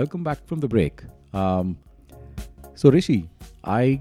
Welcome 0.00 0.24
back 0.24 0.46
from 0.46 0.60
the 0.60 0.68
break. 0.74 1.02
Um, 1.34 1.76
so 2.74 2.90
Rishi, 2.90 3.28
I 3.64 4.00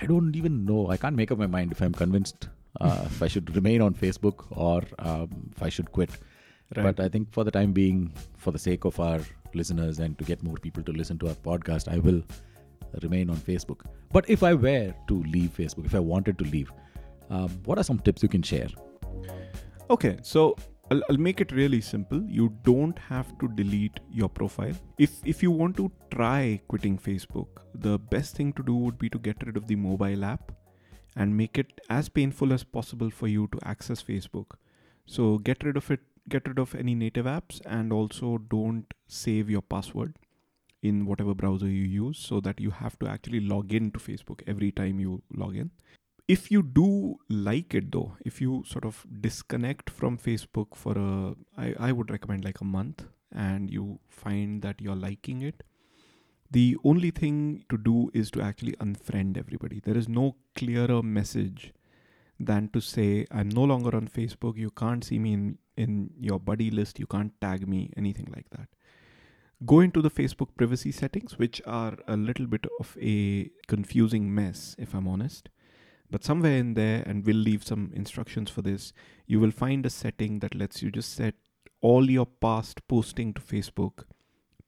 I 0.00 0.06
don't 0.06 0.34
even 0.40 0.64
know. 0.68 0.90
I 0.94 0.96
can't 0.96 1.16
make 1.20 1.30
up 1.32 1.38
my 1.38 1.50
mind 1.56 1.72
if 1.72 1.82
I'm 1.86 1.96
convinced 2.02 2.48
uh, 2.80 3.02
if 3.10 3.22
I 3.22 3.28
should 3.28 3.54
remain 3.54 3.82
on 3.86 3.94
Facebook 4.04 4.46
or 4.66 4.78
um, 5.08 5.28
if 5.54 5.62
I 5.62 5.68
should 5.68 5.92
quit. 5.92 6.10
Right. 6.76 6.84
But 6.86 7.04
I 7.04 7.08
think 7.08 7.30
for 7.30 7.44
the 7.44 7.50
time 7.50 7.72
being, 7.72 7.98
for 8.44 8.52
the 8.52 8.58
sake 8.58 8.86
of 8.86 8.98
our 8.98 9.20
listeners 9.52 9.98
and 9.98 10.18
to 10.18 10.24
get 10.24 10.42
more 10.42 10.56
people 10.56 10.82
to 10.84 10.92
listen 10.92 11.18
to 11.18 11.28
our 11.28 11.38
podcast, 11.48 11.92
I 11.96 11.98
will 11.98 12.22
remain 13.02 13.28
on 13.28 13.36
Facebook. 13.36 13.84
But 14.12 14.30
if 14.36 14.42
I 14.42 14.54
were 14.54 14.94
to 15.08 15.22
leave 15.34 15.50
Facebook, 15.58 15.84
if 15.84 15.94
I 15.94 16.00
wanted 16.14 16.38
to 16.38 16.44
leave, 16.44 16.72
um, 17.28 17.50
what 17.66 17.78
are 17.78 17.84
some 17.84 17.98
tips 17.98 18.22
you 18.22 18.30
can 18.30 18.42
share? 18.42 18.68
Okay, 19.90 20.16
so 20.22 20.56
I'll, 20.90 21.02
I'll 21.08 21.16
make 21.16 21.40
it 21.40 21.52
really 21.52 21.80
simple. 21.80 22.22
You 22.24 22.52
don't 22.62 22.98
have 22.98 23.38
to 23.38 23.48
delete 23.48 24.00
your 24.10 24.28
profile. 24.28 24.74
If 24.98 25.12
if 25.24 25.42
you 25.42 25.50
want 25.50 25.76
to 25.78 25.90
try 26.10 26.60
quitting 26.68 26.98
Facebook, 26.98 27.62
the 27.74 27.98
best 27.98 28.36
thing 28.36 28.52
to 28.54 28.62
do 28.62 28.74
would 28.74 28.98
be 28.98 29.08
to 29.10 29.18
get 29.18 29.46
rid 29.46 29.56
of 29.56 29.66
the 29.66 29.76
mobile 29.76 30.24
app 30.24 30.52
and 31.16 31.36
make 31.36 31.58
it 31.58 31.80
as 31.88 32.08
painful 32.08 32.52
as 32.52 32.64
possible 32.64 33.10
for 33.10 33.28
you 33.28 33.48
to 33.52 33.58
access 33.64 34.02
Facebook. 34.02 34.58
So 35.06 35.38
get 35.38 35.64
rid 35.64 35.76
of 35.76 35.90
it, 35.90 36.00
get 36.28 36.46
rid 36.48 36.58
of 36.58 36.74
any 36.74 36.94
native 36.94 37.26
apps 37.26 37.60
and 37.64 37.92
also 37.92 38.38
don't 38.38 38.92
save 39.06 39.48
your 39.48 39.62
password 39.62 40.16
in 40.82 41.06
whatever 41.06 41.34
browser 41.34 41.66
you 41.66 41.84
use 41.84 42.18
so 42.18 42.40
that 42.40 42.60
you 42.60 42.70
have 42.70 42.98
to 42.98 43.08
actually 43.08 43.40
log 43.40 43.72
in 43.72 43.90
to 43.92 43.98
Facebook 43.98 44.42
every 44.46 44.70
time 44.70 45.00
you 45.00 45.22
log 45.34 45.56
in 45.56 45.70
if 46.26 46.50
you 46.50 46.62
do 46.62 47.18
like 47.28 47.74
it 47.74 47.92
though 47.92 48.16
if 48.24 48.40
you 48.40 48.62
sort 48.66 48.84
of 48.84 49.06
disconnect 49.20 49.90
from 49.90 50.16
facebook 50.16 50.74
for 50.74 50.96
a 50.96 51.34
I, 51.56 51.74
I 51.88 51.92
would 51.92 52.10
recommend 52.10 52.44
like 52.44 52.60
a 52.60 52.64
month 52.64 53.04
and 53.32 53.70
you 53.70 54.00
find 54.08 54.62
that 54.62 54.80
you're 54.80 54.96
liking 54.96 55.42
it 55.42 55.62
the 56.54 56.76
only 56.84 57.10
thing 57.10 57.64
to 57.68 57.76
do 57.76 58.10
is 58.14 58.30
to 58.32 58.40
actually 58.40 58.74
unfriend 58.74 59.36
everybody. 59.36 59.80
There 59.80 59.96
is 59.96 60.08
no 60.08 60.36
clearer 60.54 61.02
message 61.02 61.72
than 62.38 62.68
to 62.74 62.80
say 62.80 63.26
i'm 63.30 63.48
no 63.48 63.64
longer 63.64 63.96
on 63.96 64.06
facebook. 64.08 64.56
You 64.56 64.70
can't 64.70 65.04
see 65.04 65.18
me 65.18 65.32
in 65.32 65.58
in 65.76 66.10
your 66.20 66.38
buddy 66.38 66.70
list. 66.70 67.00
You 67.00 67.06
can't 67.06 67.32
tag 67.40 67.66
me 67.66 67.90
anything 67.96 68.28
like 68.36 68.50
that. 68.50 68.68
Go 69.72 69.80
into 69.80 70.02
the 70.02 70.10
facebook 70.10 70.54
privacy 70.56 70.92
settings 70.92 71.38
which 71.38 71.60
are 71.66 71.96
a 72.06 72.16
little 72.16 72.46
bit 72.46 72.66
of 72.78 72.96
a 73.00 73.50
confusing 73.66 74.32
mess 74.34 74.76
if 74.78 74.94
i'm 74.94 75.08
honest 75.08 75.48
but 76.10 76.24
somewhere 76.24 76.56
in 76.56 76.74
there, 76.74 77.02
and 77.06 77.24
we'll 77.24 77.36
leave 77.36 77.64
some 77.64 77.90
instructions 77.94 78.50
for 78.50 78.62
this, 78.62 78.92
you 79.26 79.40
will 79.40 79.50
find 79.50 79.84
a 79.86 79.90
setting 79.90 80.38
that 80.40 80.54
lets 80.54 80.82
you 80.82 80.90
just 80.90 81.14
set 81.14 81.34
all 81.80 82.10
your 82.10 82.26
past 82.26 82.86
posting 82.88 83.34
to 83.34 83.40
Facebook 83.40 84.04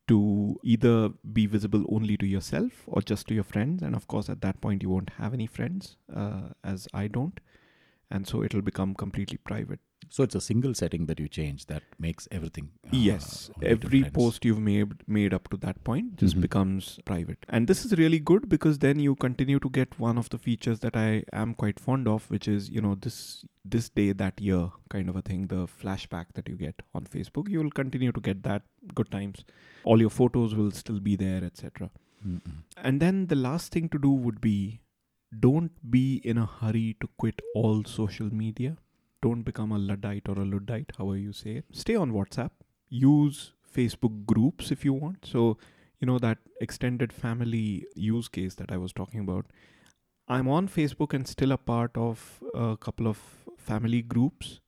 to 0.09 0.59
either 0.63 1.11
be 1.33 1.47
visible 1.47 1.85
only 1.89 2.17
to 2.17 2.27
yourself 2.27 2.85
or 2.87 3.03
just 3.03 3.27
to 3.27 3.35
your 3.35 3.45
friends. 3.45 3.83
And 3.83 3.95
of 3.97 4.07
course, 4.07 4.29
at 4.29 4.41
that 4.43 4.61
point, 4.61 4.83
you 4.83 4.91
won't 4.91 5.11
have 5.19 5.35
any 5.35 5.47
friends, 5.47 5.97
uh, 6.15 6.51
as 6.63 6.87
I 6.95 7.09
don't. 7.09 7.41
And 8.11 8.27
so 8.27 8.43
it'll 8.43 8.63
become 8.63 8.95
completely 8.95 9.39
private. 9.39 9.81
So 10.09 10.23
it's 10.23 10.35
a 10.35 10.41
single 10.41 10.73
setting 10.75 11.07
that 11.07 11.19
you 11.19 11.29
change 11.29 11.67
that 11.67 11.83
makes 11.99 12.29
everything. 12.31 12.71
Uh, 12.87 12.91
yes, 12.93 13.51
every 13.61 14.05
post 14.05 14.45
you've 14.45 14.61
made 14.61 14.95
made 15.09 15.35
up 15.35 15.49
to 15.51 15.57
that 15.59 15.83
point 15.85 16.17
just 16.17 16.35
mm-hmm. 16.35 16.43
becomes 16.43 17.01
private, 17.05 17.45
and 17.49 17.67
this 17.67 17.85
is 17.85 17.97
really 17.99 18.21
good 18.21 18.49
because 18.49 18.79
then 18.79 19.01
you 19.01 19.17
continue 19.17 19.59
to 19.59 19.69
get 19.69 19.99
one 19.99 20.17
of 20.17 20.29
the 20.31 20.39
features 20.39 20.81
that 20.81 20.97
I 20.97 21.25
am 21.33 21.55
quite 21.55 21.81
fond 21.81 22.07
of, 22.07 22.31
which 22.31 22.47
is 22.47 22.71
you 22.71 22.81
know 22.81 22.95
this 22.95 23.45
this 23.65 23.89
day 23.89 24.13
that 24.13 24.41
year 24.41 24.71
kind 24.91 25.09
of 25.09 25.17
a 25.17 25.23
thing, 25.23 25.49
the 25.49 25.67
flashback 25.67 26.27
that 26.35 26.49
you 26.49 26.55
get 26.55 26.83
on 26.95 27.05
Facebook. 27.05 27.49
You 27.49 27.63
will 27.63 27.71
continue 27.71 28.13
to 28.13 28.21
get 28.21 28.43
that 28.45 28.63
good 28.95 29.11
times. 29.11 29.45
All 29.85 30.01
your 30.01 30.11
photos 30.11 30.55
will 30.55 30.71
still 30.71 31.01
be 31.01 31.17
there, 31.17 31.43
etc. 31.45 31.91
And 32.83 33.01
then 33.01 33.27
the 33.27 33.37
last 33.37 33.73
thing 33.73 33.89
to 33.91 33.99
do 33.99 34.11
would 34.11 34.41
be 34.41 34.81
don't 35.41 35.73
be 35.91 36.21
in 36.25 36.39
a 36.39 36.47
hurry 36.47 36.97
to 37.01 37.09
quit 37.19 37.41
all 37.55 37.85
social 37.85 38.33
media 38.33 38.77
don't 39.23 39.43
become 39.43 39.73
a 39.73 39.79
Luddite 39.79 40.29
or 40.29 40.39
a 40.39 40.45
Luddite, 40.45 40.93
however 40.99 41.17
you 41.17 41.33
say 41.33 41.57
it. 41.57 41.65
Stay 41.73 41.97
on 41.97 42.13
WhatsApp. 42.13 42.51
Use 42.89 43.53
Facebook 43.75 44.25
groups 44.27 44.71
if 44.71 44.85
you 44.85 44.93
want. 44.93 45.25
So, 45.25 45.59
you 46.01 46.07
know, 46.07 46.19
that 46.19 46.39
extended 46.61 47.13
family 47.13 47.87
use 47.95 48.29
case 48.29 48.55
that 48.57 48.71
I 48.71 48.77
was 48.77 48.93
talking 48.93 49.21
about. 49.21 49.47
I'm 50.29 50.49
on 50.49 50.69
Facebook 50.69 51.15
and 51.15 51.27
still 51.27 51.53
a 51.53 51.57
part 51.57 51.97
of 51.97 52.43
a 52.55 52.77
couple 52.77 53.07
of 53.07 53.19
family 53.57 54.03
groups 54.03 54.61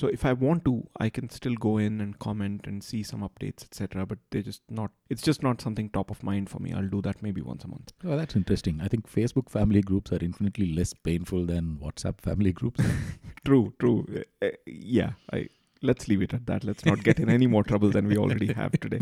so 0.00 0.06
if 0.06 0.24
I 0.24 0.32
want 0.32 0.64
to, 0.64 0.88
I 0.98 1.10
can 1.10 1.28
still 1.28 1.54
go 1.54 1.76
in 1.76 2.00
and 2.00 2.18
comment 2.18 2.66
and 2.66 2.82
see 2.82 3.02
some 3.02 3.20
updates, 3.20 3.64
etc. 3.64 4.06
But 4.06 4.18
they're 4.30 4.40
just 4.40 4.62
not. 4.70 4.92
It's 5.10 5.20
just 5.20 5.42
not 5.42 5.60
something 5.60 5.90
top 5.90 6.10
of 6.10 6.22
mind 6.22 6.48
for 6.48 6.58
me. 6.58 6.72
I'll 6.72 6.88
do 6.88 7.02
that 7.02 7.22
maybe 7.22 7.42
once 7.42 7.64
a 7.64 7.68
month. 7.68 7.92
Oh, 8.04 8.16
that's 8.16 8.34
interesting. 8.34 8.80
I 8.80 8.88
think 8.88 9.12
Facebook 9.12 9.50
family 9.50 9.82
groups 9.82 10.10
are 10.10 10.24
infinitely 10.24 10.72
less 10.72 10.94
painful 10.94 11.44
than 11.44 11.78
WhatsApp 11.82 12.22
family 12.22 12.52
groups. 12.52 12.82
true, 13.44 13.74
true. 13.78 14.24
Uh, 14.40 14.48
yeah, 14.64 15.10
I 15.34 15.48
let's 15.82 16.08
leave 16.08 16.22
it 16.22 16.32
at 16.32 16.46
that. 16.46 16.64
Let's 16.64 16.86
not 16.86 17.04
get 17.04 17.20
in 17.20 17.28
any 17.28 17.46
more 17.46 17.62
trouble 17.62 17.90
than 17.90 18.08
we 18.08 18.16
already 18.16 18.54
have 18.54 18.72
today. 18.80 19.00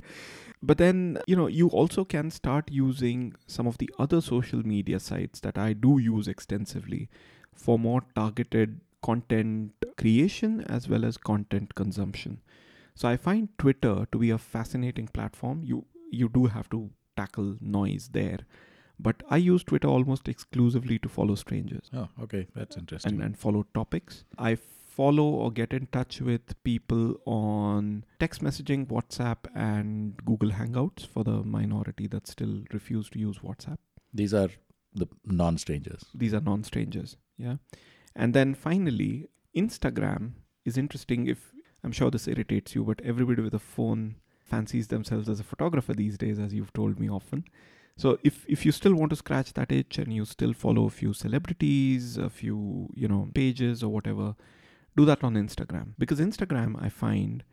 But 0.60 0.78
then, 0.78 1.18
you 1.28 1.36
know, 1.36 1.46
you 1.46 1.68
also 1.68 2.04
can 2.04 2.32
start 2.32 2.72
using 2.72 3.34
some 3.46 3.68
of 3.68 3.78
the 3.78 3.88
other 4.00 4.20
social 4.20 4.66
media 4.66 4.98
sites 4.98 5.38
that 5.40 5.56
I 5.56 5.74
do 5.74 5.98
use 6.00 6.26
extensively 6.26 7.08
for 7.54 7.78
more 7.78 8.02
targeted 8.16 8.80
content 9.02 9.72
creation 9.96 10.60
as 10.62 10.88
well 10.88 11.04
as 11.04 11.16
content 11.16 11.74
consumption. 11.74 12.40
So 12.94 13.08
I 13.08 13.16
find 13.16 13.48
Twitter 13.58 14.06
to 14.10 14.18
be 14.18 14.30
a 14.30 14.38
fascinating 14.38 15.08
platform. 15.08 15.62
You 15.62 15.84
you 16.10 16.28
do 16.28 16.46
have 16.46 16.68
to 16.70 16.90
tackle 17.16 17.56
noise 17.60 18.10
there. 18.12 18.40
But 18.98 19.22
I 19.30 19.36
use 19.36 19.62
Twitter 19.62 19.88
almost 19.88 20.28
exclusively 20.28 20.98
to 21.00 21.08
follow 21.08 21.36
strangers. 21.36 21.90
Oh, 21.94 22.08
okay. 22.22 22.48
That's 22.54 22.76
interesting. 22.76 23.14
And, 23.14 23.22
and 23.22 23.38
follow 23.38 23.64
topics. 23.74 24.24
I 24.36 24.56
follow 24.56 25.24
or 25.24 25.52
get 25.52 25.72
in 25.72 25.86
touch 25.86 26.20
with 26.20 26.60
people 26.64 27.20
on 27.24 28.04
text 28.18 28.42
messaging, 28.42 28.86
WhatsApp, 28.88 29.46
and 29.54 30.16
Google 30.24 30.50
Hangouts 30.50 31.06
for 31.06 31.22
the 31.22 31.44
minority 31.44 32.08
that 32.08 32.26
still 32.26 32.62
refuse 32.72 33.08
to 33.10 33.20
use 33.20 33.38
WhatsApp. 33.38 33.78
These 34.12 34.34
are 34.34 34.48
the 34.94 35.06
non 35.24 35.58
strangers. 35.58 36.04
These 36.14 36.34
are 36.34 36.40
non 36.40 36.64
strangers. 36.64 37.16
Yeah. 37.36 37.56
And 38.18 38.34
then 38.34 38.54
finally, 38.54 39.28
Instagram 39.56 40.32
is 40.64 40.76
interesting 40.76 41.28
if 41.28 41.52
I'm 41.84 41.92
sure 41.92 42.10
this 42.10 42.26
irritates 42.26 42.74
you, 42.74 42.82
but 42.82 43.00
everybody 43.02 43.42
with 43.42 43.54
a 43.54 43.60
phone 43.60 44.16
fancies 44.40 44.88
themselves 44.88 45.28
as 45.28 45.38
a 45.38 45.44
photographer 45.44 45.94
these 45.94 46.18
days, 46.18 46.40
as 46.40 46.52
you've 46.52 46.72
told 46.72 46.98
me 46.98 47.08
often. 47.08 47.44
So 47.96 48.18
if 48.24 48.44
if 48.48 48.66
you 48.66 48.72
still 48.72 48.94
want 48.94 49.10
to 49.10 49.16
scratch 49.16 49.52
that 49.52 49.70
itch 49.70 49.98
and 49.98 50.12
you 50.12 50.24
still 50.24 50.52
follow 50.52 50.86
a 50.86 50.90
few 50.90 51.12
celebrities, 51.12 52.16
a 52.16 52.28
few, 52.28 52.88
you 52.94 53.06
know, 53.06 53.28
pages 53.34 53.84
or 53.84 53.92
whatever, 53.92 54.34
do 54.96 55.04
that 55.04 55.22
on 55.22 55.34
Instagram. 55.34 55.94
Because 55.96 56.20
Instagram 56.20 56.76
I 56.82 56.88
find 56.88 57.44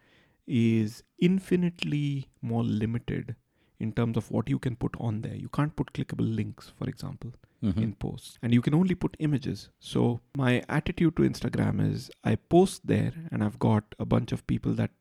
is 0.47 1.03
infinitely 1.19 2.29
more 2.41 2.63
limited 2.63 3.35
in 3.79 3.91
terms 3.91 4.17
of 4.17 4.31
what 4.31 4.49
you 4.49 4.59
can 4.59 4.75
put 4.75 4.95
on 4.99 5.21
there. 5.21 5.35
You 5.35 5.49
can't 5.49 5.75
put 5.75 5.93
clickable 5.93 6.35
links, 6.35 6.71
for 6.77 6.87
example 6.87 7.33
mm-hmm. 7.63 7.81
in 7.81 7.93
posts 7.93 8.37
and 8.41 8.53
you 8.53 8.61
can 8.61 8.75
only 8.75 8.93
put 8.93 9.15
images 9.19 9.69
so 9.79 10.19
my 10.35 10.61
attitude 10.69 11.15
to 11.15 11.23
instagram 11.23 11.79
is 11.91 12.11
i 12.23 12.35
post 12.35 12.85
there 12.85 13.13
and 13.31 13.43
i've 13.43 13.57
got 13.57 13.95
a 13.97 14.05
bunch 14.05 14.31
of 14.31 14.45
people 14.45 14.73
that 14.73 14.91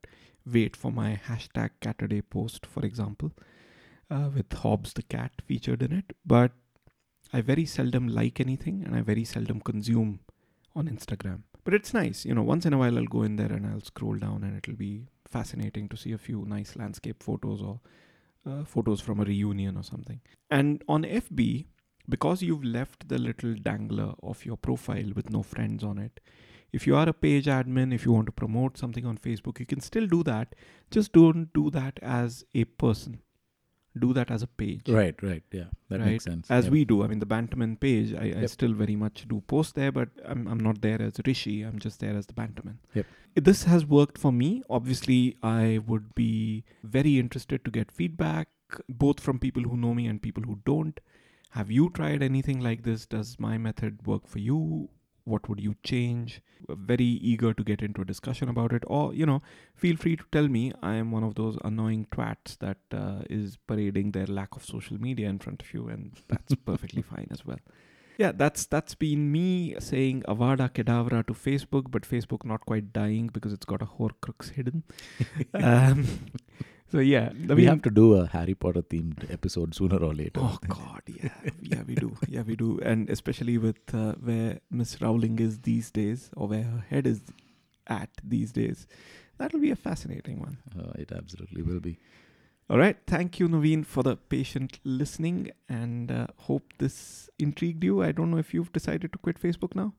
wait 0.46 0.76
for 0.76 0.92
my 0.92 1.20
hashtag 1.28 1.70
caturday 1.80 2.22
post 2.22 2.64
for 2.64 2.84
example 2.86 3.32
uh, 4.10 4.30
with 4.34 4.50
hobbs 4.52 4.92
the 4.94 5.02
cat 5.02 5.32
featured 5.46 5.82
in 5.82 5.92
it 5.92 6.16
but 6.24 6.52
I 7.34 7.40
very 7.40 7.66
seldom 7.66 8.06
like 8.06 8.38
anything 8.38 8.84
and 8.84 8.94
I 8.94 9.00
very 9.00 9.24
seldom 9.24 9.60
consume 9.60 10.20
on 10.76 10.86
Instagram. 10.86 11.40
But 11.64 11.74
it's 11.74 11.92
nice, 11.92 12.24
you 12.24 12.32
know, 12.32 12.44
once 12.44 12.64
in 12.64 12.72
a 12.72 12.78
while 12.78 12.96
I'll 12.96 13.06
go 13.06 13.22
in 13.22 13.34
there 13.34 13.50
and 13.50 13.66
I'll 13.66 13.80
scroll 13.80 14.14
down 14.14 14.44
and 14.44 14.56
it'll 14.56 14.76
be 14.76 15.08
fascinating 15.28 15.88
to 15.88 15.96
see 15.96 16.12
a 16.12 16.18
few 16.18 16.44
nice 16.46 16.76
landscape 16.76 17.24
photos 17.24 17.60
or 17.60 17.80
uh, 18.46 18.64
photos 18.64 19.00
from 19.00 19.20
a 19.20 19.24
reunion 19.24 19.76
or 19.76 19.82
something. 19.82 20.20
And 20.50 20.82
on 20.88 21.04
FB, 21.04 21.66
because 22.08 22.42
you've 22.42 22.64
left 22.64 23.08
the 23.08 23.18
little 23.18 23.54
dangler 23.54 24.14
of 24.22 24.44
your 24.44 24.56
profile 24.56 25.10
with 25.14 25.30
no 25.30 25.42
friends 25.42 25.82
on 25.82 25.98
it, 25.98 26.20
if 26.72 26.86
you 26.88 26.96
are 26.96 27.08
a 27.08 27.12
page 27.12 27.46
admin, 27.46 27.94
if 27.94 28.04
you 28.04 28.12
want 28.12 28.26
to 28.26 28.32
promote 28.32 28.76
something 28.76 29.06
on 29.06 29.16
Facebook, 29.16 29.60
you 29.60 29.66
can 29.66 29.80
still 29.80 30.08
do 30.08 30.24
that. 30.24 30.56
Just 30.90 31.12
don't 31.12 31.52
do 31.52 31.70
that 31.70 32.00
as 32.02 32.44
a 32.52 32.64
person. 32.64 33.20
Do 33.96 34.12
that 34.14 34.30
as 34.30 34.42
a 34.42 34.46
page. 34.48 34.88
Right, 34.88 35.20
right. 35.22 35.42
Yeah, 35.52 35.66
that 35.88 36.00
Right. 36.00 36.06
makes 36.12 36.24
sense. 36.24 36.50
As 36.50 36.64
Yep. 36.64 36.72
we 36.72 36.84
do. 36.84 37.02
I 37.04 37.06
mean, 37.06 37.20
the 37.20 37.26
Banterman 37.26 37.76
page, 37.78 38.12
I, 38.12 38.22
I 38.38 38.40
Yep. 38.40 38.50
still 38.50 38.72
very 38.74 38.96
much 38.96 39.26
do 39.28 39.40
post 39.46 39.76
there, 39.76 39.92
but 39.92 40.08
I'm, 40.24 40.48
I'm 40.48 40.58
not 40.58 40.80
there 40.80 41.00
as 41.00 41.20
Rishi. 41.26 41.62
I'm 41.62 41.78
just 41.78 42.00
there 42.00 42.16
as 42.16 42.26
the 42.26 42.32
Banterman. 42.34 42.78
Yep. 42.94 43.06
This 43.36 43.64
has 43.64 43.86
worked 43.86 44.18
for 44.18 44.32
me. 44.32 44.62
Obviously, 44.68 45.36
I 45.42 45.78
would 45.86 46.14
be 46.16 46.64
very 46.82 47.18
interested 47.20 47.64
to 47.64 47.70
get 47.70 47.92
feedback, 47.92 48.48
both 48.88 49.20
from 49.20 49.38
people 49.38 49.62
who 49.62 49.76
know 49.76 49.94
me 49.94 50.06
and 50.08 50.20
people 50.20 50.42
who 50.42 50.58
don't. 50.64 50.98
Have 51.50 51.70
you 51.70 51.88
tried 51.90 52.20
anything 52.20 52.58
like 52.60 52.82
this? 52.82 53.06
Does 53.06 53.38
my 53.38 53.58
method 53.58 54.04
work 54.06 54.26
for 54.26 54.40
you? 54.40 54.88
What 55.24 55.48
would 55.48 55.60
you 55.60 55.74
change? 55.82 56.40
Very 56.68 57.04
eager 57.04 57.52
to 57.54 57.64
get 57.64 57.82
into 57.82 58.02
a 58.02 58.04
discussion 58.04 58.48
about 58.48 58.72
it. 58.72 58.84
Or, 58.86 59.14
you 59.14 59.26
know, 59.26 59.42
feel 59.74 59.96
free 59.96 60.16
to 60.16 60.24
tell 60.32 60.48
me 60.48 60.72
I 60.82 60.94
am 60.94 61.10
one 61.10 61.24
of 61.24 61.34
those 61.34 61.58
annoying 61.64 62.06
twats 62.10 62.58
that 62.58 62.78
uh, 62.92 63.22
is 63.30 63.56
parading 63.66 64.12
their 64.12 64.26
lack 64.26 64.54
of 64.56 64.64
social 64.64 65.00
media 65.00 65.28
in 65.28 65.38
front 65.38 65.62
of 65.62 65.72
you, 65.72 65.88
and 65.88 66.12
that's 66.28 66.54
perfectly 66.54 67.02
fine 67.14 67.28
as 67.30 67.44
well. 67.44 67.58
Yeah, 68.16 68.30
that's 68.32 68.66
that's 68.66 68.94
been 68.94 69.32
me 69.32 69.74
saying 69.80 70.22
Avada 70.28 70.68
Kedavra 70.72 71.26
to 71.26 71.34
Facebook, 71.34 71.90
but 71.90 72.02
Facebook 72.02 72.44
not 72.44 72.64
quite 72.64 72.92
dying 72.92 73.28
because 73.32 73.52
it's 73.52 73.64
got 73.64 73.82
a 73.82 73.86
Horcrux 73.86 74.50
hidden. 74.52 74.84
um, 75.54 76.06
so 76.94 77.00
yeah, 77.00 77.30
I 77.50 77.54
we 77.54 77.64
have 77.64 77.82
to 77.82 77.90
do 77.90 78.14
a 78.14 78.26
Harry 78.28 78.54
Potter 78.54 78.80
themed 78.82 79.28
episode 79.28 79.74
sooner 79.74 79.96
or 79.96 80.14
later. 80.14 80.40
Oh 80.40 80.58
God, 80.68 81.02
yeah, 81.08 81.30
yeah, 81.60 81.82
we 81.82 81.96
do, 81.96 82.16
yeah, 82.28 82.42
we 82.42 82.54
do, 82.54 82.78
and 82.84 83.10
especially 83.10 83.58
with 83.58 83.92
uh, 83.92 84.12
where 84.12 84.60
Miss 84.70 85.00
Rowling 85.00 85.40
is 85.40 85.58
these 85.58 85.90
days, 85.90 86.30
or 86.36 86.46
where 86.46 86.62
her 86.62 86.84
head 86.88 87.08
is 87.08 87.20
at 87.88 88.10
these 88.22 88.52
days, 88.52 88.86
that'll 89.38 89.58
be 89.58 89.72
a 89.72 89.76
fascinating 89.76 90.38
one. 90.38 90.58
Uh, 90.78 90.92
it 90.94 91.10
absolutely 91.10 91.62
will 91.62 91.80
be. 91.80 91.98
All 92.70 92.78
right, 92.78 92.96
thank 93.08 93.40
you, 93.40 93.48
Navin, 93.48 93.84
for 93.84 94.04
the 94.04 94.14
patient 94.16 94.78
listening, 94.84 95.50
and 95.68 96.12
uh, 96.12 96.28
hope 96.36 96.74
this 96.78 97.28
intrigued 97.40 97.82
you. 97.82 98.04
I 98.04 98.12
don't 98.12 98.30
know 98.30 98.38
if 98.38 98.54
you've 98.54 98.72
decided 98.72 99.12
to 99.14 99.18
quit 99.18 99.42
Facebook 99.42 99.74
now. 99.74 99.94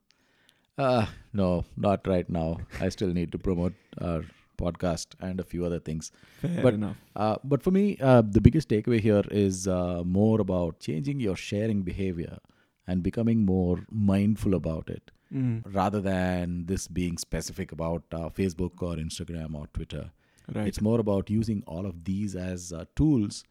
Uh, 0.78 1.04
no, 1.34 1.66
not 1.76 2.06
right 2.06 2.30
now. 2.30 2.56
I 2.80 2.88
still 2.88 3.12
need 3.12 3.32
to 3.32 3.38
promote 3.38 3.74
our 4.00 4.24
podcast 4.56 5.14
and 5.20 5.40
a 5.40 5.44
few 5.44 5.64
other 5.64 5.78
things. 5.80 6.10
Fair 6.40 6.62
But- 6.62 6.74
enough. 6.74 6.96
Uh, 7.14 7.36
but 7.44 7.62
for 7.62 7.70
me, 7.70 7.84
uh, 8.00 8.22
the 8.22 8.40
biggest 8.40 8.68
takeaway 8.68 9.00
here 9.00 9.24
is 9.30 9.66
uh, 9.68 10.02
more 10.04 10.40
about 10.40 10.80
changing 10.80 11.20
your 11.20 11.36
sharing 11.36 11.82
behavior 11.82 12.38
and 12.86 13.02
becoming 13.02 13.44
more 13.44 13.78
mindful 13.90 14.54
about 14.54 14.88
it 14.88 15.10
Mm, 15.34 15.62
rather 15.74 16.00
than 16.00 16.66
this 16.66 16.86
being 16.86 17.18
specific 17.18 17.72
about 17.72 18.04
uh, 18.12 18.28
Facebook 18.28 18.80
or 18.80 18.94
Instagram 18.94 19.56
or 19.60 19.66
Twitter. 19.78 20.04
right. 20.54 20.68
It's 20.68 20.80
more 20.80 21.00
about 21.00 21.28
using 21.30 21.64
all 21.66 21.84
of 21.84 22.04
these 22.04 22.36
as 22.36 22.72
uh, 22.72 22.84
tools 22.94 23.42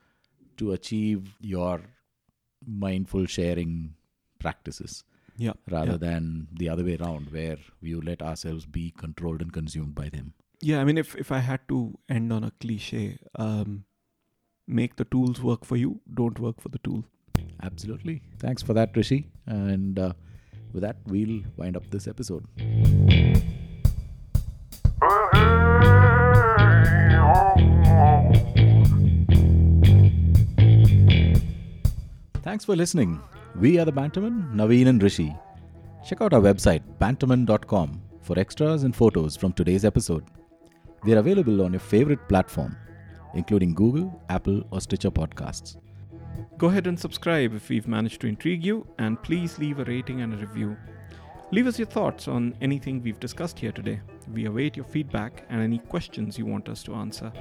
to 0.55 0.71
achieve 0.71 1.35
your 1.41 1.81
mindful 2.65 3.25
sharing 3.25 3.93
practices 4.39 5.03
yeah. 5.37 5.51
rather 5.69 5.91
yeah. 5.91 5.97
than 5.97 6.47
the 6.53 6.69
other 6.69 6.83
way 6.83 6.95
around 6.95 7.31
where 7.31 7.57
we 7.81 7.93
let 7.95 8.21
ourselves 8.21 8.65
be 8.65 8.91
controlled 8.97 9.41
and 9.41 9.51
consumed 9.51 9.95
by 9.95 10.07
them. 10.09 10.33
Yeah, 10.65 10.81
I 10.81 10.83
mean, 10.83 10.97
if 10.97 11.15
if 11.23 11.31
I 11.31 11.39
had 11.45 11.67
to 11.69 11.77
end 12.09 12.33
on 12.33 12.43
a 12.43 12.51
cliche, 12.59 13.19
um, 13.37 13.85
make 14.67 14.95
the 14.95 15.05
tools 15.05 15.39
work 15.39 15.63
for 15.63 15.75
you. 15.77 15.89
Don't 16.19 16.39
work 16.39 16.59
for 16.59 16.69
the 16.69 16.79
tool. 16.79 17.03
Absolutely. 17.61 18.23
Thanks 18.39 18.63
for 18.63 18.73
that, 18.73 18.97
Rishi. 18.97 19.27
And 19.45 19.99
uh, 19.99 20.13
with 20.73 20.81
that, 20.81 20.95
we'll 21.05 21.43
wind 21.55 21.77
up 21.77 21.91
this 21.91 22.07
episode. 22.07 22.47
Thanks 32.41 32.65
for 32.65 32.75
listening. 32.75 33.19
We 33.65 33.77
are 33.77 33.85
the 33.85 33.93
Banterman, 33.93 34.39
Navin 34.61 34.87
and 34.87 35.03
Rishi. 35.03 35.35
Check 36.07 36.21
out 36.21 36.33
our 36.33 36.41
website, 36.41 36.81
banterman.com, 36.99 38.01
for 38.23 38.39
extras 38.39 38.81
and 38.83 38.95
photos 38.95 39.35
from 39.35 39.53
today's 39.53 39.85
episode. 39.85 40.25
We 41.05 41.13
are 41.13 41.19
available 41.19 41.61
on 41.61 41.71
your 41.71 41.79
favorite 41.79 42.27
platform, 42.27 42.75
including 43.35 43.75
Google, 43.75 44.19
Apple, 44.29 44.63
or 44.71 44.81
Stitcher 44.81 45.11
podcasts. 45.11 45.77
Go 46.57 46.67
ahead 46.67 46.87
and 46.87 46.99
subscribe 46.99 47.53
if 47.53 47.69
we've 47.69 47.87
managed 47.87 48.21
to 48.21 48.27
intrigue 48.27 48.65
you, 48.65 48.87
and 48.97 49.21
please 49.21 49.59
leave 49.59 49.77
a 49.77 49.83
rating 49.83 50.21
and 50.21 50.33
a 50.33 50.37
review. 50.37 50.75
Leave 51.51 51.67
us 51.67 51.77
your 51.77 51.87
thoughts 51.87 52.27
on 52.27 52.55
anything 52.59 53.03
we've 53.03 53.19
discussed 53.19 53.59
here 53.59 53.71
today. 53.71 54.01
We 54.33 54.45
await 54.45 54.75
your 54.75 54.85
feedback 54.85 55.45
and 55.49 55.61
any 55.61 55.77
questions 55.77 56.39
you 56.39 56.47
want 56.47 56.69
us 56.69 56.81
to 56.83 56.95
answer. 56.95 57.31